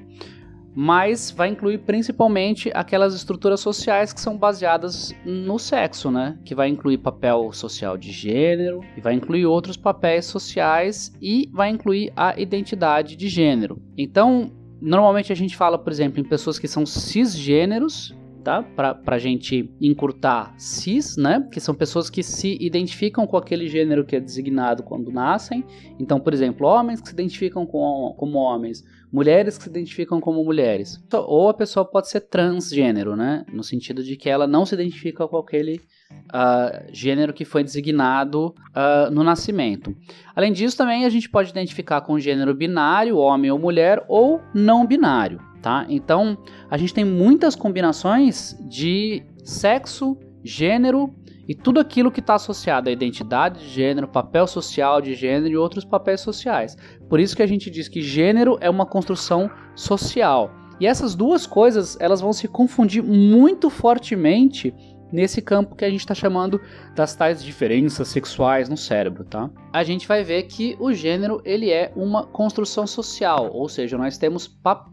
mas 0.74 1.30
vai 1.30 1.48
incluir 1.48 1.78
principalmente 1.78 2.70
aquelas 2.74 3.14
estruturas 3.14 3.61
sociais 3.61 4.12
que 4.12 4.20
são 4.20 4.37
baseadas 4.37 5.14
no 5.24 5.58
sexo, 5.58 6.11
né? 6.11 6.38
Que 6.44 6.54
vai 6.54 6.68
incluir 6.68 6.98
papel 6.98 7.52
social 7.52 7.96
de 7.96 8.11
gênero, 8.11 8.80
e 8.96 9.00
vai 9.00 9.14
incluir 9.14 9.46
outros 9.46 9.76
papéis 9.76 10.26
sociais 10.26 11.12
e 11.20 11.48
vai 11.52 11.70
incluir 11.70 12.12
a 12.16 12.38
identidade 12.40 13.16
de 13.16 13.28
gênero. 13.28 13.82
Então, 13.96 14.50
normalmente 14.80 15.32
a 15.32 15.37
gente 15.37 15.56
fala, 15.56 15.78
por 15.78 15.92
exemplo, 15.92 16.20
em 16.20 16.24
pessoas 16.24 16.58
que 16.58 16.66
são 16.66 16.87
cisgêneros, 16.87 18.16
tá? 18.42 18.62
Pra, 18.62 18.94
pra 18.94 19.18
gente 19.18 19.70
encurtar 19.80 20.52
cis, 20.56 21.16
né? 21.16 21.46
Que 21.52 21.61
são 21.61 21.74
pessoas 21.74 22.11
que 22.11 22.22
se 22.22 22.58
identificam 22.61 23.26
com 23.26 23.37
aquele 23.37 23.68
gênero 23.68 24.04
que 24.04 24.16
é 24.16 24.20
designado 24.20 24.82
quando 24.82 25.12
nascem. 25.12 25.64
Então, 25.98 26.18
por 26.18 26.35
exemplo, 26.35 26.66
homens 26.66 27.00
que 27.00 27.08
se 27.08 27.14
identificam 27.14 27.64
com, 27.64 28.14
como 28.18 28.38
homens, 28.38 28.85
mulheres 29.12 29.59
que 29.59 29.64
se 29.64 29.70
identificam 29.70 30.20
como 30.20 30.42
mulheres. 30.42 30.98
Ou 31.12 31.51
a 31.51 31.55
pessoa 31.55 31.85
pode 31.85 32.09
ser 32.09 32.22
transgênero, 32.22 33.14
né? 33.14 33.44
No 33.53 33.62
sentido 33.62 34.03
de 34.03 34.16
que 34.16 34.31
ela 34.31 34.46
não 34.46 34.64
se 34.64 34.75
identifica 34.75 35.29
com 35.29 35.37
aquele 35.37 35.81
uh, 36.11 36.92
gênero 36.92 37.35
que 37.35 37.44
foi 37.44 37.62
designado 37.62 38.55
uh, 38.70 39.11
no 39.11 39.22
nascimento. 39.22 39.94
Além 40.35 40.53
disso, 40.53 40.77
também 40.77 41.05
a 41.05 41.11
gente 41.11 41.29
pode 41.29 41.51
identificar 41.51 42.01
com 42.01 42.18
gênero 42.18 42.55
binário, 42.55 43.18
homem 43.18 43.51
ou 43.51 43.59
mulher, 43.59 44.03
ou 44.09 44.40
não 44.55 44.87
binário, 44.87 45.38
tá? 45.61 45.85
Então, 45.90 46.38
a 46.70 46.79
gente 46.79 46.94
tem 46.94 47.05
muitas 47.05 47.55
combinações 47.55 48.57
de 48.68 49.22
sexo, 49.44 50.16
gênero 50.42 51.14
e 51.48 51.55
tudo 51.55 51.81
aquilo 51.81 52.11
que 52.11 52.20
está 52.20 52.35
associado 52.35 52.88
à 52.88 52.92
identidade 52.92 53.61
de 53.61 53.68
gênero, 53.68 54.09
papel 54.09 54.46
social 54.46 55.00
de 55.00 55.14
gênero 55.14 55.52
e 55.52 55.57
outros 55.57 55.85
papéis 55.85 56.20
sociais. 56.20 56.76
Por 57.09 57.20
isso 57.20 57.37
que 57.37 57.42
a 57.42 57.46
gente 57.46 57.70
diz 57.70 57.88
que 57.88 58.00
gênero 58.02 58.59
é 58.61 58.70
uma 58.70 58.87
construção 58.87 59.50
social. 59.74 60.50
E 60.81 60.87
essas 60.87 61.14
duas 61.14 61.46
coisas 61.46 61.96
elas 62.00 62.20
vão 62.20 62.33
se 62.33 62.48
confundir 62.48 63.02
muito 63.02 63.70
fortemente 63.70 64.74
nesse 65.12 65.42
campo 65.42 65.76
que 65.76 65.85
a 65.85 65.90
gente 65.90 66.00
está 66.00 66.14
chamando 66.14 66.61
das 66.94 67.14
tais 67.14 67.44
diferenças 67.44 68.09
sexuais 68.09 68.68
no 68.68 68.76
cérebro, 68.76 69.24
tá? 69.24 69.50
A 69.72 69.85
gente 69.85 70.09
vai 70.09 70.24
ver 70.24 70.44
que 70.44 70.74
o 70.81 70.92
gênero 70.92 71.42
ele 71.44 71.70
é 71.70 71.92
uma 71.94 72.24
construção 72.24 72.87
social, 72.87 73.50
ou 73.52 73.68
seja, 73.68 73.98
nós 73.98 74.16
temos 74.16 74.48
papéis 74.48 74.91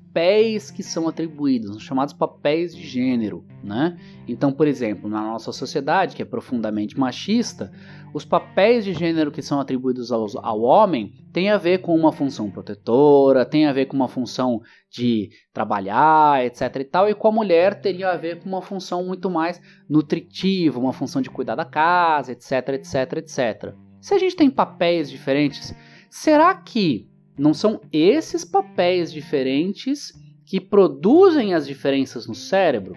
que 0.73 0.83
são 0.83 1.07
atribuídos, 1.07 1.81
chamados 1.81 2.13
papéis 2.13 2.75
de 2.75 2.85
gênero, 2.85 3.45
né? 3.63 3.97
Então, 4.27 4.51
por 4.51 4.67
exemplo, 4.67 5.09
na 5.09 5.21
nossa 5.21 5.51
sociedade, 5.51 6.15
que 6.15 6.21
é 6.21 6.25
profundamente 6.25 6.99
machista, 6.99 7.71
os 8.13 8.25
papéis 8.25 8.83
de 8.83 8.93
gênero 8.93 9.31
que 9.31 9.41
são 9.41 9.59
atribuídos 9.59 10.11
ao, 10.11 10.25
ao 10.43 10.61
homem 10.61 11.13
têm 11.31 11.49
a 11.49 11.57
ver 11.57 11.79
com 11.79 11.95
uma 11.95 12.11
função 12.11 12.49
protetora, 12.49 13.45
tem 13.45 13.65
a 13.65 13.73
ver 13.73 13.85
com 13.85 13.95
uma 13.95 14.07
função 14.07 14.61
de 14.89 15.29
trabalhar, 15.53 16.45
etc 16.45 16.75
e 16.75 16.83
tal, 16.83 17.09
e 17.09 17.15
com 17.15 17.27
a 17.27 17.31
mulher 17.31 17.79
teria 17.79 18.09
a 18.09 18.17
ver 18.17 18.39
com 18.39 18.49
uma 18.49 18.61
função 18.61 19.05
muito 19.05 19.29
mais 19.29 19.61
nutritiva, 19.89 20.79
uma 20.79 20.93
função 20.93 21.21
de 21.21 21.29
cuidar 21.29 21.55
da 21.55 21.65
casa, 21.65 22.31
etc, 22.31 22.69
etc, 22.69 23.13
etc. 23.17 23.75
Se 24.01 24.13
a 24.13 24.17
gente 24.17 24.35
tem 24.35 24.49
papéis 24.49 25.09
diferentes, 25.09 25.73
será 26.09 26.55
que 26.55 27.09
não 27.39 27.53
são 27.53 27.79
esses 27.91 28.43
papéis 28.43 29.11
diferentes 29.11 30.11
que 30.45 30.59
produzem 30.59 31.53
as 31.53 31.65
diferenças 31.65 32.27
no 32.27 32.35
cérebro? 32.35 32.95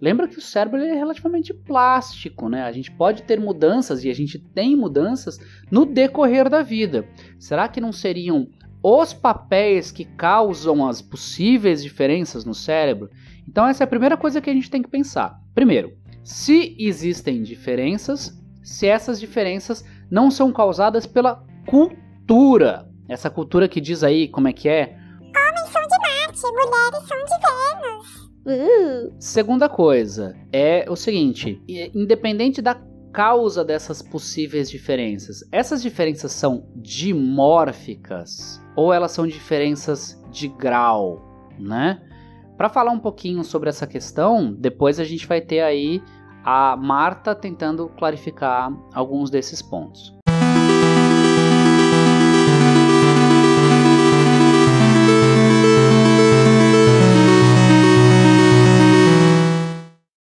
Lembra 0.00 0.28
que 0.28 0.38
o 0.38 0.42
cérebro 0.42 0.80
é 0.80 0.94
relativamente 0.94 1.54
plástico, 1.54 2.48
né? 2.48 2.62
A 2.62 2.72
gente 2.72 2.90
pode 2.90 3.22
ter 3.22 3.38
mudanças 3.40 4.04
e 4.04 4.10
a 4.10 4.14
gente 4.14 4.38
tem 4.38 4.76
mudanças 4.76 5.38
no 5.70 5.86
decorrer 5.86 6.48
da 6.48 6.62
vida. 6.62 7.08
Será 7.38 7.68
que 7.68 7.80
não 7.80 7.92
seriam 7.92 8.48
os 8.82 9.12
papéis 9.12 9.90
que 9.90 10.04
causam 10.04 10.86
as 10.86 11.00
possíveis 11.00 11.82
diferenças 11.82 12.44
no 12.44 12.54
cérebro? 12.54 13.10
Então 13.46 13.66
essa 13.66 13.82
é 13.82 13.86
a 13.86 13.88
primeira 13.88 14.16
coisa 14.16 14.40
que 14.40 14.50
a 14.50 14.54
gente 14.54 14.70
tem 14.70 14.82
que 14.82 14.90
pensar. 14.90 15.40
Primeiro, 15.54 15.92
se 16.24 16.76
existem 16.78 17.42
diferenças, 17.42 18.36
se 18.62 18.86
essas 18.86 19.18
diferenças 19.20 19.84
não 20.10 20.30
são 20.30 20.52
causadas 20.52 21.06
pela 21.06 21.44
cultura. 21.66 22.87
Essa 23.08 23.30
cultura 23.30 23.68
que 23.68 23.80
diz 23.80 24.04
aí 24.04 24.28
como 24.28 24.48
é 24.48 24.52
que 24.52 24.68
é? 24.68 24.96
Homens 25.22 25.72
são 25.72 25.82
de 25.82 25.98
Marte, 25.98 26.42
mulheres 26.42 27.08
são 27.08 27.24
de 27.24 27.34
Vênus. 27.46 28.28
Uh. 28.46 29.14
Segunda 29.18 29.68
coisa 29.68 30.36
é 30.52 30.86
o 30.88 30.96
seguinte: 30.96 31.62
independente 31.94 32.60
da 32.60 32.74
causa 33.12 33.64
dessas 33.64 34.02
possíveis 34.02 34.70
diferenças, 34.70 35.40
essas 35.50 35.82
diferenças 35.82 36.32
são 36.32 36.68
dimórficas 36.76 38.62
ou 38.76 38.92
elas 38.92 39.12
são 39.12 39.26
diferenças 39.26 40.22
de 40.30 40.48
grau, 40.48 41.48
né? 41.58 42.02
Para 42.56 42.68
falar 42.68 42.90
um 42.90 42.98
pouquinho 42.98 43.42
sobre 43.44 43.68
essa 43.68 43.86
questão, 43.86 44.52
depois 44.52 45.00
a 45.00 45.04
gente 45.04 45.26
vai 45.26 45.40
ter 45.40 45.60
aí 45.60 46.02
a 46.44 46.76
Marta 46.76 47.34
tentando 47.34 47.88
clarificar 47.88 48.72
alguns 48.92 49.30
desses 49.30 49.62
pontos. 49.62 50.17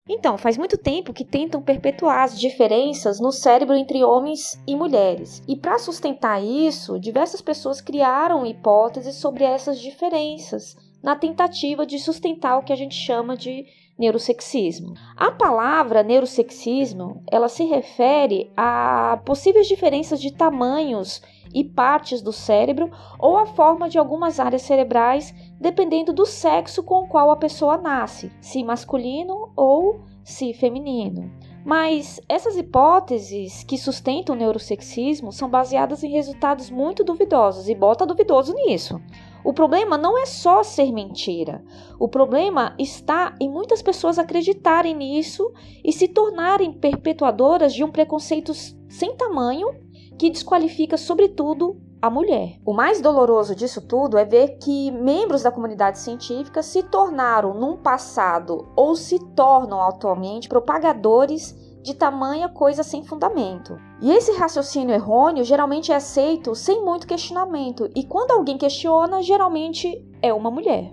Então, 0.07 0.37
faz 0.37 0.55
muito 0.55 0.77
tempo 0.77 1.11
que 1.11 1.25
tentam 1.25 1.63
perpetuar 1.63 2.23
as 2.23 2.39
diferenças 2.39 3.19
no 3.19 3.31
cérebro 3.31 3.75
entre 3.75 4.03
homens 4.03 4.61
e 4.67 4.75
mulheres. 4.75 5.41
E 5.47 5.55
para 5.55 5.79
sustentar 5.79 6.43
isso, 6.43 6.99
diversas 6.99 7.41
pessoas 7.41 7.81
criaram 7.81 8.45
hipóteses 8.45 9.15
sobre 9.15 9.43
essas 9.43 9.79
diferenças, 9.79 10.77
na 11.01 11.15
tentativa 11.15 11.87
de 11.87 11.97
sustentar 11.97 12.59
o 12.59 12.63
que 12.63 12.71
a 12.71 12.75
gente 12.75 12.93
chama 12.93 13.35
de 13.35 13.65
neurosexismo. 13.97 14.93
A 15.15 15.31
palavra 15.31 16.03
neurosexismo, 16.03 17.23
ela 17.31 17.49
se 17.49 17.63
refere 17.63 18.51
a 18.55 19.19
possíveis 19.25 19.67
diferenças 19.67 20.21
de 20.21 20.31
tamanhos 20.31 21.19
e 21.51 21.63
partes 21.63 22.21
do 22.21 22.33
cérebro 22.33 22.91
ou 23.17 23.37
a 23.37 23.45
forma 23.45 23.89
de 23.89 23.97
algumas 23.97 24.39
áreas 24.39 24.63
cerebrais, 24.63 25.33
dependendo 25.59 26.13
do 26.13 26.25
sexo 26.25 26.83
com 26.83 27.03
o 27.03 27.07
qual 27.07 27.31
a 27.31 27.37
pessoa 27.37 27.77
nasce, 27.77 28.31
se 28.39 28.63
masculino 28.63 29.51
ou 29.55 30.01
se 30.23 30.53
feminino. 30.53 31.31
Mas 31.65 32.21
essas 32.29 32.55
hipóteses 32.55 33.63
que 33.63 33.77
sustentam 33.77 34.35
o 34.35 34.37
neurosexismo 34.37 35.31
são 35.31 35.49
baseadas 35.49 36.03
em 36.03 36.11
resultados 36.11 36.69
muito 36.69 37.03
duvidosos 37.03 37.67
e 37.67 37.73
bota 37.73 38.05
duvidoso 38.05 38.53
nisso. 38.53 39.01
O 39.43 39.53
problema 39.53 39.97
não 39.97 40.17
é 40.17 40.25
só 40.25 40.63
ser 40.63 40.91
mentira. 40.91 41.63
O 41.99 42.07
problema 42.07 42.75
está 42.77 43.35
em 43.39 43.49
muitas 43.49 43.81
pessoas 43.81 44.19
acreditarem 44.19 44.95
nisso 44.95 45.51
e 45.83 45.91
se 45.91 46.07
tornarem 46.07 46.73
perpetuadoras 46.73 47.73
de 47.73 47.83
um 47.83 47.91
preconceito 47.91 48.53
sem 48.89 49.15
tamanho 49.15 49.67
que 50.17 50.29
desqualifica, 50.29 50.97
sobretudo, 50.97 51.79
a 52.01 52.09
mulher. 52.09 52.59
O 52.65 52.73
mais 52.73 53.01
doloroso 53.01 53.55
disso 53.55 53.81
tudo 53.81 54.17
é 54.17 54.25
ver 54.25 54.57
que 54.57 54.91
membros 54.91 55.43
da 55.43 55.51
comunidade 55.51 55.99
científica 55.99 56.61
se 56.61 56.83
tornaram, 56.83 57.53
num 57.53 57.77
passado, 57.77 58.67
ou 58.75 58.95
se 58.95 59.19
tornam 59.35 59.81
atualmente 59.81 60.49
propagadores 60.49 61.55
de 61.81 61.93
tamanha 61.93 62.49
coisa 62.49 62.81
sem 62.81 63.03
fundamento. 63.03 63.77
E 64.01 64.11
esse 64.11 64.31
raciocínio 64.31 64.93
errôneo 64.93 65.43
geralmente 65.43 65.91
é 65.91 65.95
aceito 65.95 66.55
sem 66.55 66.83
muito 66.83 67.05
questionamento, 67.05 67.89
e 67.95 68.03
quando 68.03 68.31
alguém 68.31 68.57
questiona, 68.57 69.21
geralmente 69.21 70.03
é 70.21 70.33
uma 70.33 70.49
mulher. 70.49 70.89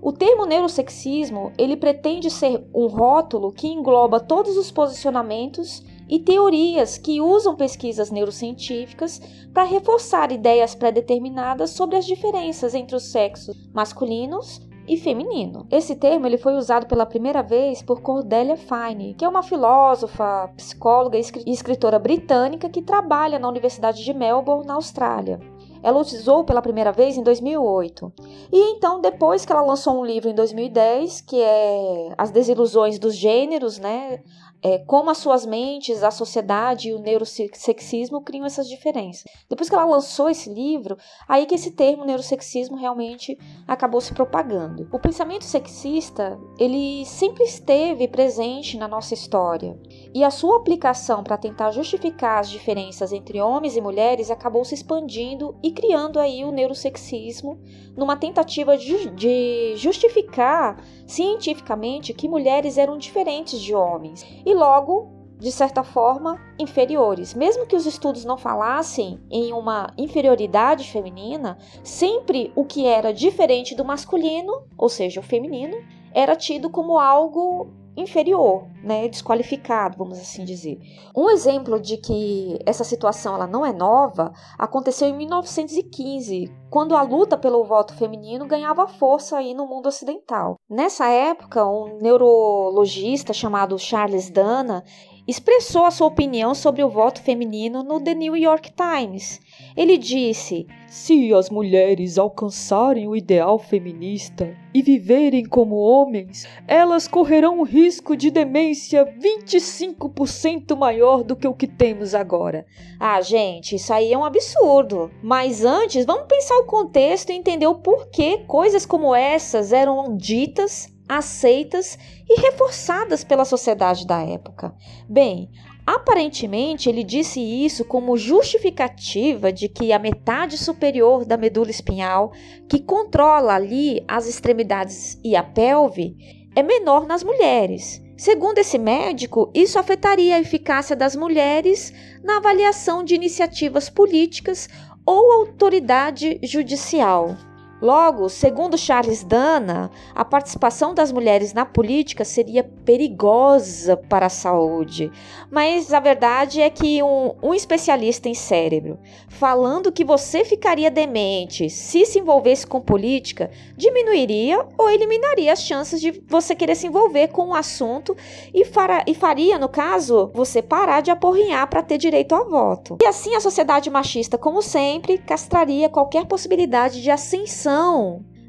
O 0.00 0.12
termo 0.12 0.46
neurosexismo, 0.46 1.52
ele 1.58 1.76
pretende 1.76 2.30
ser 2.30 2.64
um 2.72 2.86
rótulo 2.86 3.52
que 3.52 3.66
engloba 3.66 4.20
todos 4.20 4.56
os 4.56 4.70
posicionamentos 4.70 5.82
e 6.08 6.18
teorias 6.18 6.98
que 6.98 7.20
usam 7.20 7.56
pesquisas 7.56 8.10
neurocientíficas 8.10 9.20
para 9.52 9.64
reforçar 9.64 10.30
ideias 10.32 10.74
pré-determinadas 10.74 11.70
sobre 11.70 11.96
as 11.96 12.06
diferenças 12.06 12.74
entre 12.74 12.94
os 12.94 13.10
sexos 13.10 13.56
masculinos 13.72 14.60
e 14.88 14.96
feminino. 14.96 15.66
Esse 15.70 15.96
termo 15.96 16.26
ele 16.26 16.38
foi 16.38 16.54
usado 16.54 16.86
pela 16.86 17.04
primeira 17.04 17.42
vez 17.42 17.82
por 17.82 18.00
Cordelia 18.00 18.56
Fine, 18.56 19.14
que 19.14 19.24
é 19.24 19.28
uma 19.28 19.42
filósofa, 19.42 20.48
psicóloga 20.56 21.18
e 21.18 21.50
escritora 21.50 21.98
britânica 21.98 22.68
que 22.68 22.82
trabalha 22.82 23.38
na 23.38 23.48
Universidade 23.48 24.04
de 24.04 24.14
Melbourne, 24.14 24.66
na 24.66 24.74
Austrália. 24.74 25.40
Ela 25.82 26.00
usou 26.00 26.42
pela 26.44 26.62
primeira 26.62 26.90
vez 26.90 27.16
em 27.16 27.22
2008. 27.22 28.12
E 28.52 28.72
então, 28.72 29.00
depois 29.00 29.44
que 29.44 29.52
ela 29.52 29.60
lançou 29.60 30.00
um 30.00 30.04
livro 30.04 30.28
em 30.28 30.34
2010, 30.34 31.20
que 31.20 31.40
é 31.40 32.12
As 32.16 32.30
Desilusões 32.30 32.98
dos 32.98 33.14
Gêneros, 33.14 33.78
né? 33.78 34.20
É, 34.66 34.78
como 34.78 35.10
as 35.10 35.18
suas 35.18 35.46
mentes, 35.46 36.02
a 36.02 36.10
sociedade 36.10 36.88
e 36.88 36.92
o 36.92 36.98
neurosexismo 36.98 38.20
criam 38.22 38.44
essas 38.44 38.68
diferenças. 38.68 39.22
Depois 39.48 39.68
que 39.68 39.74
ela 39.76 39.84
lançou 39.84 40.28
esse 40.28 40.52
livro, 40.52 40.96
aí 41.28 41.46
que 41.46 41.54
esse 41.54 41.70
termo 41.70 42.04
neurosexismo 42.04 42.76
realmente 42.76 43.38
acabou 43.64 44.00
se 44.00 44.12
propagando. 44.12 44.88
O 44.92 44.98
pensamento 44.98 45.44
sexista, 45.44 46.36
ele 46.58 47.04
sempre 47.06 47.44
esteve 47.44 48.08
presente 48.08 48.76
na 48.76 48.88
nossa 48.88 49.14
história, 49.14 49.78
e 50.12 50.24
a 50.24 50.32
sua 50.32 50.56
aplicação 50.56 51.22
para 51.22 51.38
tentar 51.38 51.70
justificar 51.70 52.40
as 52.40 52.50
diferenças 52.50 53.12
entre 53.12 53.40
homens 53.40 53.76
e 53.76 53.80
mulheres 53.80 54.32
acabou 54.32 54.64
se 54.64 54.74
expandindo 54.74 55.54
e 55.62 55.70
criando 55.70 56.18
aí 56.18 56.44
o 56.44 56.50
neurosexismo 56.50 57.60
numa 57.96 58.16
tentativa 58.16 58.76
de, 58.76 59.74
justificar 59.76 60.82
cientificamente 61.06 62.12
que 62.12 62.28
mulheres 62.28 62.76
eram 62.76 62.98
diferentes 62.98 63.60
de 63.60 63.72
homens 63.74 64.26
e 64.44 64.55
logo, 64.56 65.12
de 65.38 65.52
certa 65.52 65.84
forma, 65.84 66.40
inferiores. 66.58 67.34
Mesmo 67.34 67.66
que 67.66 67.76
os 67.76 67.86
estudos 67.86 68.24
não 68.24 68.36
falassem 68.36 69.20
em 69.30 69.52
uma 69.52 69.92
inferioridade 69.96 70.90
feminina, 70.90 71.58
sempre 71.84 72.50
o 72.56 72.64
que 72.64 72.86
era 72.86 73.12
diferente 73.12 73.74
do 73.74 73.84
masculino, 73.84 74.64
ou 74.76 74.88
seja, 74.88 75.20
o 75.20 75.22
feminino, 75.22 75.76
era 76.12 76.34
tido 76.34 76.70
como 76.70 76.98
algo 76.98 77.70
inferior, 77.96 78.68
né, 78.82 79.08
desqualificado, 79.08 79.96
vamos 79.96 80.18
assim 80.18 80.44
dizer. 80.44 80.78
Um 81.16 81.30
exemplo 81.30 81.80
de 81.80 81.96
que 81.96 82.58
essa 82.66 82.84
situação 82.84 83.34
ela 83.34 83.46
não 83.46 83.64
é 83.64 83.72
nova 83.72 84.32
aconteceu 84.58 85.08
em 85.08 85.16
1915, 85.16 86.52
quando 86.70 86.94
a 86.94 87.02
luta 87.02 87.38
pelo 87.38 87.64
voto 87.64 87.94
feminino 87.94 88.46
ganhava 88.46 88.86
força 88.86 89.38
aí 89.38 89.54
no 89.54 89.66
mundo 89.66 89.86
ocidental. 89.86 90.56
Nessa 90.68 91.08
época, 91.08 91.66
um 91.66 91.98
neurologista 92.00 93.32
chamado 93.32 93.78
Charles 93.78 94.28
Dana 94.28 94.84
expressou 95.26 95.84
a 95.84 95.90
sua 95.90 96.06
opinião 96.06 96.54
sobre 96.54 96.84
o 96.84 96.88
voto 96.88 97.20
feminino 97.20 97.82
no 97.82 98.00
The 98.00 98.14
New 98.14 98.36
York 98.36 98.72
Times. 98.72 99.40
Ele 99.76 99.98
disse: 99.98 100.66
Se 100.88 101.34
as 101.34 101.50
mulheres 101.50 102.16
alcançarem 102.16 103.06
o 103.06 103.14
ideal 103.14 103.58
feminista 103.58 104.56
e 104.72 104.80
viverem 104.80 105.44
como 105.44 105.76
homens, 105.76 106.48
elas 106.66 107.06
correrão 107.06 107.60
um 107.60 107.62
risco 107.62 108.16
de 108.16 108.30
demência 108.30 109.04
25% 109.04 110.74
maior 110.74 111.22
do 111.22 111.36
que 111.36 111.46
o 111.46 111.54
que 111.54 111.66
temos 111.66 112.14
agora. 112.14 112.64
Ah, 112.98 113.20
gente, 113.20 113.76
isso 113.76 113.92
aí 113.92 114.12
é 114.12 114.18
um 114.18 114.24
absurdo. 114.24 115.10
Mas 115.22 115.64
antes, 115.64 116.06
vamos 116.06 116.26
pensar 116.26 116.56
o 116.56 116.66
contexto 116.66 117.30
e 117.30 117.36
entender 117.36 117.66
o 117.66 117.74
porquê 117.74 118.44
coisas 118.46 118.86
como 118.86 119.14
essas 119.14 119.72
eram 119.72 120.16
ditas 120.16 120.94
aceitas 121.08 121.98
e 122.28 122.40
reforçadas 122.40 123.22
pela 123.22 123.44
sociedade 123.44 124.06
da 124.06 124.22
época. 124.22 124.74
Bem, 125.08 125.50
aparentemente 125.86 126.88
ele 126.88 127.04
disse 127.04 127.40
isso 127.40 127.84
como 127.84 128.16
justificativa 128.16 129.52
de 129.52 129.68
que 129.68 129.92
a 129.92 129.98
metade 129.98 130.58
superior 130.58 131.24
da 131.24 131.36
medula 131.36 131.70
espinhal, 131.70 132.32
que 132.68 132.80
controla 132.80 133.54
ali 133.54 134.04
as 134.08 134.26
extremidades 134.26 135.18
e 135.22 135.36
a 135.36 135.42
pelve, 135.44 136.16
é 136.56 136.62
menor 136.62 137.06
nas 137.06 137.22
mulheres. 137.22 138.02
Segundo 138.16 138.58
esse 138.58 138.78
médico, 138.78 139.50
isso 139.54 139.78
afetaria 139.78 140.36
a 140.36 140.40
eficácia 140.40 140.96
das 140.96 141.14
mulheres 141.14 141.92
na 142.24 142.38
avaliação 142.38 143.04
de 143.04 143.14
iniciativas 143.14 143.90
políticas 143.90 144.68
ou 145.04 145.30
autoridade 145.30 146.40
judicial. 146.42 147.36
Logo, 147.80 148.30
segundo 148.30 148.78
Charles 148.78 149.22
Dana, 149.22 149.90
a 150.14 150.24
participação 150.24 150.94
das 150.94 151.12
mulheres 151.12 151.52
na 151.52 151.66
política 151.66 152.24
seria 152.24 152.64
perigosa 152.64 153.98
para 153.98 154.26
a 154.26 154.30
saúde. 154.30 155.12
Mas 155.50 155.92
a 155.92 156.00
verdade 156.00 156.60
é 156.60 156.70
que 156.70 157.02
um, 157.02 157.34
um, 157.42 157.54
especialista 157.54 158.30
em 158.30 158.34
cérebro, 158.34 158.98
falando 159.28 159.92
que 159.92 160.04
você 160.04 160.42
ficaria 160.42 160.90
demente 160.90 161.68
se 161.68 162.06
se 162.06 162.18
envolvesse 162.18 162.66
com 162.66 162.80
política, 162.80 163.50
diminuiria 163.76 164.64
ou 164.78 164.88
eliminaria 164.88 165.52
as 165.52 165.60
chances 165.60 166.00
de 166.00 166.22
você 166.26 166.54
querer 166.54 166.76
se 166.76 166.86
envolver 166.86 167.28
com 167.28 167.42
o 167.42 167.48
um 167.48 167.54
assunto 167.54 168.16
e, 168.54 168.64
fará, 168.64 169.04
e 169.06 169.14
faria, 169.14 169.58
no 169.58 169.68
caso, 169.68 170.30
você 170.32 170.62
parar 170.62 171.02
de 171.02 171.10
aporrinhar 171.10 171.68
para 171.68 171.82
ter 171.82 171.98
direito 171.98 172.34
ao 172.34 172.48
voto. 172.48 172.96
E 173.02 173.06
assim 173.06 173.34
a 173.34 173.40
sociedade 173.40 173.90
machista, 173.90 174.38
como 174.38 174.62
sempre, 174.62 175.18
castraria 175.18 175.90
qualquer 175.90 176.24
possibilidade 176.24 177.02
de 177.02 177.10
ascensão 177.10 177.65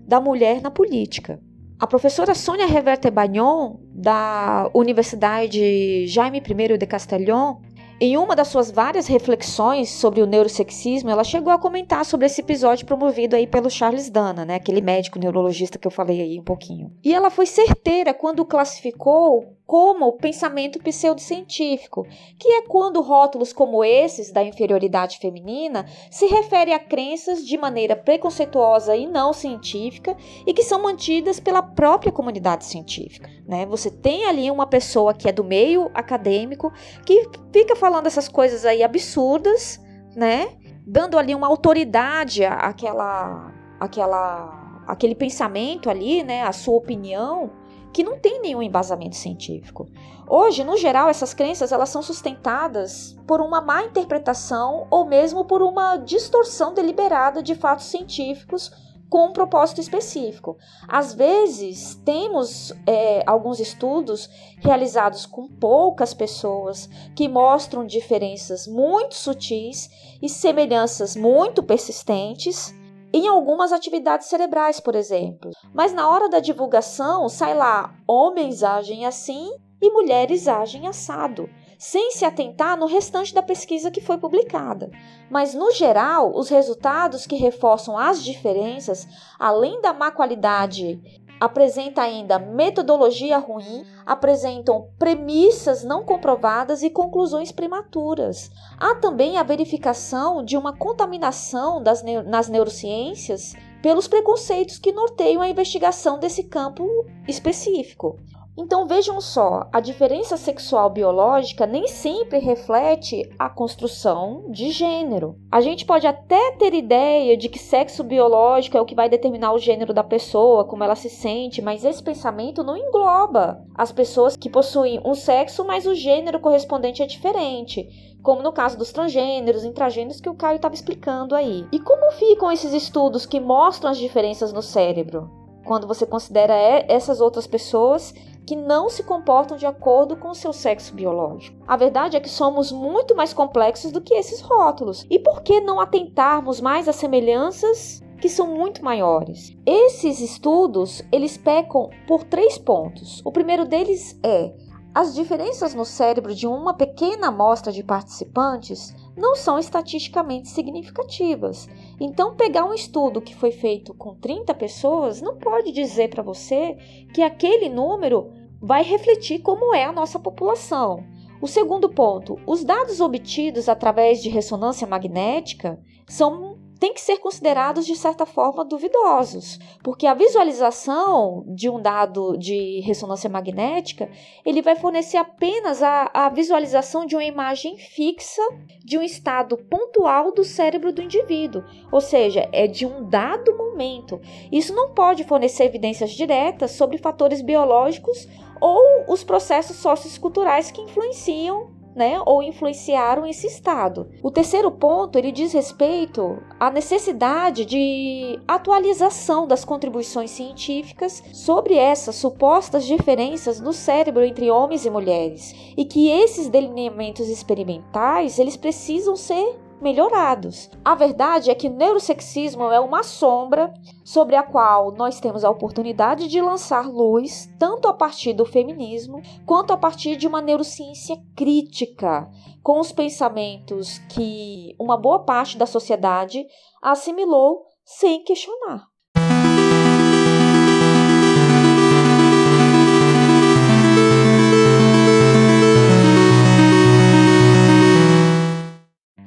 da 0.07 0.21
mulher 0.21 0.61
na 0.61 0.71
política. 0.71 1.39
A 1.79 1.85
professora 1.85 2.33
Sônia 2.33 2.65
Reverte 2.65 3.11
Bagnon, 3.11 3.77
da 3.93 4.69
Universidade 4.73 6.07
Jaime 6.07 6.39
I 6.39 6.77
de 6.77 6.87
Castellón, 6.87 7.57
em 7.99 8.15
uma 8.15 8.35
das 8.35 8.47
suas 8.49 8.69
várias 8.69 9.07
reflexões 9.07 9.89
sobre 9.89 10.21
o 10.21 10.27
neurosexismo, 10.27 11.09
ela 11.09 11.23
chegou 11.23 11.51
a 11.51 11.57
comentar 11.57 12.05
sobre 12.05 12.27
esse 12.27 12.41
episódio 12.41 12.85
promovido 12.85 13.35
aí 13.35 13.47
pelo 13.47 13.69
Charles 13.71 14.09
Dana, 14.09 14.45
né, 14.45 14.55
aquele 14.55 14.81
médico 14.81 15.17
neurologista 15.17 15.79
que 15.79 15.87
eu 15.87 15.91
falei 15.91 16.21
aí 16.21 16.39
um 16.39 16.43
pouquinho. 16.43 16.91
E 17.03 17.13
ela 17.13 17.31
foi 17.31 17.47
certeira 17.47 18.13
quando 18.13 18.45
classificou 18.45 19.56
como 19.67 20.13
pensamento 20.13 20.79
pseudocientífico, 20.79 22.07
que 22.39 22.47
é 22.53 22.61
quando 22.61 23.01
rótulos 23.01 23.51
como 23.51 23.83
esses 23.83 24.31
da 24.31 24.41
inferioridade 24.41 25.19
feminina 25.19 25.85
se 26.09 26.25
refere 26.25 26.71
a 26.71 26.79
crenças 26.79 27.45
de 27.45 27.57
maneira 27.57 27.93
preconceituosa 27.93 28.95
e 28.95 29.05
não 29.05 29.33
científica 29.33 30.15
e 30.45 30.53
que 30.53 30.63
são 30.63 30.81
mantidas 30.81 31.37
pela 31.37 31.61
própria 31.61 32.13
comunidade 32.13 32.63
científica. 32.63 33.29
Né? 33.45 33.65
Você 33.65 33.91
tem 33.91 34.25
ali 34.25 34.49
uma 34.49 34.65
pessoa 34.65 35.13
que 35.13 35.27
é 35.27 35.33
do 35.33 35.43
meio 35.43 35.91
acadêmico 35.93 36.71
que 37.05 37.29
fica 37.51 37.75
falando 37.75 38.07
essas 38.07 38.29
coisas 38.29 38.63
aí 38.63 38.81
absurdas, 38.81 39.83
né? 40.15 40.47
Dando 40.85 41.17
ali 41.17 41.35
uma 41.35 41.47
autoridade 41.47 42.45
àquela, 42.45 43.53
àquela, 43.77 44.83
àquele 44.87 45.13
pensamento 45.13 45.89
ali, 45.89 46.23
né? 46.23 46.43
A 46.43 46.53
sua 46.53 46.75
opinião 46.75 47.51
que 47.97 48.03
não 48.03 48.19
tem 48.19 48.39
nenhum 48.39 48.61
embasamento 48.61 49.15
científico. 49.15 49.87
Hoje, 50.29 50.63
no 50.63 50.77
geral, 50.77 51.09
essas 51.09 51.33
crenças 51.33 51.71
elas 51.71 51.89
são 51.89 52.03
sustentadas 52.03 53.17
por 53.25 53.41
uma 53.41 53.59
má 53.59 53.85
interpretação 53.85 54.85
ou 54.91 55.03
mesmo 55.03 55.45
por 55.45 55.63
uma 55.63 55.97
distorção 55.97 56.75
deliberada 56.75 57.41
de 57.41 57.55
fatos 57.55 57.87
científicos 57.87 58.71
com 59.09 59.25
um 59.25 59.33
propósito 59.33 59.81
específico. 59.81 60.59
Às 60.87 61.15
vezes, 61.15 61.95
temos 62.05 62.71
é, 62.85 63.23
alguns 63.25 63.59
estudos 63.59 64.29
realizados 64.59 65.25
com 65.25 65.47
poucas 65.47 66.13
pessoas 66.13 66.87
que 67.15 67.27
mostram 67.27 67.83
diferenças 67.83 68.67
muito 68.67 69.15
sutis 69.15 69.89
e 70.21 70.29
semelhanças 70.29 71.15
muito 71.15 71.63
persistentes 71.63 72.76
em 73.17 73.27
algumas 73.27 73.71
atividades 73.71 74.27
cerebrais, 74.27 74.79
por 74.79 74.95
exemplo. 74.95 75.51
Mas 75.73 75.93
na 75.93 76.09
hora 76.09 76.29
da 76.29 76.39
divulgação, 76.39 77.27
sai 77.27 77.55
lá: 77.55 77.95
homens 78.07 78.63
agem 78.63 79.05
assim 79.05 79.49
e 79.81 79.91
mulheres 79.91 80.47
agem 80.47 80.87
assado, 80.87 81.49
sem 81.77 82.11
se 82.11 82.25
atentar 82.25 82.77
no 82.77 82.87
restante 82.87 83.33
da 83.33 83.43
pesquisa 83.43 83.91
que 83.91 84.01
foi 84.01 84.17
publicada. 84.17 84.89
Mas, 85.29 85.53
no 85.53 85.71
geral, 85.71 86.31
os 86.35 86.49
resultados 86.49 87.27
que 87.27 87.35
reforçam 87.35 87.97
as 87.97 88.23
diferenças, 88.23 89.07
além 89.37 89.79
da 89.81 89.93
má 89.93 90.11
qualidade 90.11 90.99
apresenta 91.39 92.01
ainda 92.01 92.39
metodologia 92.39 93.37
ruim, 93.37 93.85
apresentam 94.05 94.89
premissas 94.97 95.83
não 95.83 96.03
comprovadas 96.03 96.83
e 96.83 96.89
conclusões 96.89 97.51
prematuras. 97.51 98.51
Há 98.79 98.95
também 98.95 99.37
a 99.37 99.43
verificação 99.43 100.43
de 100.43 100.57
uma 100.57 100.73
contaminação 100.75 101.81
das 101.81 102.03
nas 102.25 102.47
neurociências 102.47 103.55
pelos 103.81 104.07
preconceitos 104.07 104.79
que 104.79 104.91
norteiam 104.91 105.41
a 105.41 105.49
investigação 105.49 106.19
desse 106.19 106.43
campo 106.43 107.05
específico. 107.27 108.17
Então 108.59 108.87
vejam 108.87 109.21
só, 109.21 109.69
a 109.71 109.79
diferença 109.79 110.35
sexual 110.35 110.89
biológica 110.89 111.67
nem 111.67 111.87
sempre 111.87 112.39
reflete 112.39 113.29
a 113.37 113.47
construção 113.47 114.45
de 114.49 114.71
gênero. 114.71 115.37
A 115.51 115.61
gente 115.61 115.85
pode 115.85 116.07
até 116.07 116.53
ter 116.53 116.73
ideia 116.73 117.37
de 117.37 117.49
que 117.49 117.59
sexo 117.59 118.03
biológico 118.03 118.75
é 118.75 118.81
o 118.81 118.85
que 118.85 118.95
vai 118.95 119.07
determinar 119.07 119.53
o 119.53 119.59
gênero 119.59 119.93
da 119.93 120.03
pessoa, 120.03 120.65
como 120.65 120.83
ela 120.83 120.95
se 120.95 121.07
sente, 121.07 121.61
mas 121.61 121.85
esse 121.85 122.01
pensamento 122.01 122.63
não 122.63 122.75
engloba 122.75 123.63
as 123.75 123.91
pessoas 123.91 124.35
que 124.35 124.49
possuem 124.49 124.99
um 125.05 125.13
sexo, 125.13 125.63
mas 125.63 125.85
o 125.85 125.93
gênero 125.93 126.39
correspondente 126.39 127.03
é 127.03 127.05
diferente 127.05 127.87
como 128.23 128.41
no 128.41 128.51
caso 128.51 128.77
dos 128.77 128.91
transgêneros, 128.91 129.63
intragêneros 129.63 130.19
que 130.19 130.27
o 130.27 130.35
Caio 130.35 130.57
estava 130.57 130.73
explicando 130.73 131.33
aí. 131.33 131.65
E 131.71 131.79
como 131.79 132.11
ficam 132.11 132.51
esses 132.51 132.73
estudos 132.73 133.25
que 133.25 133.39
mostram 133.39 133.89
as 133.89 133.97
diferenças 133.97 134.51
no 134.51 134.61
cérebro? 134.61 135.47
quando 135.67 135.85
você 135.85 136.05
considera 136.05 136.55
essas 136.87 137.19
outras 137.19 137.45
pessoas 137.45 138.15
que 138.47 138.55
não 138.55 138.89
se 138.89 139.03
comportam 139.03 139.57
de 139.57 139.65
acordo 139.65 140.15
com 140.15 140.29
o 140.29 140.35
seu 140.35 140.53
sexo 140.53 140.95
biológico. 140.95 141.61
A 141.67 141.75
verdade 141.75 142.15
é 142.15 142.19
que 142.21 142.29
somos 142.29 142.71
muito 142.71 143.13
mais 143.13 143.33
complexos 143.33 143.91
do 143.91 143.99
que 143.99 144.13
esses 144.13 144.39
rótulos. 144.39 145.05
E 145.09 145.19
por 145.19 145.41
que 145.41 145.59
não 145.59 145.81
atentarmos 145.81 146.61
mais 146.61 146.87
às 146.87 146.95
semelhanças 146.95 148.01
que 148.21 148.29
são 148.29 148.47
muito 148.55 148.83
maiores? 148.83 149.53
Esses 149.65 150.21
estudos, 150.21 151.03
eles 151.11 151.37
pecam 151.37 151.89
por 152.07 152.23
três 152.23 152.57
pontos. 152.57 153.21
O 153.25 153.33
primeiro 153.33 153.65
deles 153.65 154.17
é 154.23 154.53
as 154.97 155.13
diferenças 155.13 155.75
no 155.75 155.85
cérebro 155.85 156.33
de 156.33 156.47
uma 156.47 156.73
pequena 156.73 157.27
amostra 157.27 157.71
de 157.71 157.83
participantes 157.83 158.95
não 159.15 159.35
são 159.35 159.59
estatisticamente 159.59 160.49
significativas. 160.49 161.69
Então, 161.99 162.35
pegar 162.35 162.65
um 162.65 162.73
estudo 162.73 163.21
que 163.21 163.35
foi 163.35 163.51
feito 163.51 163.93
com 163.93 164.15
30 164.15 164.55
pessoas 164.55 165.21
não 165.21 165.37
pode 165.37 165.71
dizer 165.71 166.09
para 166.09 166.23
você 166.23 166.77
que 167.13 167.21
aquele 167.21 167.69
número 167.69 168.33
vai 168.61 168.83
refletir 168.83 169.39
como 169.39 169.73
é 169.73 169.85
a 169.85 169.91
nossa 169.91 170.19
população. 170.19 171.03
O 171.41 171.47
segundo 171.47 171.89
ponto, 171.89 172.39
os 172.47 172.63
dados 172.63 172.99
obtidos 172.99 173.69
através 173.69 174.21
de 174.23 174.29
ressonância 174.29 174.87
magnética 174.87 175.79
são 176.07 176.57
têm 176.79 176.93
que 176.93 177.01
ser 177.01 177.17
considerados 177.17 177.85
de 177.85 177.95
certa 177.95 178.25
forma 178.25 178.63
duvidosos, 178.63 179.59
porque 179.83 180.05
a 180.05 180.13
visualização 180.13 181.43
de 181.47 181.69
um 181.69 181.81
dado 181.81 182.37
de 182.37 182.81
ressonância 182.81 183.29
magnética 183.29 184.09
ele 184.45 184.61
vai 184.61 184.75
fornecer 184.75 185.17
apenas 185.17 185.81
a, 185.81 186.09
a 186.13 186.29
visualização 186.29 187.05
de 187.05 187.15
uma 187.15 187.23
imagem 187.23 187.77
fixa 187.77 188.41
de 188.83 188.97
um 188.97 189.01
estado 189.01 189.57
pontual 189.57 190.31
do 190.31 190.43
cérebro 190.43 190.93
do 190.93 191.01
indivíduo, 191.01 191.63
ou 191.91 192.01
seja, 192.01 192.47
é 192.51 192.67
de 192.67 192.85
um 192.85 193.07
dado 193.09 193.55
momento. 193.57 194.21
Isso 194.51 194.73
não 194.73 194.93
pode 194.93 195.23
fornecer 195.23 195.65
evidências 195.65 196.11
diretas 196.11 196.71
sobre 196.71 196.97
fatores 196.97 197.41
biológicos 197.41 198.27
ou 198.59 199.05
os 199.07 199.23
processos 199.23 199.77
socioculturais 199.77 200.71
que 200.71 200.81
influenciam 200.81 201.77
né, 201.97 202.21
ou 202.27 202.43
influenciaram 202.43 203.25
esse 203.25 203.47
estado. 203.47 204.07
O 204.21 204.29
terceiro 204.29 204.69
ponto, 204.69 205.17
ele 205.17 205.31
diz 205.31 205.51
respeito 205.51 206.37
à 206.59 206.69
necessidade 206.69 207.65
de 207.65 208.39
atualização 208.47 209.47
das 209.47 209.65
contribuições 209.65 210.29
científicas 210.29 211.23
sobre 211.33 211.73
essas 211.73 212.15
supostas 212.15 212.85
diferenças 212.85 213.59
no 213.59 213.73
cérebro 213.73 214.23
entre 214.23 214.51
homens 214.51 214.85
e 214.85 214.91
mulheres, 214.91 215.55
e 215.75 215.83
que 215.83 216.07
esses 216.07 216.47
delineamentos 216.47 217.27
experimentais, 217.29 218.37
eles 218.37 218.55
precisam 218.55 219.15
ser 219.15 219.57
melhorados. 219.81 220.69
A 220.83 220.95
verdade 220.95 221.49
é 221.49 221.55
que 221.55 221.67
o 221.67 221.73
neurosexismo 221.73 222.71
é 222.71 222.79
uma 222.79 223.03
sombra 223.03 223.73
sobre 224.03 224.35
a 224.35 224.43
qual 224.43 224.91
nós 224.91 225.19
temos 225.19 225.43
a 225.43 225.49
oportunidade 225.49 226.27
de 226.27 226.41
lançar 226.41 226.89
luz, 226.89 227.49
tanto 227.59 227.87
a 227.87 227.93
partir 227.93 228.33
do 228.33 228.45
feminismo, 228.45 229.21
quanto 229.45 229.71
a 229.71 229.77
partir 229.77 230.15
de 230.15 230.27
uma 230.27 230.41
neurociência 230.41 231.17
crítica, 231.35 232.29
com 232.63 232.79
os 232.79 232.91
pensamentos 232.91 233.99
que 234.09 234.75
uma 234.79 234.97
boa 234.97 235.19
parte 235.19 235.57
da 235.57 235.65
sociedade 235.65 236.45
assimilou 236.81 237.65
sem 237.85 238.23
questionar. 238.23 238.87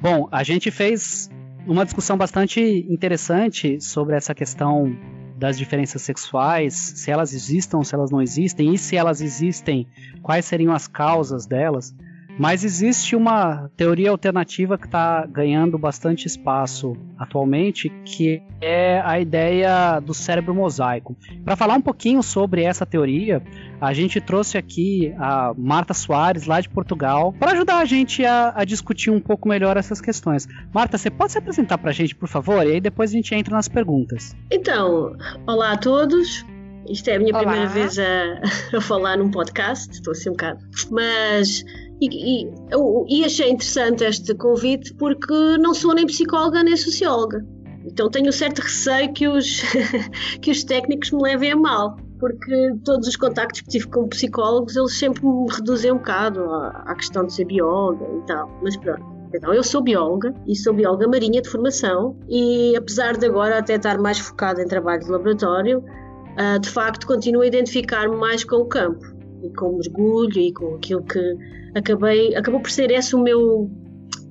Bom, 0.00 0.28
a 0.32 0.42
gente 0.42 0.70
fez 0.70 1.28
uma 1.66 1.84
discussão 1.84 2.16
bastante 2.16 2.60
interessante 2.88 3.80
sobre 3.80 4.16
essa 4.16 4.34
questão 4.34 4.96
das 5.36 5.58
diferenças 5.58 6.02
sexuais, 6.02 6.74
se 6.74 7.10
elas 7.10 7.34
existem 7.34 7.82
se 7.84 7.94
elas 7.94 8.10
não 8.10 8.22
existem, 8.22 8.74
e 8.74 8.78
se 8.78 8.96
elas 8.96 9.20
existem, 9.20 9.86
quais 10.22 10.44
seriam 10.44 10.72
as 10.74 10.86
causas 10.86 11.46
delas. 11.46 11.94
Mas 12.40 12.64
existe 12.64 13.14
uma 13.14 13.70
teoria 13.76 14.08
alternativa 14.08 14.78
que 14.78 14.86
está 14.86 15.26
ganhando 15.26 15.76
bastante 15.76 16.24
espaço 16.24 16.96
atualmente, 17.18 17.90
que 18.02 18.42
é 18.62 18.98
a 19.04 19.20
ideia 19.20 20.00
do 20.00 20.14
cérebro 20.14 20.54
mosaico. 20.54 21.14
Para 21.44 21.54
falar 21.54 21.74
um 21.74 21.82
pouquinho 21.82 22.22
sobre 22.22 22.62
essa 22.62 22.86
teoria, 22.86 23.42
a 23.78 23.92
gente 23.92 24.22
trouxe 24.22 24.56
aqui 24.56 25.12
a 25.18 25.52
Marta 25.54 25.92
Soares, 25.92 26.46
lá 26.46 26.62
de 26.62 26.70
Portugal, 26.70 27.34
para 27.38 27.52
ajudar 27.52 27.76
a 27.76 27.84
gente 27.84 28.24
a, 28.24 28.54
a, 28.56 28.64
discutir 28.64 29.10
um 29.10 29.20
pouco 29.20 29.46
melhor 29.46 29.76
essas 29.76 30.00
questões. 30.00 30.48
Marta, 30.72 30.96
você 30.96 31.10
pode 31.10 31.32
se 31.32 31.38
apresentar 31.38 31.76
para 31.76 31.90
a 31.90 31.92
gente, 31.92 32.14
por 32.14 32.26
favor? 32.26 32.66
E 32.66 32.72
aí 32.72 32.80
depois 32.80 33.10
a 33.10 33.12
gente 33.12 33.34
entra 33.34 33.54
nas 33.54 33.68
perguntas. 33.68 34.34
Então, 34.50 35.14
olá 35.46 35.72
a 35.72 35.76
todos. 35.76 36.42
Isto 36.88 37.10
é 37.10 37.16
a 37.16 37.18
minha 37.18 37.34
Olá. 37.34 37.40
primeira 37.40 37.68
vez 37.68 37.98
a, 37.98 38.40
a 38.78 38.80
falar 38.80 39.18
num 39.18 39.30
podcast, 39.30 39.92
estou 39.92 40.12
assim 40.12 40.30
um 40.30 40.32
bocado. 40.32 40.64
Mas 40.90 41.62
e, 42.00 42.44
e, 42.44 42.54
eu, 42.70 43.04
e 43.08 43.24
achei 43.24 43.50
interessante 43.50 44.04
este 44.04 44.34
convite 44.34 44.94
porque 44.94 45.58
não 45.58 45.74
sou 45.74 45.94
nem 45.94 46.06
psicóloga 46.06 46.62
nem 46.62 46.76
socióloga. 46.76 47.44
Então 47.84 48.10
tenho 48.10 48.28
um 48.28 48.32
certo 48.32 48.60
receio 48.60 49.12
que 49.12 49.28
os, 49.28 49.62
que 50.40 50.50
os 50.50 50.64
técnicos 50.64 51.10
me 51.10 51.22
levem 51.22 51.52
a 51.52 51.56
mal, 51.56 51.96
porque 52.18 52.74
todos 52.84 53.08
os 53.08 53.16
contactos 53.16 53.60
que 53.62 53.68
tive 53.68 53.86
com 53.88 54.08
psicólogos 54.08 54.76
eles 54.76 54.98
sempre 54.98 55.24
me 55.24 55.46
reduzem 55.50 55.92
um 55.92 55.96
bocado 55.96 56.40
à, 56.40 56.84
à 56.86 56.94
questão 56.94 57.26
de 57.26 57.34
ser 57.34 57.44
bióloga 57.44 58.06
e 58.18 58.26
tal. 58.26 58.50
Mas 58.62 58.76
pronto. 58.76 59.20
Então, 59.32 59.54
eu 59.54 59.62
sou 59.62 59.80
bióloga 59.80 60.34
e 60.46 60.56
sou 60.56 60.74
bióloga 60.74 61.06
marinha 61.06 61.40
de 61.40 61.48
formação 61.48 62.16
e 62.28 62.74
apesar 62.76 63.16
de 63.16 63.26
agora 63.26 63.58
até 63.58 63.76
estar 63.76 63.96
mais 63.96 64.18
focada 64.18 64.60
em 64.60 64.66
trabalho 64.66 65.00
de 65.00 65.10
laboratório, 65.10 65.78
uh, 65.78 66.58
de 66.58 66.68
facto 66.68 67.06
continuo 67.06 67.42
a 67.42 67.46
identificar-me 67.46 68.16
mais 68.16 68.42
com 68.42 68.56
o 68.56 68.64
campo 68.64 69.19
e 69.42 69.50
com 69.50 69.76
mergulho 69.76 70.38
e 70.38 70.52
com 70.52 70.74
aquilo 70.74 71.02
que 71.02 71.36
acabei, 71.74 72.34
acabou 72.34 72.60
por 72.60 72.70
ser 72.70 72.90
esse 72.90 73.14
o 73.14 73.22
meu 73.22 73.70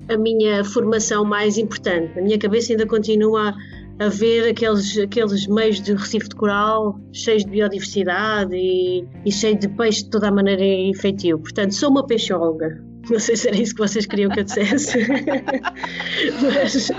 a 0.08 0.16
minha 0.16 0.64
formação 0.64 1.24
mais 1.24 1.56
importante. 1.56 2.18
A 2.18 2.22
minha 2.22 2.38
cabeça 2.38 2.72
ainda 2.72 2.84
continua 2.84 3.54
a, 4.00 4.08
ver 4.08 4.50
aqueles, 4.50 4.98
aqueles 4.98 5.46
meios 5.46 5.80
de 5.80 5.94
recife 5.94 6.28
de 6.28 6.34
coral 6.34 6.98
cheios 7.12 7.44
de 7.44 7.50
biodiversidade 7.50 8.56
e, 8.56 9.06
e 9.24 9.30
cheios 9.30 9.60
de 9.60 9.68
peixe 9.68 10.02
de 10.02 10.10
toda 10.10 10.28
a 10.28 10.32
maneira 10.32 10.64
efetivo. 10.64 11.38
Portanto, 11.38 11.74
sou 11.74 11.90
uma 11.90 12.04
peixóloga. 12.04 12.82
Não 13.08 13.18
sei 13.18 13.36
se 13.36 13.48
era 13.48 13.56
isso 13.56 13.74
que 13.74 13.80
vocês 13.80 14.04
queriam 14.04 14.30
que 14.30 14.40
eu 14.40 14.44
dissesse. 14.44 14.98
Mas 16.42 16.90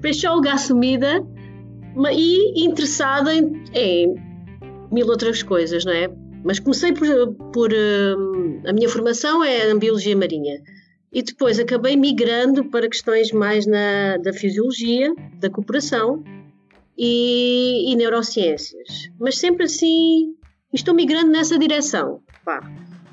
peixóloga 0.00 0.52
assumida 0.52 1.26
e 2.12 2.64
interessada 2.64 3.34
em, 3.34 3.62
em 3.74 4.14
mil 4.92 5.06
outras 5.08 5.42
coisas, 5.42 5.84
não 5.84 5.92
é? 5.92 6.08
Mas 6.44 6.58
comecei 6.58 6.92
por, 6.92 7.34
por 7.52 7.72
uh, 7.72 8.68
a 8.68 8.72
minha 8.72 8.88
formação 8.88 9.42
é 9.42 9.70
em 9.70 9.78
biologia 9.78 10.16
marinha 10.16 10.62
e 11.12 11.22
depois 11.22 11.58
acabei 11.58 11.96
migrando 11.96 12.64
para 12.66 12.88
questões 12.88 13.32
mais 13.32 13.66
na, 13.66 14.18
da 14.18 14.32
fisiologia, 14.32 15.14
da 15.40 15.48
cooperação 15.48 16.22
e, 16.96 17.92
e 17.92 17.96
neurociências. 17.96 19.10
Mas 19.18 19.38
sempre 19.38 19.64
assim, 19.64 20.34
estou 20.72 20.94
migrando 20.94 21.30
nessa 21.30 21.58
direção. 21.58 22.20
Pá. 22.44 22.60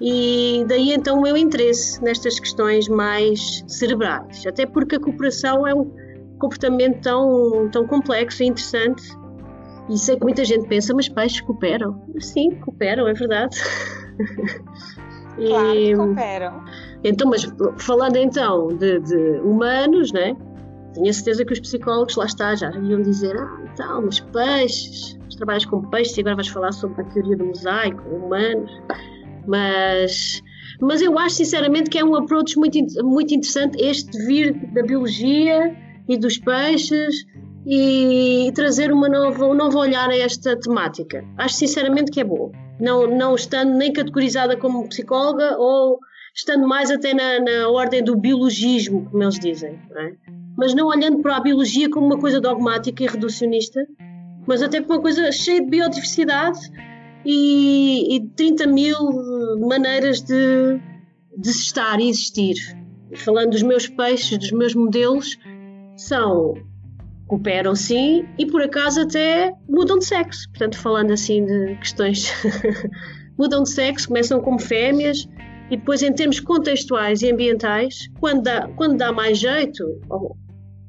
E 0.01 0.65
daí 0.67 0.91
então 0.91 1.19
o 1.19 1.21
meu 1.21 1.37
interesse 1.37 2.03
nestas 2.03 2.37
questões 2.39 2.89
mais 2.89 3.63
cerebrais, 3.67 4.45
até 4.45 4.65
porque 4.65 4.97
a 4.97 4.99
cooperação 4.99 5.65
é 5.65 5.73
um 5.73 5.89
comportamento 6.37 7.01
tão, 7.01 7.69
tão 7.71 7.87
complexo 7.87 8.43
e 8.43 8.47
interessante 8.47 9.03
e 9.89 9.97
sei 9.97 10.17
que 10.17 10.23
muita 10.23 10.43
gente 10.43 10.67
pensa, 10.67 10.93
mas 10.93 11.07
peixes 11.07 11.41
cooperam. 11.41 12.01
Sim, 12.19 12.51
cooperam, 12.61 13.07
é 13.07 13.13
verdade. 13.13 13.57
Claro 15.35 15.75
e, 15.75 15.89
que 15.89 15.95
cooperam. 15.95 16.63
Então, 17.03 17.29
mas 17.29 17.45
falando 17.77 18.15
então 18.15 18.69
de, 18.69 18.99
de 19.01 19.39
humanos, 19.41 20.13
né? 20.13 20.35
Tenho 20.93 21.09
a 21.09 21.13
certeza 21.13 21.43
que 21.43 21.51
os 21.51 21.59
psicólogos, 21.59 22.15
lá 22.15 22.25
está, 22.25 22.55
já 22.55 22.71
iam 22.71 23.01
dizer, 23.01 23.35
ah, 23.37 23.59
então, 23.65 24.01
mas 24.03 24.21
peixes, 24.21 25.19
trabalhas 25.35 25.65
com 25.65 25.81
peixes 25.89 26.17
e 26.17 26.21
agora 26.21 26.35
vais 26.35 26.47
falar 26.47 26.71
sobre 26.71 27.01
a 27.01 27.05
teoria 27.05 27.35
do 27.35 27.45
mosaico, 27.45 28.01
humanos. 28.09 28.71
Mas, 29.45 30.41
mas 30.81 31.01
eu 31.01 31.19
acho 31.19 31.35
sinceramente 31.35 31.89
que 31.89 31.99
é 31.99 32.05
um 32.05 32.15
approach 32.15 32.57
muito, 32.57 32.79
muito 33.03 33.33
interessante 33.33 33.77
este 33.83 34.09
de 34.11 34.25
vir 34.25 34.53
da 34.73 34.81
biologia 34.81 35.75
e 36.07 36.17
dos 36.17 36.37
peixes 36.37 37.25
e 37.65 38.51
trazer 38.53 38.91
uma 38.91 39.09
nova, 39.09 39.45
um 39.45 39.53
novo 39.53 39.79
olhar 39.79 40.09
a 40.09 40.17
esta 40.17 40.55
temática. 40.55 41.25
Acho 41.37 41.55
sinceramente 41.55 42.11
que 42.11 42.21
é 42.21 42.23
bom. 42.23 42.51
Não, 42.79 43.07
não 43.07 43.33
estando 43.33 43.75
nem 43.75 43.91
categorizada 43.91 44.55
como 44.55 44.87
psicóloga 44.87 45.57
ou 45.57 45.99
estando 46.35 46.67
mais 46.67 46.91
até 46.91 47.13
na, 47.13 47.39
na 47.39 47.69
ordem 47.69 48.03
do 48.03 48.15
biologismo, 48.15 49.09
como 49.09 49.23
eles 49.23 49.39
dizem. 49.39 49.79
Não 49.89 50.01
é? 50.01 50.13
Mas 50.57 50.73
não 50.73 50.87
olhando 50.87 51.21
para 51.21 51.37
a 51.37 51.39
biologia 51.39 51.89
como 51.89 52.05
uma 52.05 52.19
coisa 52.19 52.39
dogmática 52.39 53.03
e 53.03 53.07
reducionista, 53.07 53.79
mas 54.47 54.61
até 54.61 54.81
como 54.81 54.93
uma 54.93 55.01
coisa 55.01 55.31
cheia 55.31 55.61
de 55.61 55.69
biodiversidade 55.69 56.59
e, 57.25 58.15
e 58.15 58.27
30 58.35 58.67
mil 58.67 58.97
maneiras 59.67 60.21
de, 60.21 60.79
de 61.37 61.49
estar 61.49 61.99
e 61.99 62.09
existir. 62.09 62.55
Falando 63.15 63.51
dos 63.51 63.63
meus 63.63 63.87
peixes, 63.87 64.37
dos 64.37 64.51
meus 64.51 64.75
modelos, 64.75 65.37
são 65.95 66.53
cooperam 67.27 67.75
sim 67.75 68.25
e 68.37 68.45
por 68.45 68.61
acaso 68.61 69.01
até 69.01 69.53
mudam 69.67 69.97
de 69.97 70.05
sexo. 70.05 70.47
Portanto, 70.49 70.77
falando 70.77 71.11
assim 71.11 71.45
de 71.45 71.75
questões, 71.77 72.31
mudam 73.37 73.63
de 73.63 73.69
sexo, 73.69 74.07
começam 74.07 74.39
como 74.41 74.59
fêmeas 74.59 75.27
e 75.69 75.77
depois, 75.77 76.03
em 76.03 76.13
termos 76.13 76.39
contextuais 76.39 77.21
e 77.21 77.31
ambientais, 77.31 78.07
quando 78.19 78.43
dá, 78.43 78.67
quando 78.75 78.97
dá 78.97 79.11
mais 79.11 79.39
jeito, 79.39 79.99
ou 80.09 80.37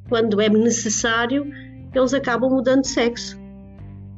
quando 0.08 0.40
é 0.40 0.48
necessário, 0.48 1.46
eles 1.94 2.12
acabam 2.12 2.50
mudando 2.50 2.82
de 2.82 2.88
sexo. 2.88 3.40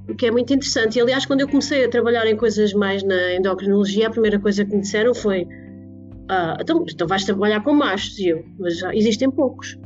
O 0.08 0.14
que 0.14 0.26
é 0.26 0.30
muito 0.30 0.52
interessante. 0.52 0.98
E 0.98 1.00
aliás, 1.00 1.26
quando 1.26 1.42
eu 1.42 1.48
comecei 1.48 1.84
a 1.84 1.88
trabalhar 1.88 2.26
em 2.26 2.36
coisas 2.36 2.72
mais 2.72 3.04
na 3.04 3.34
endocrinologia, 3.34 4.08
a 4.08 4.10
primeira 4.10 4.38
coisa 4.40 4.64
que 4.64 4.74
me 4.74 4.80
disseram 4.80 5.14
foi: 5.14 5.46
ah, 6.28 6.56
então, 6.60 6.84
então 6.88 7.06
vais 7.06 7.24
trabalhar 7.24 7.62
com 7.62 7.72
machos. 7.72 8.18
E 8.18 8.28
eu, 8.28 8.44
mas 8.58 8.82
existem 8.94 9.30
poucos. 9.30 9.78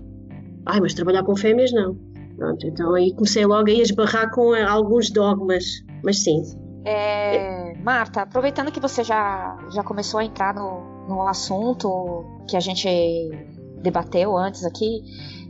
Ai, 0.64 0.80
mas 0.80 0.94
trabalhar 0.94 1.24
com 1.24 1.36
fêmeas 1.36 1.72
não. 1.72 1.98
Pronto, 2.43 2.66
então 2.66 2.93
aí 2.93 3.14
comecei 3.14 3.47
logo 3.47 3.70
a 3.70 3.72
esbarrar 3.72 4.28
com 4.32 4.53
alguns 4.53 5.12
dogmas. 5.12 5.64
Mas 6.03 6.24
sim, 6.24 6.43
é, 6.84 7.76
Marta, 7.76 8.22
aproveitando 8.22 8.72
que 8.72 8.80
você 8.80 9.05
já, 9.05 9.57
já 9.72 9.84
começou 9.84 10.18
a 10.18 10.24
entrar 10.24 10.53
no, 10.53 11.07
no 11.09 11.28
assunto 11.28 12.24
que 12.49 12.57
a 12.57 12.61
gente 12.61 12.88
debateu 13.80 14.36
antes 14.36 14.64
aqui, 14.64 15.03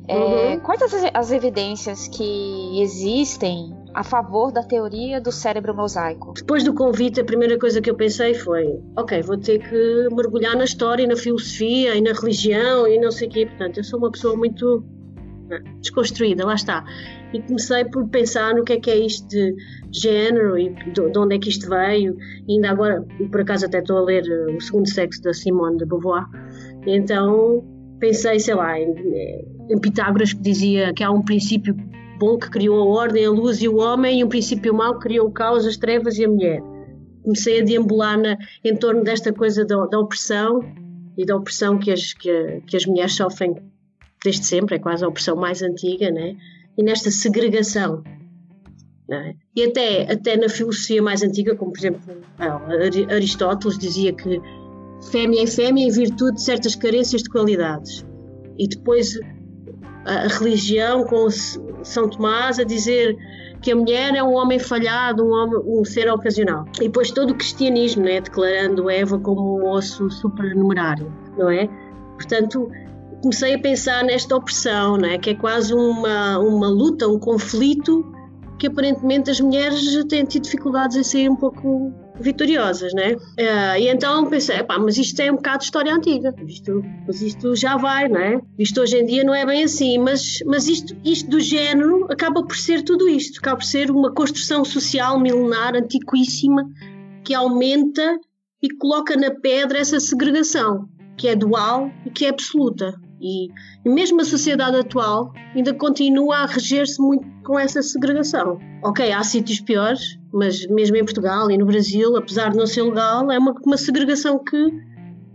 é, 0.07 0.19
uhum. 0.51 0.61
quais 0.61 0.83
as, 0.83 0.93
as 1.15 1.33
evidências 1.33 2.09
que 2.09 2.83
existem 2.83 3.75
a 3.95 4.05
favor 4.05 4.53
da 4.53 4.63
teoria 4.63 5.19
do 5.19 5.33
cérebro 5.33 5.75
mosaico? 5.75 6.35
Depois 6.35 6.63
do 6.63 6.75
convite, 6.75 7.23
a 7.23 7.25
primeira 7.25 7.59
coisa 7.59 7.81
que 7.81 7.89
eu 7.89 7.95
pensei 7.95 8.35
foi: 8.35 8.83
ok, 8.99 9.23
vou 9.23 9.39
ter 9.39 9.67
que 9.67 10.15
mergulhar 10.15 10.55
na 10.55 10.65
história 10.65 11.05
e 11.05 11.07
na 11.07 11.17
filosofia 11.17 11.95
e 11.95 12.03
na 12.03 12.13
religião 12.13 12.87
e 12.87 13.01
não 13.01 13.11
sei 13.11 13.29
o 13.29 13.31
quê. 13.31 13.47
Portanto, 13.47 13.79
eu 13.79 13.85
sou 13.85 13.99
uma 13.99 14.11
pessoa 14.11 14.37
muito 14.37 14.85
desconstruída, 15.81 16.45
lá 16.45 16.55
está. 16.55 16.85
E 17.33 17.41
comecei 17.43 17.85
por 17.87 18.09
pensar 18.09 18.55
no 18.55 18.65
que 18.65 18.75
é 18.75 18.81
que 18.81 18.91
é 18.91 18.99
isto 18.99 19.27
de 19.29 19.55
género 19.91 20.59
e 20.59 20.71
de 20.71 21.19
onde 21.19 21.37
é 21.37 21.39
que 21.39 21.49
isto 21.49 21.69
veio. 21.69 22.17
E 22.49 22.55
ainda 22.55 22.71
agora, 22.71 23.05
por 23.31 23.41
acaso, 23.41 23.67
até 23.67 23.79
estou 23.79 23.99
a 23.99 24.03
ler 24.03 24.25
eh, 24.27 24.57
O 24.57 24.61
Segundo 24.61 24.89
Sexo 24.89 25.23
da 25.23 25.33
Simone 25.33 25.79
de 25.79 25.87
Beauvoir. 25.87 26.25
Então 26.87 27.65
pensei, 27.99 28.41
sei 28.41 28.55
lá, 28.55 28.79
em, 28.79 28.93
em 29.71 29.79
Pitágoras 29.81 30.33
que 30.33 30.43
dizia 30.43 30.93
que 30.93 31.05
há 31.05 31.11
um 31.11 31.23
princípio 31.23 31.77
bom 32.19 32.39
que 32.39 32.51
criou 32.51 32.81
a 32.81 33.01
ordem, 33.03 33.27
a 33.27 33.31
luz 33.31 33.63
e 33.63 33.69
o 33.69 33.79
homem, 33.79 34.21
e 34.21 34.25
um 34.25 34.29
princípio 34.29 34.75
mau 34.75 34.95
que 34.95 35.09
criou 35.09 35.29
o 35.29 35.33
caos, 35.33 35.67
as 35.67 35.77
trevas 35.77 36.19
e 36.19 36.25
a 36.25 36.29
mulher. 36.29 36.61
Comecei 37.23 37.61
a 37.61 37.65
deambular 37.65 38.19
na, 38.19 38.37
em 38.65 38.77
torno 38.77 39.03
desta 39.03 39.33
coisa 39.33 39.65
da, 39.65 39.87
da 39.87 39.99
opressão 39.99 40.61
e 41.17 41.25
da 41.25 41.37
opressão 41.37 41.79
que 41.79 41.91
as, 41.91 42.13
que, 42.13 42.63
que 42.67 42.77
as 42.77 42.87
mulheres 42.87 43.15
sofrem 43.15 43.55
desde 44.25 44.47
sempre, 44.47 44.77
é 44.77 44.79
quase 44.79 45.05
a 45.05 45.09
opressão 45.09 45.37
mais 45.37 45.63
antiga, 45.63 46.11
né? 46.11 46.37
e 46.77 46.83
nesta 46.83 47.11
segregação. 47.11 48.03
É? 49.11 49.35
E 49.55 49.65
até, 49.65 50.11
até 50.11 50.37
na 50.37 50.49
filosofia 50.49 51.03
mais 51.03 51.23
antiga, 51.23 51.55
como 51.55 51.73
por 51.73 51.79
exemplo 51.79 52.01
Aristóteles 53.11 53.77
dizia 53.77 54.13
que 54.13 54.41
fêmea 55.11 55.43
é 55.43 55.47
fêmea 55.47 55.87
em 55.87 55.91
virtude 55.91 56.37
de 56.37 56.43
certas 56.43 56.75
carências 56.75 57.23
de 57.23 57.29
qualidades. 57.29 58.07
E 58.59 58.67
depois 58.67 59.19
a, 60.07 60.29
religião 60.29 61.05
com 61.05 61.29
São 61.83 62.09
Tomás 62.09 62.59
a 62.59 62.65
dizer 62.65 63.17
que 63.61 63.73
a 63.73 63.77
mulher 63.77 64.15
é 64.15 64.23
um 64.23 64.33
homem 64.33 64.59
falhado, 64.59 65.25
um, 65.25 65.31
homem, 65.31 65.61
um 65.67 65.85
ser 65.85 66.11
ocasional. 66.11 66.65
E 66.81 66.85
depois 66.85 67.11
todo 67.11 67.33
o 67.33 67.35
cristianismo, 67.35 68.05
né, 68.05 68.21
declarando 68.21 68.89
Eva 68.89 69.19
como 69.19 69.59
um 69.59 69.69
osso 69.69 70.09
supernumerário, 70.11 71.13
não 71.37 71.51
é? 71.51 71.69
Portanto, 72.15 72.71
comecei 73.23 73.55
a 73.55 73.59
pensar 73.59 74.05
nesta 74.05 74.37
opressão, 74.37 74.99
não 74.99 75.09
é? 75.09 75.17
que 75.17 75.31
é 75.31 75.35
quase 75.35 75.73
uma, 75.73 76.39
uma 76.39 76.69
luta, 76.69 77.09
um 77.09 77.19
conflito 77.19 78.05
que 78.59 78.67
aparentemente 78.67 79.31
as 79.31 79.41
mulheres 79.41 79.83
têm 80.09 80.25
tido 80.25 80.45
dificuldades 80.45 80.97
em 80.97 81.03
sair 81.03 81.29
um 81.29 81.35
pouco 81.35 81.93
vitoriosas, 82.21 82.93
né? 82.95 83.15
Uh, 83.15 83.79
e 83.79 83.89
então 83.89 84.29
pensei, 84.29 84.63
pá, 84.63 84.79
mas 84.79 84.97
isto 84.99 85.19
é 85.21 85.33
um 85.33 85.37
bocado 85.37 85.65
história 85.65 85.93
antiga, 85.93 86.33
isto, 86.47 86.81
mas 87.05 87.21
isto 87.23 87.57
já 87.57 87.77
vai, 87.77 88.09
não 88.09 88.21
é? 88.21 88.41
Isto 88.59 88.83
hoje 88.83 88.99
em 88.99 89.07
dia 89.07 89.25
não 89.25 89.35
é 89.35 89.45
bem 89.45 89.65
assim, 89.65 89.99
mas, 89.99 90.39
mas 90.47 90.69
isto, 90.69 90.97
isto 91.05 91.29
do 91.29 91.41
género 91.41 92.07
acaba 92.09 92.45
por 92.45 92.57
ser 92.57 92.83
tudo 92.83 93.09
isto, 93.09 93.41
acaba 93.41 93.57
por 93.57 93.65
ser 93.65 93.91
uma 93.91 94.13
construção 94.13 94.65
social 94.65 95.19
milenar, 95.19 95.75
antiquíssima, 95.75 96.63
que 97.25 97.35
aumenta 97.35 98.17
e 98.63 98.69
coloca 98.77 99.17
na 99.17 99.33
pedra 99.33 99.79
essa 99.79 99.99
segregação, 99.99 100.89
que 101.17 101.27
é 101.27 101.35
dual 101.35 101.91
e 102.07 102.11
que 102.11 102.27
é 102.27 102.29
absoluta. 102.29 102.95
E, 103.23 103.47
e 103.85 103.89
mesmo 103.89 104.21
a 104.21 104.25
sociedade 104.25 104.77
atual 104.77 105.33
ainda 105.55 105.73
continua 105.73 106.39
a 106.39 106.47
reger-se 106.47 107.01
muito 107.01 107.25
com 107.45 107.59
essa 107.59 107.81
segregação. 107.81 108.59
Ok, 108.83 109.13
há 109.13 109.23
sítios 109.23 109.61
piores, 109.61 110.19
mas 110.33 110.67
mesmo 110.67 110.97
em 110.97 111.05
Portugal 111.05 111.51
e 111.51 111.57
no 111.57 111.65
Brasil, 111.65 112.17
apesar 112.17 112.51
de 112.51 112.57
não 112.57 112.67
ser 112.67 112.83
legal, 112.83 113.31
é 113.31 113.39
uma, 113.39 113.55
uma 113.65 113.77
segregação 113.77 114.43
que, 114.43 114.71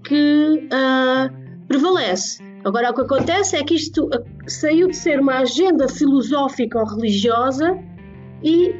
que 0.03 0.67
uh, 0.67 1.65
prevalece. 1.67 2.45
Agora, 2.65 2.91
o 2.91 2.93
que 2.93 3.01
acontece 3.01 3.55
é 3.55 3.63
que 3.63 3.75
isto 3.75 4.09
saiu 4.45 4.89
de 4.89 4.97
ser 4.97 5.21
uma 5.21 5.39
agenda 5.39 5.88
filosófica 5.88 6.77
ou 6.77 6.85
religiosa 6.85 7.77
e 8.43 8.75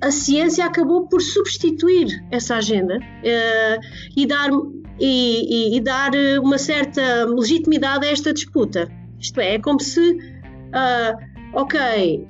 a 0.00 0.10
ciência 0.10 0.64
acabou 0.64 1.08
por 1.08 1.20
substituir 1.20 2.24
essa 2.30 2.56
agenda 2.56 2.96
uh, 2.96 3.80
e 4.16 4.26
dar 4.26 4.50
e, 4.98 5.72
e, 5.74 5.76
e, 5.76 5.80
dar 5.80 6.14
eh, 6.14 6.38
uma 6.38 6.58
certa 6.58 7.24
legitimidade 7.24 8.06
a 8.06 8.10
esta 8.10 8.32
disputa. 8.32 8.88
Isto 9.18 9.40
é, 9.40 9.54
é 9.54 9.58
como 9.58 9.80
se, 9.80 10.00
uh, 10.00 11.16
ok, 11.54 12.26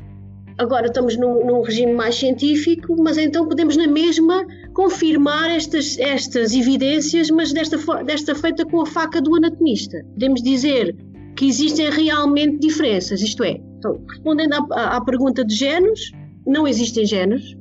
agora 0.58 0.86
estamos 0.86 1.16
num, 1.16 1.44
num, 1.44 1.62
regime 1.62 1.92
mais 1.92 2.14
científico, 2.14 2.96
mas 3.02 3.18
então 3.18 3.48
podemos 3.48 3.76
na 3.76 3.86
mesma 3.86 4.46
confirmar 4.72 5.50
estas, 5.50 5.98
estas 5.98 6.54
evidências, 6.54 7.30
mas 7.30 7.52
desta, 7.52 7.76
desta 8.04 8.34
feita 8.34 8.64
com 8.64 8.80
a 8.80 8.86
faca 8.86 9.20
do 9.20 9.34
anatomista. 9.36 9.98
Podemos 10.12 10.42
dizer 10.42 10.96
que 11.36 11.46
existem 11.46 11.90
realmente 11.90 12.58
diferenças, 12.58 13.20
isto 13.20 13.42
é, 13.42 13.60
então, 13.78 14.00
respondendo 14.08 14.54
à, 14.72 14.96
à 14.96 15.04
pergunta 15.04 15.44
de 15.44 15.54
géneros, 15.54 16.12
não 16.46 16.66
existem 16.66 17.04
géneros, 17.04 17.56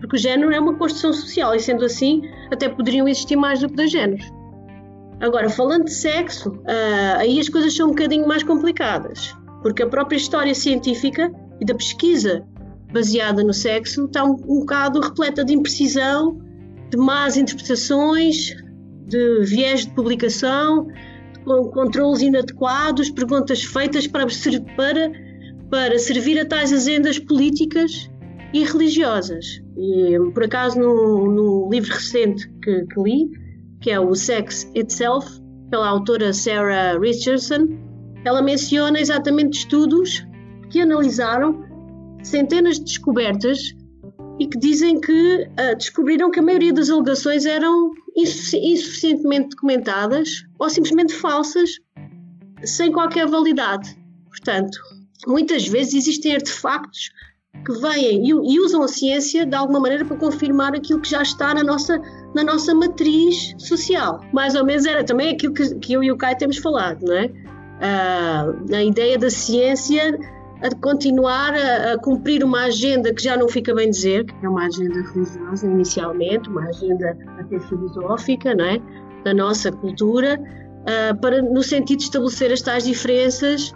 porque 0.00 0.16
o 0.16 0.18
género 0.18 0.52
é 0.52 0.58
uma 0.58 0.74
construção 0.74 1.12
social 1.12 1.54
e 1.54 1.60
sendo 1.60 1.84
assim 1.84 2.22
até 2.50 2.68
poderiam 2.68 3.06
existir 3.06 3.36
mais 3.36 3.60
do 3.60 3.68
que 3.68 3.76
dois 3.76 3.90
géneros. 3.90 4.26
Agora, 5.22 5.48
falando 5.48 5.84
de 5.84 5.94
sexo, 5.94 6.50
uh, 6.50 7.18
aí 7.18 7.38
as 7.38 7.48
coisas 7.48 7.72
são 7.76 7.86
um 7.86 7.90
bocadinho 7.90 8.26
mais 8.26 8.42
complicadas, 8.42 9.32
porque 9.62 9.84
a 9.84 9.88
própria 9.88 10.16
história 10.16 10.52
científica 10.52 11.32
e 11.60 11.64
da 11.64 11.76
pesquisa 11.76 12.44
baseada 12.92 13.44
no 13.44 13.54
sexo 13.54 14.06
está 14.06 14.24
um, 14.24 14.32
um 14.32 14.58
bocado 14.60 15.00
repleta 15.00 15.44
de 15.44 15.54
imprecisão, 15.54 16.42
de 16.90 16.96
más 16.96 17.36
interpretações, 17.36 18.52
de 19.06 19.44
viés 19.44 19.86
de 19.86 19.94
publicação, 19.94 20.88
de 20.88 21.40
controles 21.44 22.20
inadequados, 22.20 23.08
perguntas 23.08 23.62
feitas 23.62 24.08
para, 24.08 24.26
para, 24.76 25.12
para 25.70 25.98
servir 26.00 26.40
a 26.40 26.44
tais 26.44 26.72
agendas 26.72 27.20
políticas 27.20 28.10
e 28.52 28.64
religiosas. 28.64 29.62
E, 29.76 30.18
por 30.34 30.42
acaso, 30.42 30.80
no, 30.80 31.30
no 31.30 31.70
livro 31.70 31.92
recente 31.92 32.50
que, 32.60 32.86
que 32.86 33.00
li, 33.00 33.41
que 33.82 33.90
é 33.90 34.00
o 34.00 34.14
Sex 34.14 34.70
Itself, 34.74 35.28
pela 35.70 35.88
autora 35.88 36.32
Sarah 36.32 36.98
Richardson, 36.98 37.68
ela 38.24 38.40
menciona 38.40 39.00
exatamente 39.00 39.58
estudos 39.58 40.24
que 40.70 40.80
analisaram 40.80 41.64
centenas 42.22 42.76
de 42.76 42.84
descobertas 42.84 43.74
e 44.38 44.46
que 44.46 44.58
dizem 44.58 45.00
que 45.00 45.48
uh, 45.60 45.76
descobriram 45.76 46.30
que 46.30 46.38
a 46.38 46.42
maioria 46.42 46.72
das 46.72 46.88
alegações 46.88 47.44
eram 47.44 47.90
insuficientemente 48.16 49.50
documentadas 49.50 50.44
ou 50.58 50.70
simplesmente 50.70 51.12
falsas, 51.14 51.70
sem 52.64 52.92
qualquer 52.92 53.26
validade. 53.26 53.96
Portanto, 54.28 54.78
muitas 55.26 55.66
vezes 55.66 55.94
existem 55.94 56.34
artefactos 56.34 57.10
que 57.64 57.72
vêm 57.80 58.26
e, 58.26 58.60
usam 58.60 58.82
a 58.82 58.88
ciência 58.88 59.44
de 59.46 59.54
alguma 59.54 59.78
maneira 59.80 60.04
para 60.04 60.16
confirmar 60.16 60.74
aquilo 60.74 61.00
que 61.00 61.10
já 61.10 61.22
está 61.22 61.54
na 61.54 61.62
nossa, 61.62 62.00
na 62.34 62.42
nossa 62.42 62.74
matriz 62.74 63.54
social. 63.58 64.20
Mais 64.32 64.54
ou 64.54 64.64
menos 64.64 64.86
era 64.86 65.04
também 65.04 65.30
aquilo 65.34 65.52
que, 65.52 65.74
que 65.76 65.92
eu 65.92 66.02
e 66.02 66.10
o 66.10 66.16
Kai 66.16 66.36
temos 66.36 66.58
falado, 66.58 67.02
não 67.02 67.14
é? 67.14 67.26
Uh, 67.26 68.74
a 68.74 68.82
ideia 68.82 69.18
da 69.18 69.28
ciência 69.28 70.18
a 70.62 70.74
continuar 70.76 71.52
a, 71.54 71.94
a, 71.94 71.98
cumprir 71.98 72.44
uma 72.44 72.66
agenda 72.66 73.12
que 73.12 73.22
já 73.22 73.36
não 73.36 73.48
fica 73.48 73.74
bem 73.74 73.90
dizer, 73.90 74.24
que 74.24 74.46
é 74.46 74.48
uma 74.48 74.66
agenda 74.66 75.02
religiosa 75.12 75.66
inicialmente, 75.66 76.48
uma 76.48 76.68
agenda 76.68 77.18
até 77.40 77.58
filosófica, 77.58 78.54
não 78.54 78.64
é? 78.64 78.80
Da 79.24 79.34
nossa 79.34 79.72
cultura, 79.72 80.40
uh, 80.40 81.20
para, 81.20 81.42
no 81.42 81.62
sentido 81.62 81.98
de 81.98 82.04
estabelecer 82.04 82.52
as 82.52 82.62
tais 82.62 82.84
diferenças 82.84 83.74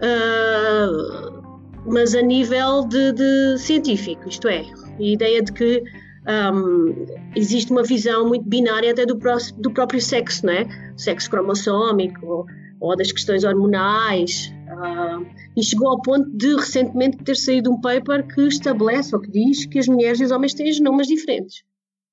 uh, 0.00 1.40
mas 1.86 2.14
a 2.14 2.22
nível 2.22 2.84
de, 2.86 3.12
de 3.12 3.58
científico, 3.58 4.28
isto 4.28 4.48
é, 4.48 4.64
a 4.98 5.02
ideia 5.02 5.42
de 5.42 5.52
que 5.52 5.82
um, 6.26 7.06
existe 7.34 7.70
uma 7.72 7.82
visão 7.82 8.28
muito 8.28 8.48
binária 8.48 8.90
até 8.92 9.06
do, 9.06 9.18
do 9.58 9.70
próprio 9.70 10.00
sexo, 10.00 10.46
né? 10.46 10.66
Sexo 10.96 11.30
cromossómico 11.30 12.26
ou, 12.26 12.46
ou 12.80 12.96
das 12.96 13.12
questões 13.12 13.44
hormonais, 13.44 14.52
Uh, 14.70 15.26
e 15.56 15.64
chegou 15.64 15.88
ao 15.88 16.00
ponto 16.00 16.30
de 16.30 16.54
recentemente 16.54 17.16
ter 17.24 17.34
saído 17.34 17.72
um 17.72 17.80
paper 17.80 18.24
que 18.28 18.42
estabelece 18.42 19.14
ou 19.14 19.20
que 19.20 19.30
diz 19.30 19.66
que 19.66 19.80
as 19.80 19.88
mulheres 19.88 20.20
e 20.20 20.24
os 20.24 20.30
homens 20.30 20.54
têm 20.54 20.72
genomas 20.72 21.08
diferentes. 21.08 21.64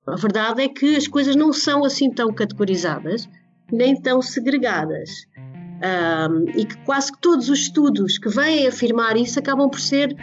A 0.08 0.16
verdade 0.16 0.64
é 0.64 0.68
que 0.68 0.96
as 0.96 1.08
coisas 1.08 1.36
não 1.36 1.54
são 1.54 1.86
assim 1.86 2.10
tão 2.10 2.34
categorizadas, 2.34 3.30
nem 3.72 3.96
tão 4.02 4.24
segregadas. 4.24 5.12
Um, 5.78 6.50
e 6.60 6.66
que 6.66 6.78
quase 6.78 7.12
que 7.12 7.22
todos 7.22 7.48
os 7.48 7.60
estudos 7.60 8.18
que 8.18 8.28
vêm 8.28 8.66
afirmar 8.66 9.16
isso 9.18 9.38
acabam 9.38 9.70
por 9.70 9.80
ser 9.80 10.16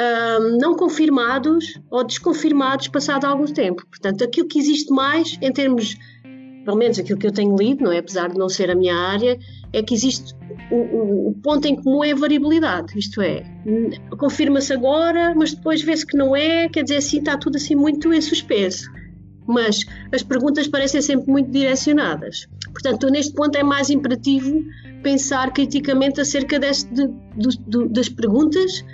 um, 0.00 0.56
não 0.58 0.74
confirmados 0.74 1.78
ou 1.90 2.04
desconfirmados 2.04 2.88
passado 2.88 3.26
algum 3.26 3.46
tempo. 3.46 3.86
Portanto, 3.86 4.24
aquilo 4.24 4.48
que 4.48 4.58
existe 4.58 4.90
mais 4.92 5.36
em 5.42 5.52
termos, 5.52 5.96
pelo 6.64 6.76
menos 6.76 6.98
aquilo 6.98 7.18
que 7.18 7.26
eu 7.26 7.32
tenho 7.32 7.54
lido, 7.54 7.84
não 7.84 7.92
é? 7.92 7.98
apesar 7.98 8.30
de 8.30 8.38
não 8.38 8.48
ser 8.48 8.70
a 8.70 8.74
minha 8.74 8.96
área, 8.96 9.38
é 9.72 9.82
que 9.82 9.94
existe 9.94 10.34
o, 10.70 10.76
o, 10.76 11.28
o 11.30 11.34
ponto 11.42 11.66
em 11.66 11.76
comum 11.76 12.02
é 12.02 12.12
a 12.12 12.14
variabilidade, 12.14 12.98
isto 12.98 13.20
é, 13.20 13.44
confirma-se 14.18 14.72
agora, 14.72 15.34
mas 15.36 15.52
depois 15.52 15.82
vê-se 15.82 16.06
que 16.06 16.16
não 16.16 16.34
é, 16.34 16.68
quer 16.68 16.82
dizer 16.82 16.96
assim, 16.96 17.18
está 17.18 17.36
tudo 17.36 17.56
assim 17.56 17.74
muito 17.74 18.12
em 18.12 18.20
suspenso. 18.20 18.90
Mas 19.46 19.84
as 20.12 20.22
perguntas 20.22 20.68
parecem 20.68 21.02
sempre 21.02 21.28
muito 21.28 21.50
direcionadas. 21.50 22.46
Portanto, 22.72 23.08
neste 23.08 23.32
ponto 23.32 23.56
é 23.56 23.64
mais 23.64 23.90
imperativo 23.90 24.62
pensar 25.02 25.52
criticamente 25.52 26.20
acerca 26.20 26.58
deste, 26.58 26.88
de, 26.94 27.88
das 27.88 28.08
perguntas 28.08 28.84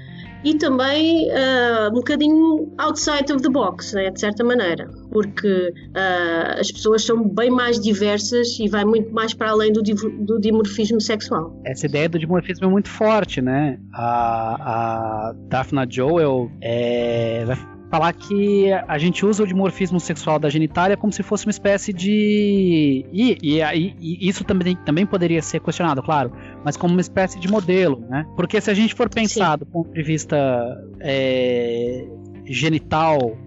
e 0.44 0.54
também 0.54 1.28
uh, 1.28 1.88
um 1.90 1.94
bocadinho 1.94 2.72
outside 2.78 3.32
of 3.32 3.42
the 3.42 3.48
box, 3.48 3.94
né, 3.94 4.10
de 4.10 4.20
certa 4.20 4.44
maneira, 4.44 4.88
porque 5.10 5.72
uh, 5.90 6.60
as 6.60 6.70
pessoas 6.70 7.04
são 7.04 7.28
bem 7.28 7.50
mais 7.50 7.80
diversas 7.80 8.58
e 8.58 8.68
vai 8.68 8.84
muito 8.84 9.12
mais 9.12 9.34
para 9.34 9.50
além 9.50 9.72
do, 9.72 9.82
do 9.82 10.40
dimorfismo 10.40 11.00
sexual. 11.00 11.60
Essa 11.64 11.86
ideia 11.86 12.08
do 12.08 12.18
dimorfismo 12.18 12.66
é 12.66 12.68
muito 12.68 12.88
forte, 12.88 13.40
né? 13.40 13.78
A, 13.92 15.30
a 15.30 15.32
Daphne 15.48 15.86
Joel 15.88 16.50
é, 16.60 17.44
falar 17.90 18.12
que 18.12 18.72
a 18.72 18.98
gente 18.98 19.24
usa 19.24 19.42
o 19.42 19.46
dimorfismo 19.46 19.98
sexual 20.00 20.38
da 20.38 20.48
genitália 20.48 20.96
como 20.96 21.12
se 21.12 21.22
fosse 21.22 21.46
uma 21.46 21.50
espécie 21.50 21.92
de. 21.92 23.04
E, 23.12 23.38
e, 23.42 23.60
e, 23.62 24.28
isso 24.28 24.44
também, 24.44 24.76
também 24.76 25.06
poderia 25.06 25.40
ser 25.42 25.60
questionado, 25.60 26.02
claro, 26.02 26.32
mas 26.66 26.76
como 26.76 26.92
uma 26.92 27.00
espécie 27.00 27.38
de 27.38 27.48
modelo, 27.48 28.04
né? 28.10 28.26
Porque 28.34 28.60
se 28.60 28.68
a 28.68 28.74
gente 28.74 28.92
for 28.92 29.08
pensar 29.08 29.52
Sim. 29.52 29.58
do 29.60 29.66
ponto 29.66 29.92
de 29.92 30.02
vista 30.02 30.36
é, 30.98 32.04
genital, 32.44 33.38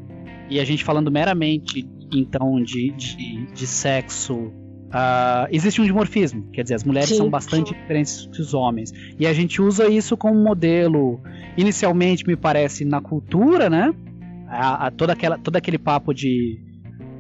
e 0.50 0.58
a 0.58 0.64
gente 0.64 0.86
falando 0.86 1.12
meramente 1.12 1.86
então 2.12 2.64
de, 2.64 2.92
de, 2.92 3.46
de 3.54 3.68
sexo 3.68 4.52
Uh, 4.90 5.46
existe 5.52 5.80
um 5.80 5.86
dimorfismo, 5.86 6.50
quer 6.52 6.64
dizer, 6.64 6.74
as 6.74 6.84
mulheres 6.84 7.10
sim, 7.10 7.18
são 7.18 7.30
bastante 7.30 7.70
sim. 7.70 7.76
diferentes 7.76 8.26
dos 8.26 8.56
homens. 8.56 8.92
E 9.20 9.28
a 9.28 9.34
gente 9.34 9.62
usa 9.62 9.88
isso 9.88 10.18
como 10.18 10.34
modelo, 10.34 11.22
inicialmente, 11.56 12.26
me 12.26 12.36
parece, 12.36 12.84
na 12.84 13.00
cultura, 13.00 13.70
né? 13.70 13.94
a, 14.50 14.88
a, 14.88 14.92
toda 14.92 15.14
aquela, 15.14 15.38
todo 15.38 15.56
aquele 15.56 15.78
papo 15.78 16.12
de 16.12 16.60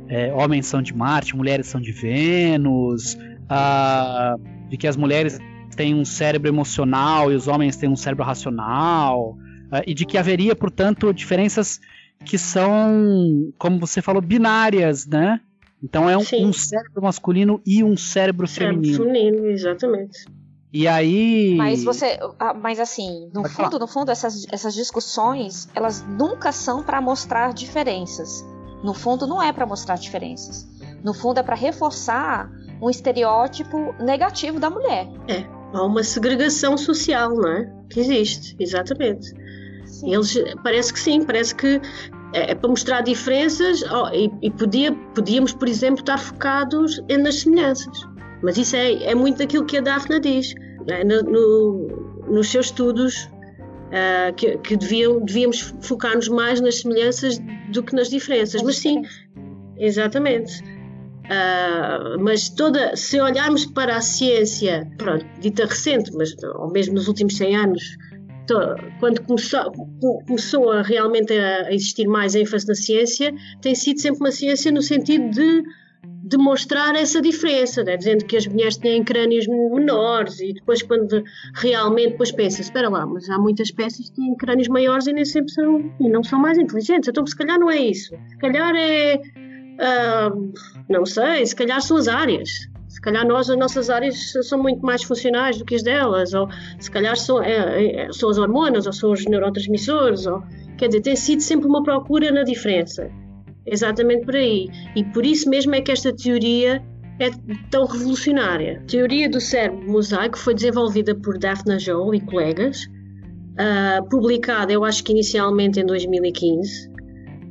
é, 0.07 0.33
homens 0.33 0.65
são 0.65 0.81
de 0.81 0.95
Marte, 0.95 1.35
mulheres 1.35 1.67
são 1.67 1.79
de 1.79 1.91
Vênus, 1.91 3.15
a, 3.47 4.35
de 4.67 4.77
que 4.77 4.87
as 4.87 4.97
mulheres 4.97 5.39
têm 5.79 5.95
um 5.95 6.03
cérebro 6.03 6.49
emocional 6.49 7.31
e 7.31 7.35
os 7.35 7.47
homens 7.47 7.77
têm 7.77 7.87
um 7.87 7.95
cérebro 7.95 8.25
racional, 8.25 9.37
a, 9.71 9.81
e 9.87 9.93
de 9.93 10.05
que 10.05 10.17
haveria, 10.17 10.53
portanto, 10.53 11.13
diferenças 11.13 11.79
que 12.25 12.37
são, 12.37 13.53
como 13.57 13.79
você 13.79 14.01
falou, 14.01 14.21
binárias, 14.21 15.07
né? 15.07 15.39
Então 15.81 16.09
é 16.09 16.17
um, 16.17 16.47
um 16.47 16.51
cérebro 16.51 17.01
masculino 17.01 17.61
e 17.65 17.81
um 17.81 17.95
cérebro, 17.95 18.45
cérebro 18.45 18.83
feminino. 18.83 19.05
feminino, 19.05 19.45
exatamente. 19.47 20.25
E 20.73 20.85
aí. 20.85 21.55
Mas 21.55 21.81
você. 21.81 22.19
Ah, 22.37 22.53
mas 22.53 22.77
assim, 22.77 23.27
no 23.33 23.43
Pode 23.43 23.53
fundo, 23.53 23.69
falar. 23.69 23.79
no 23.79 23.87
fundo, 23.87 24.11
essas, 24.11 24.45
essas 24.51 24.73
discussões, 24.73 25.69
elas 25.73 26.05
nunca 26.05 26.51
são 26.51 26.83
para 26.83 26.99
mostrar 26.99 27.53
diferenças. 27.53 28.45
No 28.83 28.93
fundo, 28.93 29.25
não 29.25 29.41
é 29.41 29.53
para 29.53 29.65
mostrar 29.65 29.95
diferenças. 29.95 30.67
No 31.01 31.13
fundo, 31.13 31.39
é 31.39 31.43
para 31.43 31.55
reforçar 31.55 32.51
um 32.81 32.89
estereótipo 32.89 33.95
negativo 33.97 34.59
da 34.59 34.69
mulher. 34.69 35.07
É. 35.25 35.58
Há 35.73 35.83
uma 35.83 36.03
segregação 36.03 36.77
social, 36.77 37.35
não 37.35 37.47
é? 37.47 37.71
Que 37.89 37.99
existe, 37.99 38.55
exatamente. 38.59 39.27
Sim. 39.85 40.13
Eles 40.13 40.35
parece 40.63 40.93
que 40.93 40.99
sim, 40.99 41.23
parece 41.23 41.53
que 41.53 41.81
é, 42.33 42.51
é 42.51 42.55
para 42.55 42.69
mostrar 42.69 43.01
diferenças 43.01 43.83
oh, 43.83 44.07
e, 44.13 44.31
e 44.41 44.51
podia, 44.51 44.91
podíamos, 45.13 45.53
por 45.53 45.67
exemplo, 45.67 45.99
estar 46.01 46.17
focados 46.17 47.01
nas 47.07 47.35
semelhanças. 47.41 47.97
Mas 48.41 48.57
isso 48.57 48.75
é, 48.75 49.03
é 49.03 49.15
muito 49.15 49.37
daquilo 49.37 49.65
que 49.65 49.77
a 49.77 49.81
Daphne 49.81 50.19
diz. 50.19 50.53
Né? 50.87 51.03
No, 51.03 51.21
no, 51.23 52.25
nos 52.29 52.49
seus 52.49 52.67
estudos, 52.67 53.29
uh, 53.89 54.33
que, 54.35 54.57
que 54.59 54.77
deviam, 54.77 55.23
devíamos 55.23 55.73
focar-nos 55.81 56.29
mais 56.29 56.61
nas 56.61 56.81
semelhanças 56.81 57.39
do 57.71 57.83
que 57.83 57.95
nas 57.95 58.09
diferenças. 58.09 58.61
Mas 58.63 58.77
sim, 58.77 59.01
exatamente. 59.77 60.63
Uh, 61.29 62.19
mas 62.19 62.49
toda, 62.49 62.95
se 62.95 63.21
olharmos 63.21 63.65
para 63.65 63.97
a 63.97 64.01
ciência, 64.01 64.89
pronto, 64.97 65.23
dita 65.39 65.65
recente, 65.65 66.11
mas 66.15 66.31
ou 66.55 66.71
mesmo 66.71 66.95
nos 66.95 67.07
últimos 67.07 67.37
100 67.37 67.55
anos, 67.55 67.97
quando 68.99 69.21
começou, 69.21 69.71
começou 70.25 70.71
a 70.71 70.81
realmente 70.81 71.33
a 71.33 71.71
existir 71.71 72.07
mais 72.07 72.33
ênfase 72.33 72.67
na 72.67 72.73
ciência, 72.73 73.33
tem 73.61 73.75
sido 73.75 73.99
sempre 73.99 74.19
uma 74.19 74.31
ciência 74.31 74.71
no 74.71 74.81
sentido 74.81 75.29
de 75.29 75.63
demonstrar 76.23 76.95
essa 76.95 77.21
diferença, 77.21 77.83
né? 77.83 77.97
dizendo 77.97 78.23
que 78.25 78.37
as 78.37 78.45
mulheres 78.47 78.77
têm 78.77 79.03
crânios 79.03 79.47
menores 79.47 80.39
e 80.39 80.53
depois 80.53 80.81
quando 80.81 81.23
realmente 81.55 82.11
depois 82.11 82.31
pensa, 82.31 82.61
espera 82.61 82.89
lá, 82.89 83.05
mas 83.05 83.29
há 83.29 83.37
muitas 83.37 83.67
espécies 83.67 84.09
que 84.09 84.15
têm 84.15 84.35
crânios 84.35 84.67
maiores 84.67 85.07
e 85.07 85.13
nem 85.13 85.25
sempre 85.25 85.51
são 85.51 85.91
e 85.99 86.09
não 86.09 86.23
são 86.23 86.39
mais 86.39 86.57
inteligentes, 86.57 87.09
então 87.09 87.25
se 87.25 87.35
calhar 87.35 87.59
não 87.59 87.69
é 87.69 87.77
isso, 87.77 88.15
se 88.27 88.37
calhar 88.37 88.75
é 88.75 89.19
não 90.89 91.05
sei, 91.05 91.45
se 91.45 91.55
calhar 91.55 91.81
são 91.81 91.97
as 91.97 92.07
áreas 92.07 92.49
se 92.99 93.01
calhar 93.01 93.25
nós, 93.25 93.49
as 93.49 93.57
nossas 93.57 93.89
áreas 93.89 94.33
são 94.43 94.61
muito 94.61 94.85
mais 94.85 95.03
funcionais 95.03 95.57
do 95.57 95.63
que 95.63 95.75
as 95.75 95.83
delas, 95.83 96.33
ou 96.33 96.49
se 96.79 96.91
calhar 96.91 97.15
são, 97.15 97.41
é, 97.41 98.07
é, 98.07 98.11
são 98.11 98.29
as 98.29 98.37
hormonas, 98.37 98.85
ou 98.87 98.91
são 98.91 99.13
os 99.13 99.25
neurotransmissores, 99.25 100.25
ou, 100.25 100.43
quer 100.77 100.87
dizer, 100.87 101.01
tem 101.01 101.15
sido 101.15 101.41
sempre 101.41 101.65
uma 101.65 101.81
procura 101.81 102.29
na 102.29 102.43
diferença. 102.43 103.09
Exatamente 103.65 104.25
por 104.25 104.35
aí. 104.35 104.67
E 104.97 105.03
por 105.05 105.25
isso 105.25 105.49
mesmo 105.49 105.75
é 105.75 105.81
que 105.81 105.93
esta 105.93 106.11
teoria 106.11 106.83
é 107.19 107.29
tão 107.71 107.85
revolucionária. 107.85 108.81
A 108.83 108.87
teoria 108.89 109.29
do 109.29 109.39
cérebro 109.39 109.89
mosaico 109.89 110.37
foi 110.37 110.53
desenvolvida 110.53 111.15
por 111.15 111.37
Daphne 111.37 111.79
Joel 111.79 112.15
e 112.15 112.19
colegas, 112.19 112.85
uh, 112.85 114.09
publicada, 114.09 114.73
eu 114.73 114.83
acho 114.83 115.05
que 115.05 115.13
inicialmente 115.13 115.79
em 115.79 115.85
2015, 115.85 116.89
uh, 116.89 116.93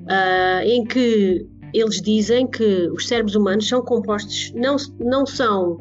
ah, 0.09 0.61
em 0.65 0.85
que 0.85 1.47
eles 1.79 2.01
dizem 2.01 2.47
que 2.47 2.89
os 2.91 3.07
cérebros 3.07 3.35
humanos 3.35 3.69
são 3.69 3.83
compostos, 3.83 4.53
não, 4.55 4.77
não 4.99 5.27
são 5.27 5.79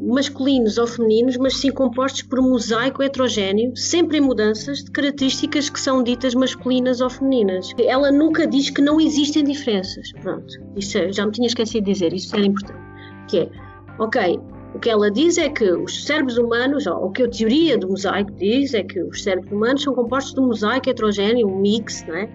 masculinos 0.00 0.76
ou 0.76 0.86
femininos, 0.86 1.36
mas 1.36 1.56
sim 1.56 1.70
compostos 1.70 2.22
por 2.22 2.38
um 2.38 2.50
mosaico 2.50 3.02
heterogéneo, 3.02 3.76
sempre 3.76 4.18
em 4.18 4.20
mudanças 4.20 4.84
de 4.84 4.90
características 4.90 5.70
que 5.70 5.80
são 5.80 6.02
ditas 6.02 6.34
masculinas 6.34 7.00
ou 7.00 7.08
femininas. 7.08 7.70
Ela 7.78 8.10
nunca 8.10 8.46
diz 8.46 8.70
que 8.70 8.82
não 8.82 9.00
existem 9.00 9.44
diferenças. 9.44 10.12
Pronto, 10.20 10.52
isso 10.76 10.98
é, 10.98 11.12
já 11.12 11.24
me 11.24 11.32
tinha 11.32 11.46
esquecido 11.46 11.84
de 11.84 11.92
dizer, 11.92 12.12
isso 12.12 12.34
era 12.34 12.44
importante. 12.44 12.80
Que 13.28 13.38
é, 13.38 13.50
ok, 13.98 14.40
o 14.74 14.78
que 14.78 14.90
ela 14.90 15.10
diz 15.10 15.38
é 15.38 15.48
que 15.48 15.70
os 15.72 16.04
cérebros 16.04 16.36
humanos, 16.36 16.86
ou 16.86 17.06
o 17.06 17.10
que 17.10 17.22
a 17.22 17.28
teoria 17.28 17.78
do 17.78 17.88
mosaico 17.88 18.32
diz, 18.32 18.74
é 18.74 18.82
que 18.82 19.00
os 19.02 19.22
cérebros 19.22 19.52
humanos 19.52 19.82
são 19.82 19.94
compostos 19.94 20.34
de 20.34 20.40
um 20.40 20.46
mosaico 20.48 20.90
heterogéneo, 20.90 21.48
um 21.48 21.60
mix, 21.60 22.04
não 22.06 22.16
é? 22.16 22.28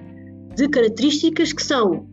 de 0.56 0.68
características 0.68 1.54
que 1.54 1.64
são 1.64 2.06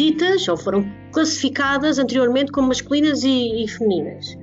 ditas 0.00 0.48
ou 0.48 0.56
foram 0.56 0.90
classificadas 1.12 1.98
anteriormente 1.98 2.50
como 2.50 2.68
masculinas 2.68 3.22
e, 3.22 3.64
e 3.64 3.68
femininas. 3.68 4.38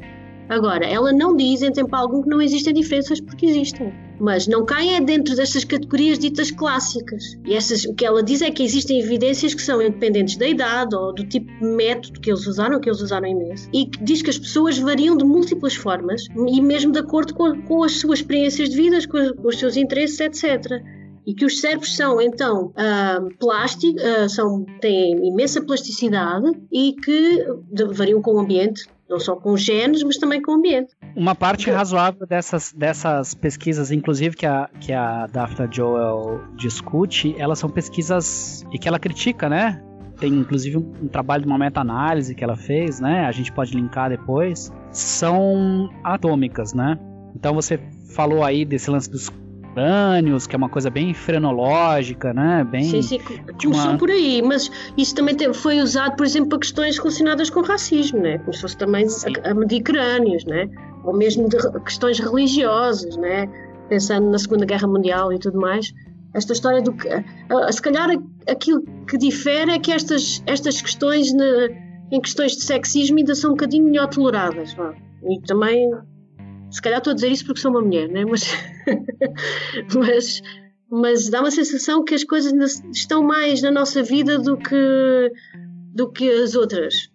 Agora, 0.47 0.86
ela 0.86 1.12
não 1.12 1.36
diz 1.36 1.62
em 1.62 1.72
tempo 1.72 1.93
algum 1.95 2.22
que 2.22 2.30
não 2.30 2.41
existem 2.41 2.74
diferenças 2.74 3.20
porque 3.20 3.47
existem. 3.47 3.91
Mas 4.20 4.47
não 4.47 4.66
caem 4.66 4.95
é 4.95 5.01
dentro 5.01 5.36
destas 5.36 5.64
categorias 5.66 6.18
ditas 6.18 6.51
clássicas. 6.51 7.38
E 7.45 7.53
essas, 7.53 7.84
o 7.86 7.93
que 7.93 8.05
ela 8.05 8.24
diz 8.24 8.41
é 8.41 8.49
que 8.49 8.64
existem 8.64 8.99
evidências 8.99 9.53
que 9.53 9.62
são 9.62 9.82
independentes 9.82 10.38
da 10.38 10.47
idade 10.47 10.95
ou 10.95 11.14
do 11.14 11.28
tipo 11.28 11.51
de 11.60 11.66
método 11.66 12.22
que 12.22 12.30
eles 12.30 12.47
usaram, 12.47 12.80
que 12.80 12.88
eles 12.88 13.01
usaram 13.01 13.28
imenso. 13.28 13.68
E 13.74 13.88
que 13.88 14.01
diz 14.03 14.22
que 14.22 14.30
as 14.30 14.38
pessoas 14.38 14.78
variam 14.78 15.18
de 15.18 15.26
múltiplas 15.26 15.76
formas 15.76 16.24
e 16.36 16.62
mesmo 16.62 16.91
de 16.93 16.99
acordo 16.99 17.34
com, 17.34 17.62
com 17.64 17.84
as 17.84 17.99
suas 17.99 18.20
experiências 18.20 18.70
de 18.70 18.76
vida, 18.78 18.97
com, 19.08 19.41
com 19.41 19.47
os 19.49 19.60
seus 19.60 19.76
interesses, 19.76 20.20
etc 20.20 20.82
e 21.28 21.34
que 21.34 21.44
os 21.44 21.60
cérebros 21.60 21.94
são 21.94 22.22
então 22.22 22.68
uh, 22.68 23.38
plásticos, 23.38 24.02
uh, 24.02 24.30
são, 24.30 24.66
têm 24.80 25.28
imensa 25.28 25.62
plasticidade 25.62 26.50
e 26.72 26.94
que 26.94 27.46
variam 27.94 28.22
com 28.22 28.36
o 28.36 28.40
ambiente, 28.40 28.88
não 29.10 29.20
só 29.20 29.36
com 29.36 29.58
genes, 29.58 30.04
mas 30.04 30.18
também 30.18 30.42
com 30.42 30.54
o 30.54 30.56
ambiente. 30.56 30.96
Uma 31.14 31.36
parte 31.36 31.70
razoável 31.70 32.26
dessas, 32.26 32.72
dessas 32.72 33.34
pesquisas, 33.34 33.92
inclusive 33.92 34.38
que 34.38 34.46
a, 34.46 34.70
que 34.80 34.94
a 34.94 35.28
Daphne 35.28 35.68
Joel 35.70 36.40
discute, 36.56 37.36
elas 37.38 37.60
são 37.60 37.70
pesquisas 37.70 38.66
e 38.72 38.80
que 38.80 38.88
ela 38.88 38.98
critica, 38.98 39.50
né? 39.50 39.84
Tem 40.18 40.34
inclusive 40.34 40.78
um, 40.78 40.94
um 41.04 41.08
trabalho 41.10 41.44
de 41.44 41.48
uma 41.50 41.58
meta-análise 41.58 42.34
que 42.34 42.44
ela 42.44 42.56
fez, 42.56 43.02
né? 43.02 43.26
A 43.26 43.32
gente 43.34 43.52
pode 43.52 43.76
linkar 43.76 44.10
depois. 44.10 44.72
São 44.92 45.90
atômicas, 46.04 46.74
né? 46.74 46.98
Então 47.36 47.54
você 47.54 47.80
falou 48.16 48.44
aí 48.44 48.64
desse 48.64 48.90
lance 48.90 49.12
dos 49.12 49.30
crânios, 49.78 50.48
que 50.48 50.56
é 50.56 50.58
uma 50.58 50.70
coisa 50.70 50.90
bem 50.90 51.14
frenológica, 51.14 52.34
né? 52.34 52.64
Bem, 52.64 52.84
sim, 52.84 53.02
sim, 53.04 53.20
começou 53.62 53.92
uma... 53.92 53.98
por 53.98 54.10
aí, 54.10 54.42
mas 54.42 54.72
isso 54.98 55.14
também 55.14 55.36
foi 55.54 55.80
usado, 55.80 56.16
por 56.16 56.26
exemplo, 56.26 56.50
para 56.50 56.60
questões 56.60 56.98
relacionadas 56.98 57.52
com 57.52 57.62
racismo, 57.62 58.20
né? 58.20 58.40
Como 58.40 58.54
se 58.54 58.62
fosse 58.62 58.76
também 58.76 59.06
a, 59.06 59.52
a 59.52 59.54
medir 59.54 59.84
crânios, 59.84 60.44
né? 60.46 60.68
Ou 61.04 61.16
mesmo 61.16 61.48
de 61.48 61.58
questões 61.82 62.18
religiosas, 62.20 63.16
né? 63.18 63.48
Pensando 63.88 64.32
na 64.32 64.40
Segunda 64.40 64.66
Guerra 64.66 64.88
Mundial 64.88 65.32
e 65.32 65.38
tudo 65.38 65.60
mais. 65.60 65.94
Esta 66.34 66.54
história 66.54 66.82
do 66.82 66.94
que. 66.94 67.08
Se 67.72 67.82
calhar 67.82 68.10
aquilo 68.50 68.82
que 69.08 69.18
difere 69.18 69.74
é 69.74 69.80
que 69.80 69.92
estas, 69.92 70.42
estas 70.48 70.82
questões 70.82 71.32
em 72.12 72.20
questões 72.20 72.54
de 72.54 72.64
sexismo 72.64 73.20
ainda 73.20 73.36
são 73.36 73.52
um 73.52 73.54
bocadinho 73.54 73.86
melhor 73.86 74.08
toleradas. 74.08 74.74
Vá. 74.74 74.96
E 75.24 75.40
também 75.42 75.88
se 76.70 76.82
calhar 76.82 76.98
estou 76.98 77.12
a 77.12 77.14
dizer 77.14 77.30
isso 77.30 77.46
porque 77.46 77.62
sou 77.62 77.72
uma 77.72 77.82
mulher, 77.82 78.10
né? 78.10 78.26
mas, 78.26 78.44
mas, 79.96 80.42
mas 80.90 81.30
dá 81.30 81.42
uma 81.42 81.52
sensação 81.52 82.04
que 82.04 82.16
as 82.16 82.24
coisas 82.24 82.82
estão 82.94 83.24
mais 83.24 83.62
na 83.62 83.72
nossa 83.72 84.02
vida 84.04 84.40
do 84.40 84.58
que, 84.58 85.32
do 85.94 86.12
que 86.12 86.30
as 86.30 86.56
outras. 86.56 87.10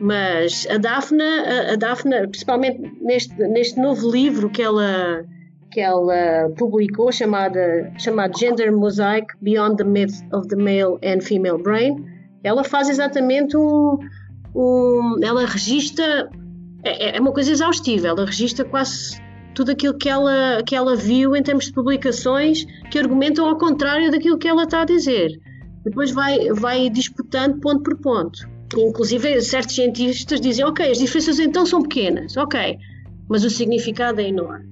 Mas 0.00 0.66
a 0.70 0.76
Daphne, 0.76 1.22
a, 1.22 1.76
Daphne 1.76 2.28
principalmente 2.28 2.80
neste, 3.00 3.34
neste 3.36 3.80
novo 3.80 4.10
livro 4.10 4.50
que 4.50 4.60
ela, 4.60 5.24
que 5.70 5.80
ela 5.80 6.50
publicou, 6.56 7.10
chamada, 7.10 7.92
chamado 7.98 8.38
Gender 8.38 8.70
Mosaic 8.70 9.26
Beyond 9.40 9.76
the 9.76 9.84
Myth 9.84 10.14
of 10.32 10.48
the 10.48 10.56
Male 10.56 10.98
and 11.02 11.20
Female 11.22 11.58
Brain, 11.58 12.04
ela 12.44 12.62
faz 12.62 12.90
exatamente 12.90 13.56
um. 13.56 13.98
um 14.54 15.18
ela 15.22 15.46
registra 15.46 16.30
é, 16.86 17.16
é 17.16 17.20
uma 17.20 17.32
coisa 17.32 17.50
exaustiva, 17.50 18.08
ela 18.08 18.24
registra 18.24 18.64
quase 18.64 19.20
tudo 19.56 19.72
aquilo 19.72 19.96
que 19.96 20.08
ela, 20.08 20.62
que 20.64 20.76
ela 20.76 20.94
viu 20.94 21.34
em 21.34 21.42
termos 21.42 21.64
de 21.64 21.72
publicações 21.72 22.66
que 22.90 22.98
argumentam 22.98 23.48
ao 23.48 23.56
contrário 23.56 24.10
daquilo 24.10 24.36
que 24.36 24.46
ela 24.46 24.64
está 24.64 24.82
a 24.82 24.84
dizer. 24.84 25.30
Depois 25.82 26.10
vai, 26.10 26.50
vai 26.52 26.90
disputando 26.90 27.58
ponto 27.58 27.82
por 27.82 27.98
ponto. 27.98 28.38
Inclusive, 28.76 29.40
certos 29.40 29.74
cientistas 29.74 30.42
dizem: 30.42 30.64
ok, 30.64 30.90
as 30.90 30.98
diferenças 30.98 31.38
então 31.38 31.64
são 31.64 31.80
pequenas, 31.82 32.36
ok, 32.36 32.76
mas 33.30 33.44
o 33.44 33.50
significado 33.50 34.20
é 34.20 34.28
enorme. 34.28 34.66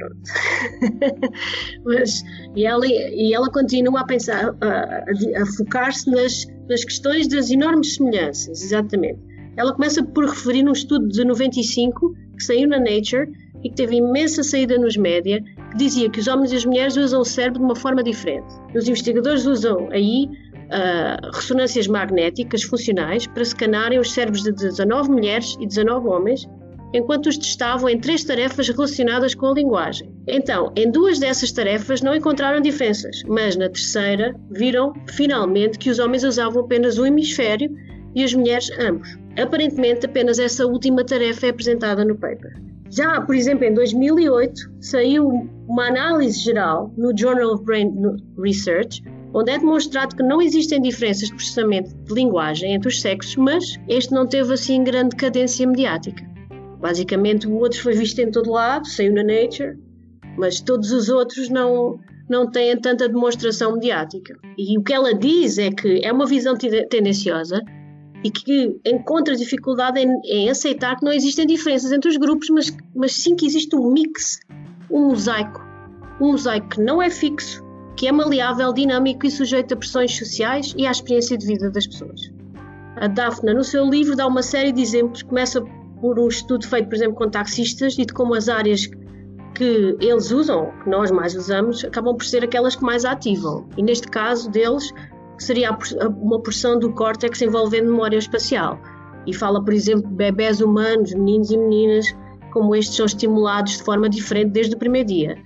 mas, 1.84 2.22
e, 2.56 2.64
ela, 2.64 2.86
e 2.86 3.34
ela 3.34 3.50
continua 3.50 4.00
a 4.00 4.04
pensar, 4.06 4.56
a, 4.62 5.42
a, 5.42 5.46
focar-se 5.58 6.10
nas, 6.10 6.46
nas 6.66 6.82
questões 6.82 7.28
das 7.28 7.50
enormes 7.50 7.96
semelhanças, 7.96 8.62
exatamente. 8.62 9.20
Ela 9.54 9.74
começa 9.74 10.02
por 10.02 10.24
referir 10.24 10.62
num 10.62 10.72
estudo 10.72 11.08
de 11.08 11.22
95 11.22 12.14
que 12.38 12.44
saiu 12.44 12.66
na 12.66 12.78
Nature 12.78 13.30
e 13.62 13.68
que 13.68 13.76
teve 13.76 13.96
imensa 13.96 14.42
saída 14.42 14.78
nos 14.78 14.96
média, 14.96 15.42
que 15.70 15.76
dizia 15.76 16.08
que 16.08 16.20
os 16.20 16.26
homens 16.26 16.52
e 16.52 16.56
as 16.56 16.64
mulheres 16.64 16.96
usam 16.96 17.20
o 17.20 17.24
cérebro 17.24 17.60
de 17.60 17.64
uma 17.64 17.76
forma 17.76 18.02
diferente. 18.02 18.54
Os 18.74 18.88
investigadores 18.88 19.46
usam 19.46 19.88
aí 19.90 20.28
uh, 20.70 21.30
ressonâncias 21.34 21.86
magnéticas 21.86 22.62
funcionais 22.62 23.26
para 23.26 23.42
escanarem 23.42 23.98
os 23.98 24.12
cérebros 24.12 24.42
de 24.42 24.52
19 24.52 25.10
mulheres 25.10 25.56
e 25.60 25.66
19 25.66 26.08
homens, 26.08 26.48
enquanto 26.92 27.26
os 27.26 27.38
testavam 27.38 27.88
em 27.88 27.98
três 27.98 28.24
tarefas 28.24 28.68
relacionadas 28.68 29.34
com 29.34 29.46
a 29.46 29.54
linguagem. 29.54 30.12
Então, 30.26 30.72
em 30.76 30.90
duas 30.90 31.18
dessas 31.18 31.52
tarefas 31.52 32.02
não 32.02 32.14
encontraram 32.14 32.60
diferenças, 32.60 33.22
mas 33.26 33.56
na 33.56 33.68
terceira 33.68 34.34
viram 34.50 34.92
finalmente 35.06 35.78
que 35.78 35.90
os 35.90 35.98
homens 35.98 36.24
usavam 36.24 36.64
apenas 36.64 36.98
um 36.98 37.06
hemisfério 37.06 37.70
e 38.14 38.24
as 38.24 38.34
mulheres 38.34 38.70
ambos. 38.78 39.16
Aparentemente, 39.40 40.06
apenas 40.06 40.38
essa 40.38 40.66
última 40.66 41.04
tarefa 41.04 41.46
é 41.46 41.50
apresentada 41.50 42.04
no 42.04 42.16
paper. 42.16 42.69
Já, 42.90 43.20
por 43.20 43.36
exemplo, 43.36 43.64
em 43.64 43.72
2008, 43.72 44.72
saiu 44.80 45.48
uma 45.68 45.86
análise 45.86 46.40
geral 46.40 46.92
no 46.96 47.16
Journal 47.16 47.54
of 47.54 47.64
Brain 47.64 47.92
Research, 48.36 49.02
onde 49.32 49.52
é 49.52 49.58
demonstrado 49.58 50.16
que 50.16 50.22
não 50.24 50.42
existem 50.42 50.82
diferenças 50.82 51.28
de 51.28 51.34
processamento 51.34 51.94
de 51.94 52.12
linguagem 52.12 52.74
entre 52.74 52.88
os 52.88 53.00
sexos, 53.00 53.36
mas 53.36 53.78
este 53.88 54.12
não 54.12 54.26
teve 54.26 54.52
assim 54.52 54.82
grande 54.82 55.14
cadência 55.14 55.64
mediática. 55.66 56.28
Basicamente, 56.80 57.46
o 57.46 57.54
outro 57.58 57.80
foi 57.80 57.92
visto 57.94 58.18
em 58.18 58.30
todo 58.30 58.50
lado, 58.50 58.88
saiu 58.88 59.14
na 59.14 59.22
Nature, 59.22 59.78
mas 60.36 60.60
todos 60.60 60.90
os 60.90 61.08
outros 61.08 61.48
não, 61.48 62.00
não 62.28 62.50
têm 62.50 62.76
tanta 62.80 63.08
demonstração 63.08 63.74
mediática. 63.74 64.34
E 64.58 64.76
o 64.76 64.82
que 64.82 64.92
ela 64.92 65.14
diz 65.14 65.58
é 65.58 65.70
que 65.70 66.04
é 66.04 66.12
uma 66.12 66.26
visão 66.26 66.56
tendenciosa 66.56 67.62
e 68.22 68.30
que 68.30 68.80
encontra 68.84 69.34
dificuldade 69.34 70.00
em, 70.00 70.08
em, 70.24 70.50
aceitar 70.50 70.96
que 70.96 71.04
não 71.04 71.12
existem 71.12 71.46
diferenças 71.46 71.90
entre 71.92 72.10
os 72.10 72.16
grupos, 72.16 72.50
mas, 72.50 72.76
mas 72.94 73.12
sim 73.12 73.34
que 73.34 73.46
existe 73.46 73.74
um 73.74 73.90
mix, 73.92 74.40
um 74.90 75.08
mosaico. 75.08 75.64
Um 76.20 76.32
mosaico 76.32 76.68
que 76.68 76.82
não 76.82 77.00
é 77.00 77.08
fixo, 77.08 77.64
que 77.96 78.06
é 78.06 78.12
maleável, 78.12 78.72
dinâmico 78.72 79.26
e 79.26 79.30
sujeito 79.30 79.74
a 79.74 79.76
pressões 79.76 80.16
sociais 80.16 80.74
e 80.76 80.86
à 80.86 80.90
experiência 80.90 81.36
de 81.36 81.46
vida 81.46 81.70
das 81.70 81.86
pessoas. 81.86 82.30
A 82.96 83.06
Daphne, 83.06 83.54
no 83.54 83.64
seu 83.64 83.88
livro, 83.88 84.14
dá 84.14 84.26
uma 84.26 84.42
série 84.42 84.72
de 84.72 84.82
exemplos. 84.82 85.22
Começa 85.22 85.62
por 86.00 86.18
um 86.18 86.28
estudo 86.28 86.66
feito, 86.66 86.88
por 86.88 86.94
exemplo, 86.94 87.14
com 87.14 87.30
taxistas 87.30 87.96
e 87.98 88.04
de 88.04 88.12
como 88.12 88.34
as 88.34 88.48
áreas 88.48 88.86
que 89.54 89.96
eles 90.00 90.30
usam, 90.30 90.72
que 90.82 90.88
nós 90.88 91.10
mais 91.10 91.34
usamos, 91.34 91.84
acabam 91.84 92.16
por 92.16 92.24
ser 92.24 92.44
aquelas 92.44 92.76
que 92.76 92.82
mais 92.82 93.04
ativam. 93.04 93.68
E 93.76 93.82
neste 93.82 94.08
caso 94.08 94.50
deles, 94.50 94.92
que 95.40 95.44
seria 95.44 95.70
uma 96.20 96.38
porção 96.38 96.78
do 96.78 96.92
córtex 96.92 97.40
envolvendo 97.40 97.90
memória 97.90 98.18
espacial. 98.18 98.78
E 99.26 99.34
fala, 99.34 99.64
por 99.64 99.72
exemplo, 99.72 100.06
de 100.06 100.14
bebés 100.14 100.60
humanos, 100.60 101.14
meninos 101.14 101.50
e 101.50 101.56
meninas, 101.56 102.14
como 102.52 102.76
estes 102.76 102.94
são 102.94 103.06
estimulados 103.06 103.78
de 103.78 103.82
forma 103.82 104.06
diferente 104.06 104.50
desde 104.50 104.74
o 104.74 104.78
primeiro 104.78 105.08
dia, 105.08 105.38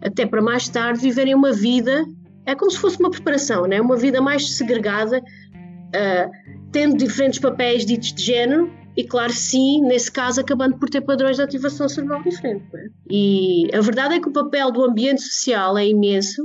até 0.00 0.24
para 0.24 0.40
mais 0.40 0.68
tarde 0.68 1.00
viverem 1.00 1.34
uma 1.34 1.52
vida, 1.52 2.04
é 2.46 2.54
como 2.54 2.70
se 2.70 2.78
fosse 2.78 3.00
uma 3.00 3.10
preparação, 3.10 3.66
né? 3.66 3.80
uma 3.80 3.96
vida 3.96 4.20
mais 4.22 4.56
segregada, 4.56 5.18
uh, 5.18 6.30
tendo 6.70 6.96
diferentes 6.96 7.40
papéis 7.40 7.84
ditos 7.84 8.12
de 8.12 8.22
género, 8.22 8.70
e 8.96 9.02
claro, 9.02 9.32
sim, 9.32 9.82
nesse 9.82 10.12
caso, 10.12 10.40
acabando 10.40 10.78
por 10.78 10.88
ter 10.88 11.00
padrões 11.00 11.36
de 11.36 11.42
ativação 11.42 11.88
cerebral 11.88 12.22
diferentes. 12.22 12.72
É? 12.72 12.86
E 13.10 13.68
a 13.74 13.80
verdade 13.80 14.14
é 14.14 14.20
que 14.20 14.28
o 14.28 14.32
papel 14.32 14.70
do 14.70 14.84
ambiente 14.84 15.22
social 15.22 15.76
é 15.76 15.88
imenso 15.88 16.40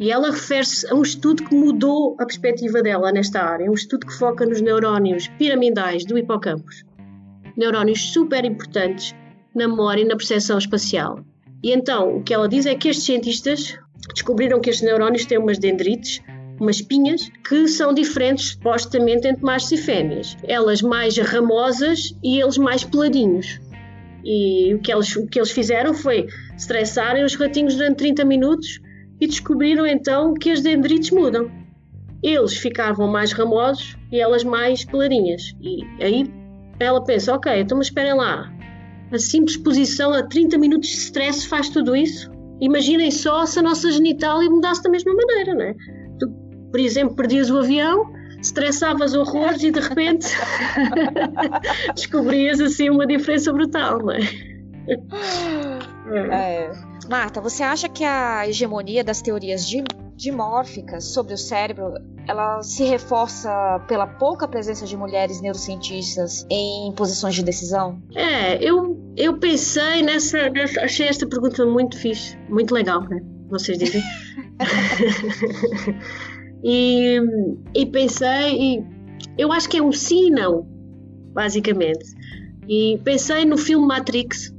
e 0.00 0.10
ela 0.10 0.30
refere-se 0.30 0.90
a 0.90 0.94
um 0.94 1.02
estudo 1.02 1.44
que 1.44 1.54
mudou 1.54 2.16
a 2.18 2.24
perspectiva 2.24 2.82
dela 2.82 3.12
nesta 3.12 3.42
área, 3.42 3.70
um 3.70 3.74
estudo 3.74 4.06
que 4.06 4.14
foca 4.14 4.46
nos 4.46 4.62
neurónios 4.62 5.28
piramidais 5.38 6.06
do 6.06 6.16
hipocampo, 6.16 6.64
neurónios 7.54 8.10
super 8.10 8.42
importantes 8.46 9.14
na 9.54 9.68
memória 9.68 10.00
e 10.00 10.06
na 10.06 10.16
percepção 10.16 10.56
espacial. 10.56 11.22
E 11.62 11.70
então, 11.70 12.16
o 12.16 12.22
que 12.22 12.32
ela 12.32 12.48
diz 12.48 12.64
é 12.64 12.74
que 12.74 12.88
estes 12.88 13.04
cientistas 13.04 13.78
descobriram 14.14 14.58
que 14.58 14.70
estes 14.70 14.86
neurónios 14.86 15.26
têm 15.26 15.36
umas 15.36 15.58
dendrites, 15.58 16.22
umas 16.58 16.80
pinhas, 16.80 17.30
que 17.46 17.68
são 17.68 17.92
diferentes 17.92 18.52
supostamente 18.52 19.28
entre 19.28 19.44
machos 19.44 19.72
e 19.72 19.76
fêmeas. 19.76 20.34
Elas 20.44 20.80
mais 20.80 21.18
ramosas 21.18 22.14
e 22.24 22.40
eles 22.40 22.56
mais 22.56 22.84
peladinhos. 22.84 23.60
E 24.24 24.74
o 24.74 24.78
que 24.78 24.90
eles, 24.90 25.14
o 25.16 25.26
que 25.26 25.38
eles 25.38 25.50
fizeram 25.50 25.92
foi 25.92 26.26
estressarem 26.56 27.22
os 27.22 27.34
ratinhos 27.34 27.74
durante 27.74 27.98
30 27.98 28.24
minutos 28.24 28.80
e 29.20 29.26
descobriram 29.26 29.86
então 29.86 30.34
que 30.34 30.50
as 30.50 30.60
dendrites 30.60 31.10
mudam. 31.10 31.50
Eles 32.22 32.54
ficavam 32.54 33.08
mais 33.08 33.32
ramosos 33.32 33.96
e 34.10 34.20
elas 34.20 34.44
mais 34.44 34.84
clarinhas. 34.84 35.54
E 35.60 35.84
aí 36.02 36.26
ela 36.78 37.02
pensa: 37.02 37.34
ok, 37.34 37.60
então 37.60 37.78
mas 37.78 37.88
esperem 37.88 38.14
lá. 38.14 38.52
A 39.12 39.18
simples 39.18 39.56
exposição 39.56 40.12
a 40.12 40.22
30 40.22 40.56
minutos 40.58 40.88
de 40.88 40.96
stress 40.96 41.46
faz 41.46 41.68
tudo 41.68 41.96
isso? 41.96 42.30
Imaginem 42.60 43.10
só 43.10 43.44
se 43.46 43.58
a 43.58 43.62
nossa 43.62 43.90
genitália 43.90 44.48
mudasse 44.48 44.82
da 44.82 44.90
mesma 44.90 45.12
maneira, 45.14 45.54
não 45.54 45.62
é? 45.62 45.74
Tu, 46.18 46.28
por 46.70 46.78
exemplo, 46.78 47.16
perdias 47.16 47.50
o 47.50 47.58
avião, 47.58 48.12
estressavas 48.40 49.14
horrores 49.14 49.62
e 49.62 49.70
de 49.70 49.80
repente 49.80 50.28
descobrias 51.94 52.60
assim 52.60 52.88
uma 52.90 53.06
diferença 53.06 53.52
brutal, 53.52 53.98
não 53.98 54.12
é? 54.12 54.20
é. 56.16 56.72
Marta, 57.08 57.40
você 57.40 57.62
acha 57.62 57.88
que 57.88 58.04
a 58.04 58.48
hegemonia 58.48 59.02
das 59.02 59.20
teorias 59.20 59.66
dimórficas 60.16 61.04
sobre 61.04 61.34
o 61.34 61.38
cérebro 61.38 61.94
ela 62.28 62.62
se 62.62 62.84
reforça 62.84 63.50
pela 63.88 64.06
pouca 64.06 64.46
presença 64.46 64.86
de 64.86 64.96
mulheres 64.96 65.40
neurocientistas 65.40 66.46
em 66.48 66.92
posições 66.92 67.34
de 67.34 67.42
decisão? 67.42 68.00
É, 68.14 68.62
eu, 68.62 68.96
eu 69.16 69.38
pensei 69.38 70.02
nessa, 70.02 70.38
achei 70.82 71.08
esta 71.08 71.26
pergunta 71.26 71.64
muito 71.66 71.98
fixe, 71.98 72.36
muito 72.48 72.72
legal, 72.72 73.02
né? 73.08 73.20
Vocês 73.48 73.78
dizem. 73.78 74.02
e, 76.62 77.18
e 77.74 77.86
pensei, 77.86 78.52
e 78.52 78.84
eu 79.36 79.50
acho 79.50 79.68
que 79.68 79.78
é 79.78 79.82
um 79.82 79.90
sim 79.90 80.28
e 80.28 80.30
não, 80.30 80.68
basicamente. 81.32 82.04
E 82.68 83.00
pensei 83.02 83.44
no 83.44 83.58
filme 83.58 83.86
Matrix, 83.86 84.54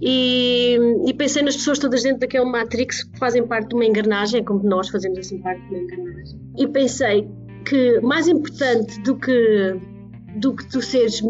e, 0.00 0.78
e, 1.06 1.14
pensei 1.14 1.42
nas 1.42 1.56
pessoas 1.56 1.78
todas 1.78 2.02
dentro 2.02 2.20
daquele 2.20 2.44
Matrix 2.44 3.04
que 3.04 3.18
fazem 3.18 3.46
parte 3.46 3.68
de 3.68 3.74
uma 3.74 3.84
engrenagem, 3.84 4.44
como 4.44 4.62
nós 4.62 4.88
fazemos 4.88 5.18
assim 5.18 5.40
parte 5.40 5.62
de 5.62 5.68
uma 5.68 5.78
engrenagem. 5.78 6.40
E 6.58 6.66
pensei 6.68 7.28
que 7.64 8.00
mais 8.00 8.28
importante 8.28 9.00
do 9.02 9.16
que 9.16 9.74
do 10.36 10.54
que 10.54 10.68
tu 10.68 10.82
seres 10.82 11.20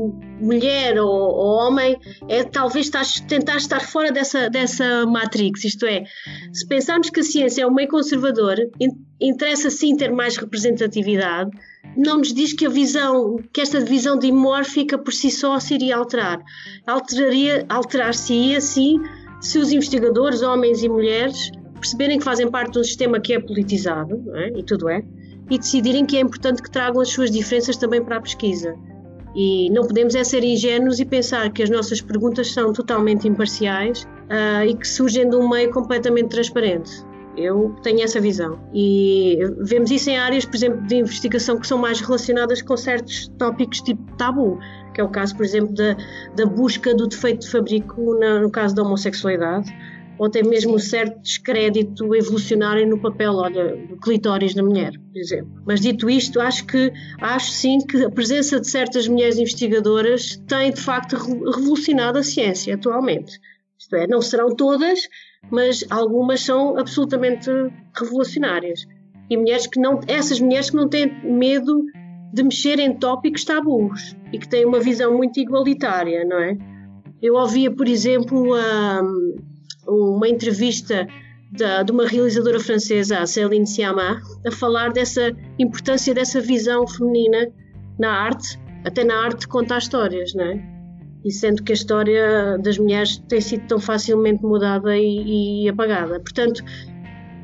mulher 0.41 0.99
ou, 0.99 1.09
ou 1.09 1.57
homem 1.59 1.97
é 2.29 2.43
talvez 2.45 2.87
estás, 2.87 3.21
tentar 3.21 3.57
estar 3.57 3.81
fora 3.81 4.11
dessa, 4.11 4.51
dessa 4.51 5.07
matrix. 5.07 5.65
Isto 5.65 5.87
é, 5.87 6.05
se 6.53 6.67
pensarmos 6.67 7.11
que 7.11 7.21
a 7.21 7.23
ciência 7.23 7.63
é 7.63 7.67
um 7.67 7.73
meio 7.73 7.89
conservador, 7.89 8.57
interessa 9.21 9.71
sim 9.71 9.97
ter 9.97 10.11
mais 10.11 10.37
representatividade, 10.37 11.51
não 11.97 12.19
nos 12.19 12.33
diz 12.33 12.53
que 12.53 12.67
a 12.67 12.69
visão, 12.69 13.37
que 13.53 13.61
esta 13.61 13.81
visão 13.81 14.19
dimórfica 14.19 14.99
por 14.99 15.13
si 15.13 15.31
só 15.31 15.59
se 15.59 15.75
iria 15.75 15.97
alterar. 15.97 16.43
Alteraria, 16.87 17.65
alterar-se-ia 17.69 18.61
sim 18.61 19.01
se 19.41 19.59
os 19.59 19.71
investigadores, 19.73 20.43
homens 20.43 20.83
e 20.83 20.89
mulheres, 20.89 21.51
perceberem 21.75 22.19
que 22.19 22.25
fazem 22.25 22.51
parte 22.51 22.73
de 22.73 22.79
um 22.81 22.85
sistema 22.85 23.21
que 23.21 23.33
é 23.33 23.41
politizado, 23.41 24.23
é? 24.35 24.59
e 24.59 24.63
tudo 24.63 24.89
é, 24.89 25.03
e 25.51 25.59
decidirem 25.59 26.05
que 26.05 26.17
é 26.17 26.21
importante 26.21 26.63
que 26.63 26.71
tragam 26.71 27.01
as 27.01 27.11
suas 27.11 27.31
diferenças 27.31 27.77
também 27.77 28.03
para 28.03 28.17
a 28.17 28.21
pesquisa. 28.21 28.77
E 29.37 29.69
não 29.71 29.87
podemos 29.87 30.15
é 30.15 30.25
ser 30.25 30.43
ingênuos 30.43 30.99
e 30.99 31.05
pensar 31.05 31.53
que 31.53 31.63
as 31.63 31.69
nossas 31.69 32.01
perguntas 32.01 32.53
são 32.53 32.73
totalmente 32.73 33.29
imparciais 33.29 34.05
uh, 34.05 34.65
e 34.67 34.75
que 34.75 34.89
surgem 34.89 35.29
de 35.29 35.37
um 35.37 35.47
meio 35.47 35.71
completamente 35.71 36.31
transparente. 36.31 37.05
Eu 37.37 37.77
tenho 37.83 38.03
essa 38.03 38.19
visão. 38.19 38.59
E 38.73 39.39
vemos 39.59 39.91
isso 39.91 40.09
em 40.09 40.17
áreas, 40.17 40.47
por 40.47 40.57
exemplo, 40.57 40.81
de 40.87 40.97
investigação 40.97 41.59
que 41.59 41.67
são 41.67 41.77
mais 41.77 42.01
relacionadas 42.01 42.63
com 42.63 42.75
certos 42.79 43.29
tópicos 43.37 43.83
tipo 43.83 44.01
tabu, 44.17 44.59
que 44.95 45.03
é 45.03 45.05
o 45.05 45.09
caso, 45.11 45.37
por 45.37 45.45
exemplo, 45.45 45.75
da, 45.75 45.95
da 46.35 46.47
busca 46.47 46.95
do 46.95 47.07
defeito 47.07 47.41
de 47.41 47.51
fabrico 47.51 48.19
no 48.19 48.51
caso 48.51 48.75
da 48.75 48.83
homossexualidade 48.83 49.71
ou 50.19 50.27
até 50.27 50.43
mesmo 50.43 50.79
certo 50.79 51.21
descrédito 51.21 52.15
evolucionário 52.15 52.87
no 52.87 52.99
papel 52.99 53.35
olha, 53.35 53.77
do 53.77 53.97
clitóris 53.97 54.55
da 54.55 54.63
mulher, 54.63 54.93
por 54.93 55.19
exemplo. 55.19 55.63
Mas 55.67 55.81
dito 55.81 56.09
isto, 56.09 56.41
acho 56.41 56.67
que 56.67 56.93
acho 57.21 57.51
sim 57.51 57.79
que 57.79 58.05
a 58.05 58.11
presença 58.11 58.61
de 58.61 58.69
certas 58.69 59.07
mulheres 59.09 59.39
investigadoras 59.39 60.37
tem 60.49 60.73
de 60.73 60.81
facto 60.81 61.17
revolucionado 61.17 62.19
a 62.19 62.23
ciência 62.23 62.75
atualmente. 62.75 63.39
Isto 63.79 63.97
é, 63.97 64.07
não 64.07 64.23
serão 64.23 64.55
todas, 64.55 65.01
mas 65.51 65.85
algumas 65.91 66.41
são 66.41 66.79
absolutamente 66.79 67.51
revolucionárias. 67.95 68.87
E 69.29 69.37
mulheres 69.37 69.67
que 69.67 69.79
não, 69.79 70.01
essas 70.07 70.41
mulheres 70.41 70.71
que 70.71 70.77
não 70.77 70.89
têm 70.89 71.13
medo 71.25 71.85
de 72.33 72.43
mexer 72.43 72.79
em 72.79 72.95
tópicos 72.95 73.45
tabus 73.45 74.17
e 74.33 74.39
que 74.39 74.49
têm 74.49 74.65
uma 74.65 74.81
visão 74.81 75.17
muito 75.17 75.39
igualitária, 75.39 76.25
não 76.25 76.39
é? 76.39 76.57
Eu 77.23 77.35
ouvia, 77.35 77.71
por 77.71 77.89
exemplo, 77.89 78.55
a 78.55 79.03
uma 79.87 80.29
entrevista 80.29 81.07
de 81.53 81.93
uma 81.93 82.07
realizadora 82.07 82.59
francesa, 82.61 83.19
a 83.19 83.27
Céline 83.27 83.67
Sciamma, 83.67 84.21
a 84.47 84.51
falar 84.51 84.93
dessa 84.93 85.35
importância 85.59 86.13
dessa 86.13 86.41
visão 86.41 86.87
feminina 86.87 87.49
na 87.99 88.11
arte, 88.11 88.59
até 88.85 89.05
na 89.05 89.25
arte 89.25 89.41
de 89.41 89.49
contar 89.49 89.79
histórias, 89.79 90.35
não 90.35 90.45
é? 90.45 90.77
E 91.25 91.31
sendo 91.31 91.63
que 91.63 91.73
a 91.73 91.75
história 91.75 92.59
das 92.59 92.79
mulheres 92.79 93.19
tem 93.29 93.41
sido 93.41 93.67
tão 93.67 93.81
facilmente 93.81 94.43
mudada 94.43 94.97
e, 94.97 95.65
e 95.65 95.69
apagada. 95.69 96.21
Portanto, 96.21 96.63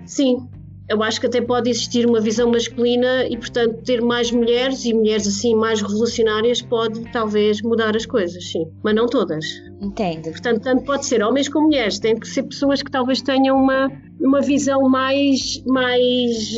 sim, 0.05 0.49
eu 0.93 1.03
acho 1.03 1.18
que 1.18 1.26
até 1.26 1.40
pode 1.40 1.70
existir 1.70 2.07
uma 2.07 2.20
visão 2.20 2.51
masculina 2.51 3.26
e, 3.26 3.36
portanto, 3.36 3.82
ter 3.82 4.03
mais 4.03 4.30
mulheres 4.30 4.84
e 4.84 4.93
mulheres 4.93 5.26
assim 5.26 5.55
mais 5.55 5.80
revolucionárias 5.80 6.61
pode 6.61 7.11
talvez 7.11 7.62
mudar 7.62 7.97
as 7.97 8.05
coisas, 8.05 8.51
sim. 8.51 8.66
Mas 8.82 8.95
não 8.95 9.07
todas. 9.07 9.45
Entendo. 9.80 10.30
Portanto, 10.30 10.62
tanto 10.62 10.84
pode 10.84 11.07
ser 11.07 11.22
homens 11.24 11.49
como 11.49 11.66
mulheres. 11.66 11.99
Tem 11.99 12.14
que 12.14 12.28
ser 12.28 12.45
pessoas 12.45 12.82
que 12.82 12.90
talvez 12.90 13.20
tenham 13.20 13.57
uma, 13.57 13.90
uma 14.20 14.40
visão 14.40 14.88
mais, 14.88 15.62
mais 15.66 16.57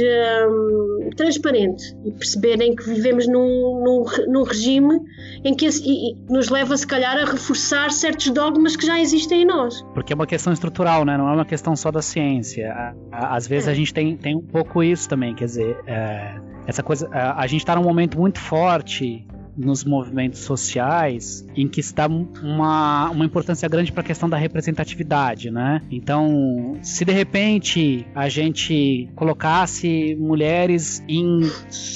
hum, 0.48 1.10
transparente 1.16 1.96
e 2.04 2.12
perceberem 2.12 2.76
que 2.76 2.84
vivemos 2.84 3.26
num, 3.26 3.82
num, 3.82 4.04
num 4.30 4.42
regime 4.42 5.00
em 5.42 5.54
que 5.54 5.66
e, 5.66 6.14
nos 6.28 6.50
leva, 6.50 6.76
se 6.76 6.86
calhar, 6.86 7.16
a 7.16 7.24
reforçar 7.24 7.90
certos 7.90 8.30
dogmas 8.30 8.76
que 8.76 8.84
já 8.84 9.00
existem 9.00 9.42
em 9.42 9.46
nós. 9.46 9.82
Porque 9.94 10.12
é 10.12 10.16
uma 10.16 10.26
questão 10.26 10.52
estrutural, 10.52 11.04
né? 11.04 11.16
não 11.16 11.28
é 11.28 11.32
uma 11.32 11.46
questão 11.46 11.74
só 11.74 11.90
da 11.90 12.02
ciência. 12.02 12.94
Às 13.10 13.46
vezes 13.46 13.68
é. 13.68 13.70
a 13.70 13.74
gente 13.74 13.94
tem, 13.94 14.16
tem 14.24 14.34
um 14.34 14.40
pouco 14.40 14.82
isso 14.82 15.06
também, 15.06 15.34
quer 15.34 15.44
dizer, 15.44 15.76
é, 15.86 16.40
essa 16.66 16.82
coisa. 16.82 17.06
A, 17.12 17.42
a 17.42 17.46
gente 17.46 17.60
está 17.60 17.76
num 17.76 17.82
momento 17.82 18.18
muito 18.18 18.40
forte 18.40 19.26
nos 19.54 19.84
movimentos 19.84 20.40
sociais 20.40 21.46
em 21.54 21.68
que 21.68 21.78
está 21.78 22.06
uma, 22.06 23.10
uma 23.10 23.24
importância 23.26 23.68
grande 23.68 23.92
para 23.92 24.00
a 24.00 24.04
questão 24.04 24.26
da 24.28 24.38
representatividade, 24.38 25.50
né? 25.50 25.82
Então, 25.90 26.78
se 26.82 27.04
de 27.04 27.12
repente 27.12 28.06
a 28.14 28.30
gente 28.30 29.10
colocasse 29.14 30.16
mulheres 30.18 31.04
em, 31.06 31.40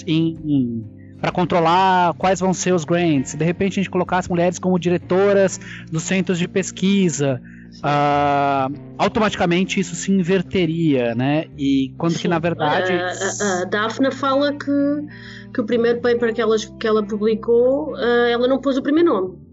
em, 0.07 0.37
em 0.45 0.99
para 1.21 1.33
controlar 1.33 2.13
quais 2.15 2.39
vão 2.41 2.53
ser 2.53 2.75
os 2.75 2.85
grants. 2.85 3.31
Se 3.31 3.37
de 3.39 3.45
repente 3.45 3.73
a 3.73 3.83
gente 3.83 3.91
colocasse 3.91 4.29
mulheres 4.29 4.59
como 4.59 4.79
diretoras 4.79 5.59
dos 5.91 6.03
centros 6.05 6.39
de 6.39 6.47
pesquisa, 6.47 7.41
uh, 7.79 8.73
automaticamente 8.97 9.81
isso 9.81 9.95
se 9.95 10.11
inverteria, 10.13 11.15
né? 11.15 11.47
E 11.57 11.95
quando 11.99 12.13
Sim. 12.13 12.23
que 12.23 12.29
na 12.29 12.39
verdade. 12.39 12.93
A, 12.93 13.07
a, 13.07 13.63
a 13.63 13.65
Daphne 13.65 14.11
fala 14.11 14.53
que, 14.53 15.07
que 15.53 15.61
o 15.61 15.65
primeiro 15.65 16.01
paper 16.01 16.35
que 16.35 16.41
ela, 16.41 16.57
que 16.57 16.87
ela 16.87 17.07
publicou, 17.07 17.93
uh, 17.95 18.27
ela 18.31 18.49
não 18.49 18.61
pôs 18.61 18.77
o 18.77 18.83
primeiro 18.83 19.11
nome. 19.11 19.49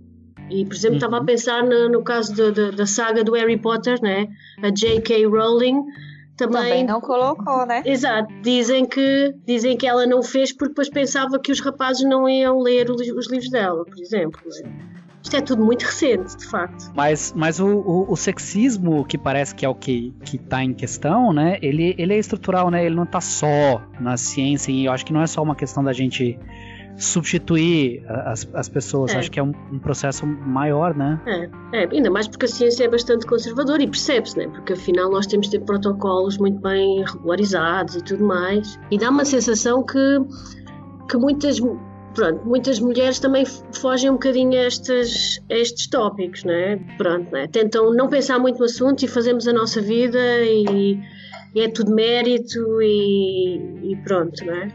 E, 0.50 0.66
por 0.66 0.76
exemplo, 0.76 0.98
estava 0.98 1.18
a 1.18 1.20
uhum. 1.20 1.26
pensar 1.26 1.64
no, 1.64 1.90
no 1.90 2.04
caso 2.04 2.34
de, 2.34 2.52
de, 2.52 2.72
da 2.72 2.86
saga 2.86 3.24
do 3.24 3.34
Harry 3.34 3.58
Potter, 3.58 4.00
né? 4.02 4.28
A 4.62 4.70
J.K. 4.70 5.26
Rowling. 5.26 5.82
Também, 6.38 6.64
também 6.64 6.86
não 6.86 7.00
colocou, 7.00 7.66
né? 7.66 7.82
Exato. 7.86 8.32
Dizem 8.42 8.86
que, 8.86 9.34
dizem 9.46 9.78
que 9.78 9.88
ela 9.88 10.06
não 10.06 10.22
fez 10.22 10.52
porque 10.52 10.70
depois 10.70 10.90
pensava 10.90 11.40
que 11.40 11.52
os 11.52 11.62
rapazes 11.62 12.04
não 12.04 12.28
iam 12.28 12.60
ler 12.60 12.92
os, 12.92 13.02
os 13.10 13.32
livros 13.32 13.50
dela, 13.50 13.86
por 13.86 13.98
exemplo. 13.98 14.42
Né? 14.46 14.95
Isto 15.26 15.38
é 15.38 15.42
tudo 15.42 15.66
muito 15.66 15.82
recente, 15.82 16.38
de 16.38 16.46
facto. 16.46 16.92
Mas, 16.96 17.34
mas 17.36 17.60
o, 17.60 17.66
o, 17.66 18.12
o 18.12 18.16
sexismo, 18.16 19.04
que 19.04 19.18
parece 19.18 19.56
que 19.56 19.66
é 19.66 19.70
o 19.70 19.74
que, 19.74 20.14
que 20.24 20.38
tá 20.38 20.64
em 20.64 20.72
questão, 20.72 21.34
né? 21.34 21.58
Ele, 21.64 21.96
ele 21.98 22.14
é 22.14 22.20
estrutural, 22.20 22.70
né? 22.70 22.86
Ele 22.86 22.94
não 22.94 23.06
está 23.06 23.20
só 23.20 23.82
na 24.00 24.18
ciência, 24.18 24.72
e 24.72 24.86
eu 24.86 24.92
acho 24.92 25.04
que 25.04 25.12
não 25.12 25.24
é 25.24 25.26
só 25.26 25.42
uma 25.42 25.56
questão 25.56 25.84
da 25.84 25.94
gente 25.94 26.38
substituir 26.96 28.06
as, 28.08 28.48
as 28.54 28.70
pessoas. 28.70 29.16
É. 29.16 29.18
Acho 29.18 29.32
que 29.32 29.40
é 29.40 29.44
um, 29.44 29.52
um, 29.72 29.80
processo 29.80 30.28
maior, 30.28 30.96
né? 30.96 31.20
É, 31.26 31.82
é, 31.82 31.90
ainda 31.92 32.12
mais 32.12 32.28
porque 32.28 32.46
a 32.46 32.48
ciência 32.48 32.84
é 32.84 32.88
bastante 32.88 33.26
conservadora 33.26 33.82
e 33.82 33.88
percebe-se, 33.88 34.38
né? 34.38 34.48
Porque 34.48 34.74
afinal 34.74 35.10
nós 35.10 35.26
temos 35.26 35.50
de 35.50 35.58
ter 35.58 35.66
protocolos 35.66 36.38
muito 36.38 36.62
bem 36.62 37.04
regularizados 37.04 37.96
e 37.96 38.04
tudo 38.04 38.24
mais. 38.24 38.80
E 38.92 38.98
dá 39.00 39.10
uma 39.10 39.26
sensação 39.26 39.84
que, 39.84 40.20
que 41.10 41.18
muitas 41.18 41.60
pronto, 42.16 42.48
muitas 42.48 42.80
mulheres 42.80 43.20
também 43.20 43.46
fogem 43.46 44.10
um 44.10 44.14
bocadinho 44.14 44.54
a 44.54 44.66
estes, 44.66 45.44
a 45.52 45.54
estes 45.54 45.88
tópicos, 45.88 46.44
né? 46.44 46.78
Pronto, 46.98 47.32
né? 47.32 47.48
tentam 47.48 47.94
não 47.94 48.08
pensar 48.08 48.40
muito 48.40 48.58
no 48.58 48.66
assunto 48.66 49.04
e 49.04 49.08
fazemos 49.08 49.48
a 49.48 49.54
nossa 49.54 49.82
vida 49.82 50.18
e, 50.42 50.98
e 51.54 51.62
é 51.62 51.70
tudo 51.70 51.94
mérito 51.94 52.82
e, 52.82 53.92
e 53.92 53.96
pronto, 54.04 54.44
né? 54.46 54.72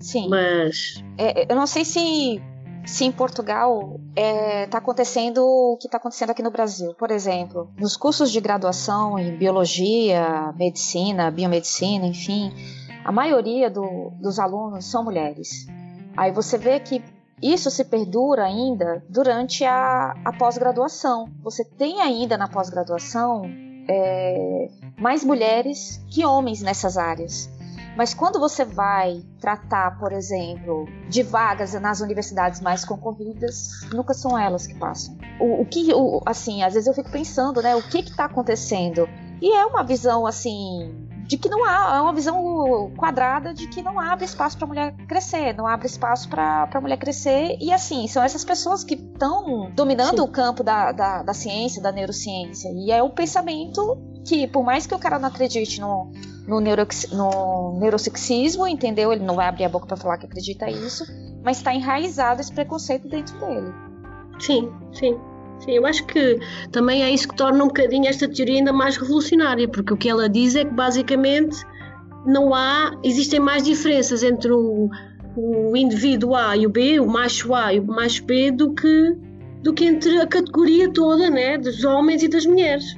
Sim. 0.00 0.28
Mas. 0.28 1.02
É, 1.16 1.50
eu 1.50 1.56
não 1.56 1.66
sei 1.66 1.84
se, 1.84 2.42
se 2.84 3.04
em 3.04 3.12
Portugal 3.12 4.00
está 4.10 4.20
é, 4.20 4.66
tá 4.66 4.78
acontecendo 4.78 5.38
o 5.44 5.76
que 5.80 5.86
está 5.86 5.98
acontecendo 5.98 6.30
aqui 6.30 6.42
no 6.42 6.50
Brasil. 6.50 6.92
Por 6.98 7.10
exemplo, 7.12 7.70
nos 7.78 7.96
cursos 7.96 8.30
de 8.32 8.40
graduação 8.40 9.18
em 9.18 9.36
biologia, 9.36 10.52
medicina, 10.56 11.30
biomedicina, 11.30 12.04
enfim, 12.04 12.52
a 13.04 13.12
maioria 13.12 13.70
do, 13.70 14.12
dos 14.20 14.40
alunos 14.40 14.90
são 14.90 15.04
mulheres. 15.04 15.66
Aí 16.16 16.30
você 16.30 16.58
vê 16.58 16.78
que 16.80 17.02
isso 17.42 17.70
se 17.70 17.84
perdura 17.84 18.44
ainda 18.44 19.04
durante 19.08 19.64
a, 19.64 20.14
a 20.24 20.32
pós-graduação. 20.32 21.28
Você 21.42 21.64
tem 21.64 22.00
ainda 22.00 22.38
na 22.38 22.46
pós-graduação 22.46 23.42
é, 23.88 24.68
mais 24.96 25.24
mulheres 25.24 26.00
que 26.08 26.24
homens 26.24 26.62
nessas 26.62 26.96
áreas. 26.96 27.50
Mas 27.96 28.14
quando 28.14 28.38
você 28.38 28.64
vai 28.64 29.22
tratar, 29.38 29.98
por 29.98 30.12
exemplo, 30.12 30.86
de 31.08 31.22
vagas 31.22 31.74
nas 31.74 32.00
universidades 32.00 32.60
mais 32.60 32.84
concorridas, 32.84 33.82
nunca 33.92 34.14
são 34.14 34.38
elas 34.38 34.66
que 34.66 34.74
passam. 34.74 35.18
O, 35.38 35.62
o 35.62 35.66
que, 35.66 35.92
o, 35.92 36.22
assim, 36.24 36.62
às 36.62 36.72
vezes 36.72 36.86
eu 36.86 36.94
fico 36.94 37.10
pensando, 37.10 37.60
né, 37.60 37.74
o 37.76 37.82
que 37.82 37.98
está 37.98 38.24
acontecendo? 38.24 39.06
E 39.42 39.52
é 39.52 39.66
uma 39.66 39.82
visão 39.82 40.26
assim 40.26 41.11
de 41.32 41.38
que 41.38 41.48
não 41.48 41.64
há 41.64 41.96
é 41.96 42.00
uma 42.02 42.12
visão 42.12 42.92
quadrada 42.94 43.54
de 43.54 43.66
que 43.66 43.80
não 43.80 43.98
abre 43.98 44.26
espaço 44.26 44.54
para 44.58 44.66
a 44.66 44.68
mulher 44.68 44.94
crescer, 45.08 45.56
não 45.56 45.66
abre 45.66 45.86
espaço 45.86 46.28
para 46.28 46.68
a 46.70 46.80
mulher 46.80 46.98
crescer 46.98 47.56
e 47.58 47.72
assim 47.72 48.06
são 48.06 48.22
essas 48.22 48.44
pessoas 48.44 48.84
que 48.84 48.96
estão 48.96 49.70
dominando 49.74 50.16
Sim. 50.16 50.20
o 50.20 50.28
campo 50.28 50.62
da, 50.62 50.92
da, 50.92 51.22
da, 51.22 51.32
ciência, 51.32 51.80
da 51.80 51.90
neurociência 51.90 52.68
e 52.74 52.92
é 52.92 53.02
um 53.02 53.08
pensamento 53.08 53.96
que 54.26 54.46
por 54.46 54.62
mais 54.62 54.86
que 54.86 54.94
o 54.94 54.98
cara 54.98 55.18
não 55.18 55.28
acredite 55.28 55.80
no 55.80 56.12
no, 56.46 56.60
neuro, 56.60 56.86
no 57.12 57.78
neurosexismo, 57.78 58.66
entendeu? 58.66 59.12
Ele 59.12 59.24
não 59.24 59.36
vai 59.36 59.46
abrir 59.46 59.64
a 59.64 59.68
boca 59.68 59.86
para 59.86 59.96
falar 59.96 60.18
que 60.18 60.26
acredita 60.26 60.68
isso, 60.68 61.04
mas 61.42 61.58
está 61.58 61.72
enraizado 61.72 62.40
esse 62.40 62.52
preconceito 62.52 63.08
dentro 63.08 63.38
dele. 63.38 63.72
Sim, 64.40 64.70
sim. 64.92 65.16
Sim, 65.64 65.72
eu 65.72 65.86
acho 65.86 66.04
que 66.06 66.40
também 66.72 67.04
é 67.04 67.10
isso 67.10 67.28
que 67.28 67.36
torna 67.36 67.62
um 67.62 67.68
bocadinho 67.68 68.08
esta 68.08 68.28
teoria 68.28 68.56
ainda 68.56 68.72
mais 68.72 68.96
revolucionária, 68.96 69.68
porque 69.68 69.92
o 69.92 69.96
que 69.96 70.08
ela 70.08 70.28
diz 70.28 70.56
é 70.56 70.64
que 70.64 70.74
basicamente 70.74 71.56
não 72.26 72.52
há, 72.52 72.98
existem 73.04 73.38
mais 73.38 73.62
diferenças 73.62 74.24
entre 74.24 74.52
um, 74.52 74.88
o 75.36 75.76
indivíduo 75.76 76.34
A 76.34 76.56
e 76.56 76.66
o 76.66 76.70
B, 76.70 76.98
o 76.98 77.06
macho 77.06 77.54
A 77.54 77.72
e 77.72 77.78
o 77.78 77.86
macho 77.86 78.24
B, 78.24 78.50
do 78.50 78.74
que, 78.74 79.16
do 79.62 79.72
que 79.72 79.84
entre 79.84 80.20
a 80.20 80.26
categoria 80.26 80.92
toda 80.92 81.30
né, 81.30 81.56
dos 81.56 81.84
homens 81.84 82.24
e 82.24 82.28
das 82.28 82.44
mulheres. 82.44 82.96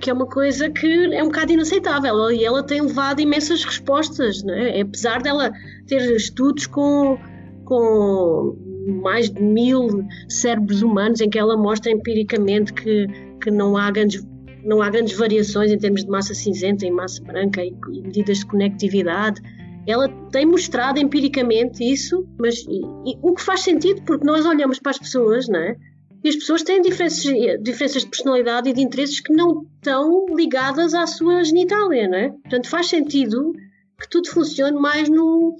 Que 0.00 0.10
é 0.10 0.12
uma 0.12 0.26
coisa 0.26 0.68
que 0.68 1.14
é 1.14 1.22
um 1.22 1.26
bocado 1.26 1.52
inaceitável. 1.52 2.32
E 2.32 2.44
ela 2.44 2.64
tem 2.64 2.80
levado 2.80 3.20
imensas 3.20 3.64
respostas, 3.64 4.42
né? 4.42 4.80
apesar 4.80 5.22
dela 5.22 5.52
ter 5.86 6.00
estudos 6.16 6.66
com, 6.66 7.16
com 7.64 8.71
mais 8.86 9.30
de 9.30 9.42
mil 9.42 10.04
cérebros 10.28 10.82
humanos 10.82 11.20
em 11.20 11.28
que 11.28 11.38
ela 11.38 11.56
mostra 11.56 11.90
empiricamente 11.90 12.72
que, 12.72 13.06
que 13.40 13.50
não 13.50 13.76
há 13.76 13.90
grandes 13.90 14.24
não 14.64 14.80
há 14.80 14.88
grandes 14.90 15.16
variações 15.16 15.72
em 15.72 15.78
termos 15.78 16.04
de 16.04 16.10
massa 16.10 16.34
cinzenta 16.34 16.86
e 16.86 16.90
massa 16.90 17.22
branca 17.24 17.64
e, 17.64 17.74
e 17.92 18.00
medidas 18.00 18.38
de 18.38 18.46
conectividade. 18.46 19.40
Ela 19.86 20.08
tem 20.30 20.46
mostrado 20.46 21.00
empiricamente 21.00 21.82
isso, 21.82 22.24
mas 22.38 22.58
e, 22.68 22.80
e, 23.04 23.18
o 23.20 23.34
que 23.34 23.42
faz 23.42 23.62
sentido 23.62 24.02
porque 24.02 24.24
nós 24.24 24.46
olhamos 24.46 24.78
para 24.78 24.90
as 24.90 24.98
pessoas, 24.98 25.48
não 25.48 25.58
é? 25.58 25.76
E 26.22 26.28
as 26.28 26.36
pessoas 26.36 26.62
têm 26.62 26.80
diferenças, 26.80 27.24
diferenças 27.60 28.02
de 28.02 28.08
personalidade 28.08 28.70
e 28.70 28.72
de 28.72 28.80
interesses 28.80 29.18
que 29.18 29.32
não 29.32 29.66
estão 29.76 30.26
ligadas 30.36 30.94
à 30.94 31.04
sua 31.04 31.42
genitália, 31.42 32.08
não 32.08 32.16
é? 32.16 32.28
Portanto, 32.28 32.68
faz 32.68 32.86
sentido 32.86 33.52
que 34.00 34.08
tudo 34.08 34.28
funcione 34.28 34.78
mais 34.78 35.08
no. 35.08 35.56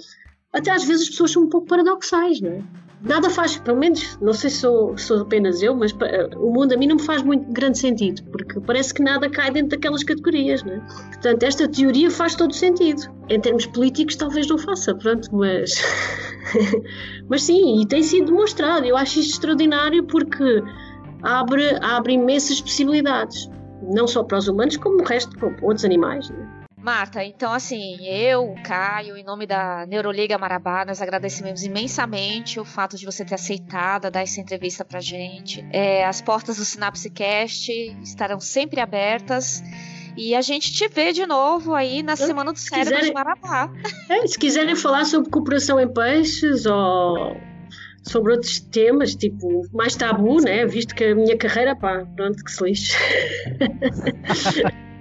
Até 0.52 0.70
às 0.70 0.84
vezes 0.84 1.02
as 1.02 1.10
pessoas 1.10 1.32
são 1.32 1.44
um 1.44 1.48
pouco 1.48 1.66
paradoxais, 1.66 2.40
não 2.40 2.52
é? 2.52 2.62
Nada 3.02 3.28
faz, 3.30 3.56
pelo 3.58 3.78
menos, 3.78 4.18
não 4.20 4.32
sei 4.32 4.50
se 4.50 4.58
sou, 4.58 4.96
sou 4.96 5.22
apenas 5.22 5.62
eu, 5.62 5.74
mas 5.74 5.92
o 6.36 6.50
mundo 6.50 6.72
a 6.72 6.76
mim 6.76 6.86
não 6.86 6.96
me 6.96 7.02
faz 7.02 7.22
muito 7.22 7.50
grande 7.52 7.78
sentido, 7.78 8.22
porque 8.30 8.60
parece 8.60 8.94
que 8.94 9.02
nada 9.02 9.28
cai 9.28 9.50
dentro 9.50 9.70
daquelas 9.70 10.04
categorias, 10.04 10.62
né? 10.62 10.80
Portanto, 11.08 11.42
esta 11.42 11.68
teoria 11.68 12.10
faz 12.10 12.34
todo 12.34 12.52
sentido. 12.54 13.02
Em 13.28 13.40
termos 13.40 13.66
políticos, 13.66 14.16
talvez 14.16 14.46
não 14.46 14.58
faça, 14.58 14.94
pronto, 14.94 15.28
mas. 15.32 15.74
mas 17.28 17.42
sim, 17.42 17.80
e 17.80 17.86
tem 17.86 18.02
sido 18.02 18.26
demonstrado. 18.26 18.86
Eu 18.86 18.96
acho 18.96 19.18
isto 19.18 19.32
extraordinário 19.32 20.04
porque 20.04 20.62
abre, 21.22 21.78
abre 21.80 22.14
imensas 22.14 22.60
possibilidades, 22.60 23.48
não 23.94 24.06
só 24.06 24.22
para 24.22 24.38
os 24.38 24.48
humanos, 24.48 24.76
como 24.76 25.00
o 25.00 25.04
resto, 25.04 25.36
para 25.36 25.48
outros 25.62 25.84
animais. 25.84 26.30
Né? 26.30 26.61
Marta, 26.82 27.22
então 27.22 27.52
assim, 27.52 28.04
eu, 28.04 28.56
Caio, 28.64 29.16
em 29.16 29.22
nome 29.22 29.46
da 29.46 29.86
Neuroliga 29.86 30.36
Marabá, 30.36 30.84
nós 30.84 31.00
agradecemos 31.00 31.62
imensamente 31.62 32.58
o 32.58 32.64
fato 32.64 32.96
de 32.96 33.06
você 33.06 33.24
ter 33.24 33.36
aceitado 33.36 34.10
dar 34.10 34.22
essa 34.22 34.40
entrevista 34.40 34.84
pra 34.84 34.98
gente. 35.00 35.64
É, 35.72 36.04
as 36.04 36.20
portas 36.20 36.56
do 36.56 36.64
Sinapsecast 36.64 37.70
estarão 38.02 38.40
sempre 38.40 38.80
abertas. 38.80 39.62
E 40.16 40.34
a 40.34 40.42
gente 40.42 40.72
te 40.72 40.88
vê 40.88 41.12
de 41.12 41.24
novo 41.24 41.72
aí 41.72 42.02
na 42.02 42.16
Semana 42.16 42.52
do 42.52 42.58
Cérebro 42.58 42.90
quiserem, 42.90 43.08
de 43.08 43.14
Marabá. 43.14 43.72
É, 44.10 44.26
se 44.26 44.38
quiserem 44.38 44.76
falar 44.76 45.04
sobre 45.04 45.30
cooperação 45.30 45.80
em 45.80 45.90
peixes 45.90 46.66
ou 46.66 47.36
sobre 48.02 48.32
outros 48.32 48.60
temas, 48.60 49.14
tipo, 49.14 49.62
mais 49.72 49.94
tabu, 49.94 50.42
né? 50.42 50.66
Visto 50.66 50.94
que 50.94 51.04
a 51.04 51.14
minha 51.14 51.38
carreira, 51.38 51.74
pá, 51.74 52.04
pronto, 52.14 52.44
que 52.44 52.50
se 52.50 52.64
lixe. 52.64 52.96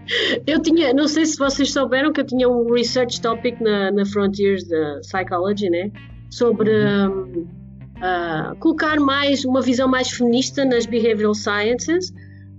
Eu 0.47 0.61
tinha, 0.61 0.93
não 0.93 1.07
sei 1.07 1.25
se 1.25 1.37
vocês 1.37 1.71
souberam 1.71 2.11
que 2.11 2.21
eu 2.21 2.25
tinha 2.25 2.49
um 2.49 2.71
research 2.71 3.21
topic 3.21 3.59
na, 3.61 3.91
na 3.91 4.05
Frontiers 4.05 4.67
da 4.67 4.99
Psychology, 5.01 5.69
né? 5.69 5.91
Sobre 6.29 6.71
um, 6.71 7.47
uh, 7.97 8.55
colocar 8.59 8.99
mais 8.99 9.45
uma 9.45 9.61
visão 9.61 9.87
mais 9.87 10.09
feminista 10.09 10.65
nas 10.65 10.85
behavioral 10.85 11.33
sciences 11.33 12.11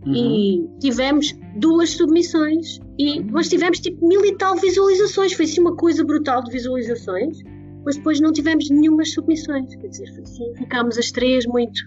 uhum. 0.07 0.15
e 0.15 0.69
tivemos 0.81 1.35
duas 1.57 1.91
submissões 1.91 2.79
e 2.99 3.23
mas 3.25 3.49
tivemos 3.49 3.81
tipo 3.81 4.07
mil 4.07 4.25
e 4.25 4.37
tal 4.37 4.57
visualizações, 4.57 5.33
foi 5.33 5.45
assim 5.45 5.61
uma 5.61 5.77
coisa 5.77 6.05
brutal 6.05 6.43
de 6.45 6.51
visualizações, 6.51 7.39
mas 7.85 7.97
depois 7.97 8.21
não 8.21 8.33
tivemos 8.33 8.71
nenhuma 8.71 9.05
submissões, 9.05 9.75
quer 9.77 9.89
dizer, 9.89 10.09
assim, 10.23 10.55
ficámos 10.57 10.99
as 10.99 11.11
três 11.11 11.47
muito. 11.47 11.81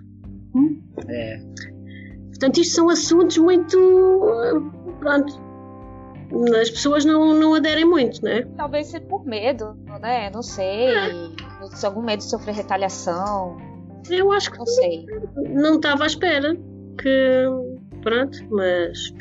Hum? 0.53 0.81
É. 1.07 1.39
Portanto, 2.29 2.59
isto 2.59 2.75
são 2.75 2.89
assuntos 2.89 3.37
muito. 3.37 3.77
Pronto, 4.99 5.41
as 6.61 6.69
pessoas 6.69 7.05
não, 7.05 7.33
não 7.33 7.55
aderem 7.55 7.85
muito, 7.85 8.23
né? 8.23 8.45
Talvez 8.57 8.87
seja 8.87 9.03
por 9.03 9.25
medo, 9.25 9.77
né? 10.01 10.29
Não 10.33 10.41
sei. 10.41 10.87
É. 10.87 11.11
Algum 11.83 12.01
medo 12.01 12.19
de 12.19 12.25
sofrer 12.25 12.55
retaliação. 12.55 13.57
Eu 14.09 14.31
acho 14.31 14.51
que 14.51 14.57
não 14.57 14.65
sei. 14.65 15.05
Não 15.49 15.75
estava 15.75 16.03
à 16.03 16.07
espera 16.07 16.55
que. 17.01 17.45
Pronto, 18.01 18.37
mas. 18.51 19.11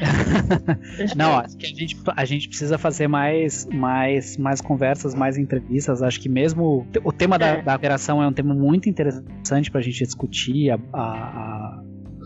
não, 1.14 1.38
acho 1.38 1.58
que 1.58 1.66
a 1.66 1.68
gente, 1.68 1.96
a 2.16 2.24
gente 2.24 2.48
precisa 2.48 2.78
fazer 2.78 3.06
mais, 3.06 3.66
mais, 3.66 4.38
mais 4.38 4.62
conversas, 4.62 5.14
mais 5.14 5.36
entrevistas. 5.36 6.02
Acho 6.02 6.18
que 6.20 6.28
mesmo 6.28 6.86
o 7.04 7.12
tema 7.12 7.36
é. 7.36 7.38
da, 7.38 7.56
da 7.60 7.74
operação 7.76 8.22
é 8.22 8.26
um 8.26 8.32
tema 8.32 8.54
muito 8.54 8.88
interessante 8.88 9.70
para 9.70 9.80
a 9.80 9.82
gente 9.82 10.02
discutir. 10.04 10.70
a, 10.70 10.78
a 10.92 11.63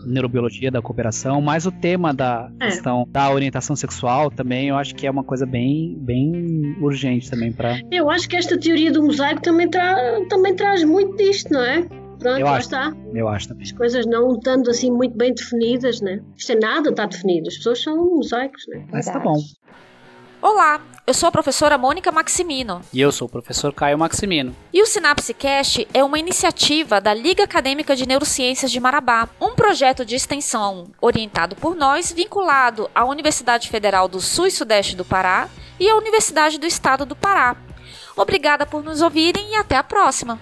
neurobiologia 0.09 0.71
da 0.71 0.81
cooperação, 0.81 1.41
mas 1.41 1.65
o 1.65 1.71
tema 1.71 2.13
da 2.13 2.51
é. 2.59 2.65
questão 2.65 3.07
da 3.09 3.31
orientação 3.31 3.75
sexual 3.75 4.29
também, 4.29 4.69
eu 4.69 4.75
acho 4.75 4.95
que 4.95 5.07
é 5.07 5.11
uma 5.11 5.23
coisa 5.23 5.45
bem, 5.45 5.95
bem 5.99 6.75
urgente 6.81 7.29
também 7.29 7.51
para. 7.51 7.79
Eu 7.91 8.09
acho 8.09 8.27
que 8.27 8.35
esta 8.35 8.59
teoria 8.59 8.91
do 8.91 9.03
mosaico 9.03 9.41
também, 9.41 9.69
tra 9.69 9.95
também 10.29 10.55
traz 10.55 10.83
muito 10.83 11.15
disto, 11.15 11.51
não 11.51 11.63
é? 11.63 11.87
Pronto, 12.19 12.39
eu 12.39 12.47
acho, 12.47 12.67
está. 12.67 12.93
Eu 13.13 13.29
acho 13.29 13.47
também. 13.47 13.63
As 13.63 13.71
coisas 13.71 14.05
não 14.05 14.33
estando 14.33 14.69
assim 14.69 14.91
muito 14.91 15.17
bem 15.17 15.33
definidas, 15.33 16.01
né? 16.01 16.21
Isto 16.35 16.51
é 16.51 16.55
nada 16.55 16.89
está 16.89 17.05
definido, 17.05 17.47
as 17.47 17.55
pessoas 17.55 17.81
são 17.81 17.95
mosaicos, 18.15 18.65
né? 18.67 18.85
Mas 18.91 19.05
tá 19.05 19.19
bom. 19.19 19.37
Olá, 20.41 20.81
eu 21.09 21.13
sou 21.15 21.27
a 21.27 21.31
professora 21.31 21.75
Mônica 21.75 22.11
Maximino. 22.11 22.83
E 22.93 23.01
eu 23.01 23.11
sou 23.11 23.27
o 23.27 23.31
professor 23.31 23.73
Caio 23.73 23.97
Maximino. 23.97 24.55
E 24.71 24.79
o 24.79 24.85
Sinapsecast 24.85 25.87
é 25.91 26.03
uma 26.03 26.19
iniciativa 26.19 27.01
da 27.01 27.15
Liga 27.15 27.45
Acadêmica 27.45 27.95
de 27.95 28.07
Neurociências 28.07 28.71
de 28.71 28.79
Marabá, 28.79 29.27
um 29.41 29.55
projeto 29.55 30.05
de 30.05 30.13
extensão 30.13 30.85
orientado 31.01 31.55
por 31.55 31.75
nós, 31.75 32.11
vinculado 32.11 32.91
à 32.93 33.05
Universidade 33.05 33.69
Federal 33.69 34.07
do 34.07 34.21
Sul 34.21 34.45
e 34.45 34.51
Sudeste 34.51 34.95
do 34.95 35.03
Pará 35.03 35.49
e 35.79 35.89
à 35.89 35.95
Universidade 35.95 36.59
do 36.59 36.67
Estado 36.67 37.07
do 37.07 37.15
Pará. 37.15 37.57
Obrigada 38.15 38.67
por 38.67 38.83
nos 38.83 39.01
ouvirem 39.01 39.53
e 39.53 39.55
até 39.55 39.77
a 39.77 39.83
próxima! 39.83 40.39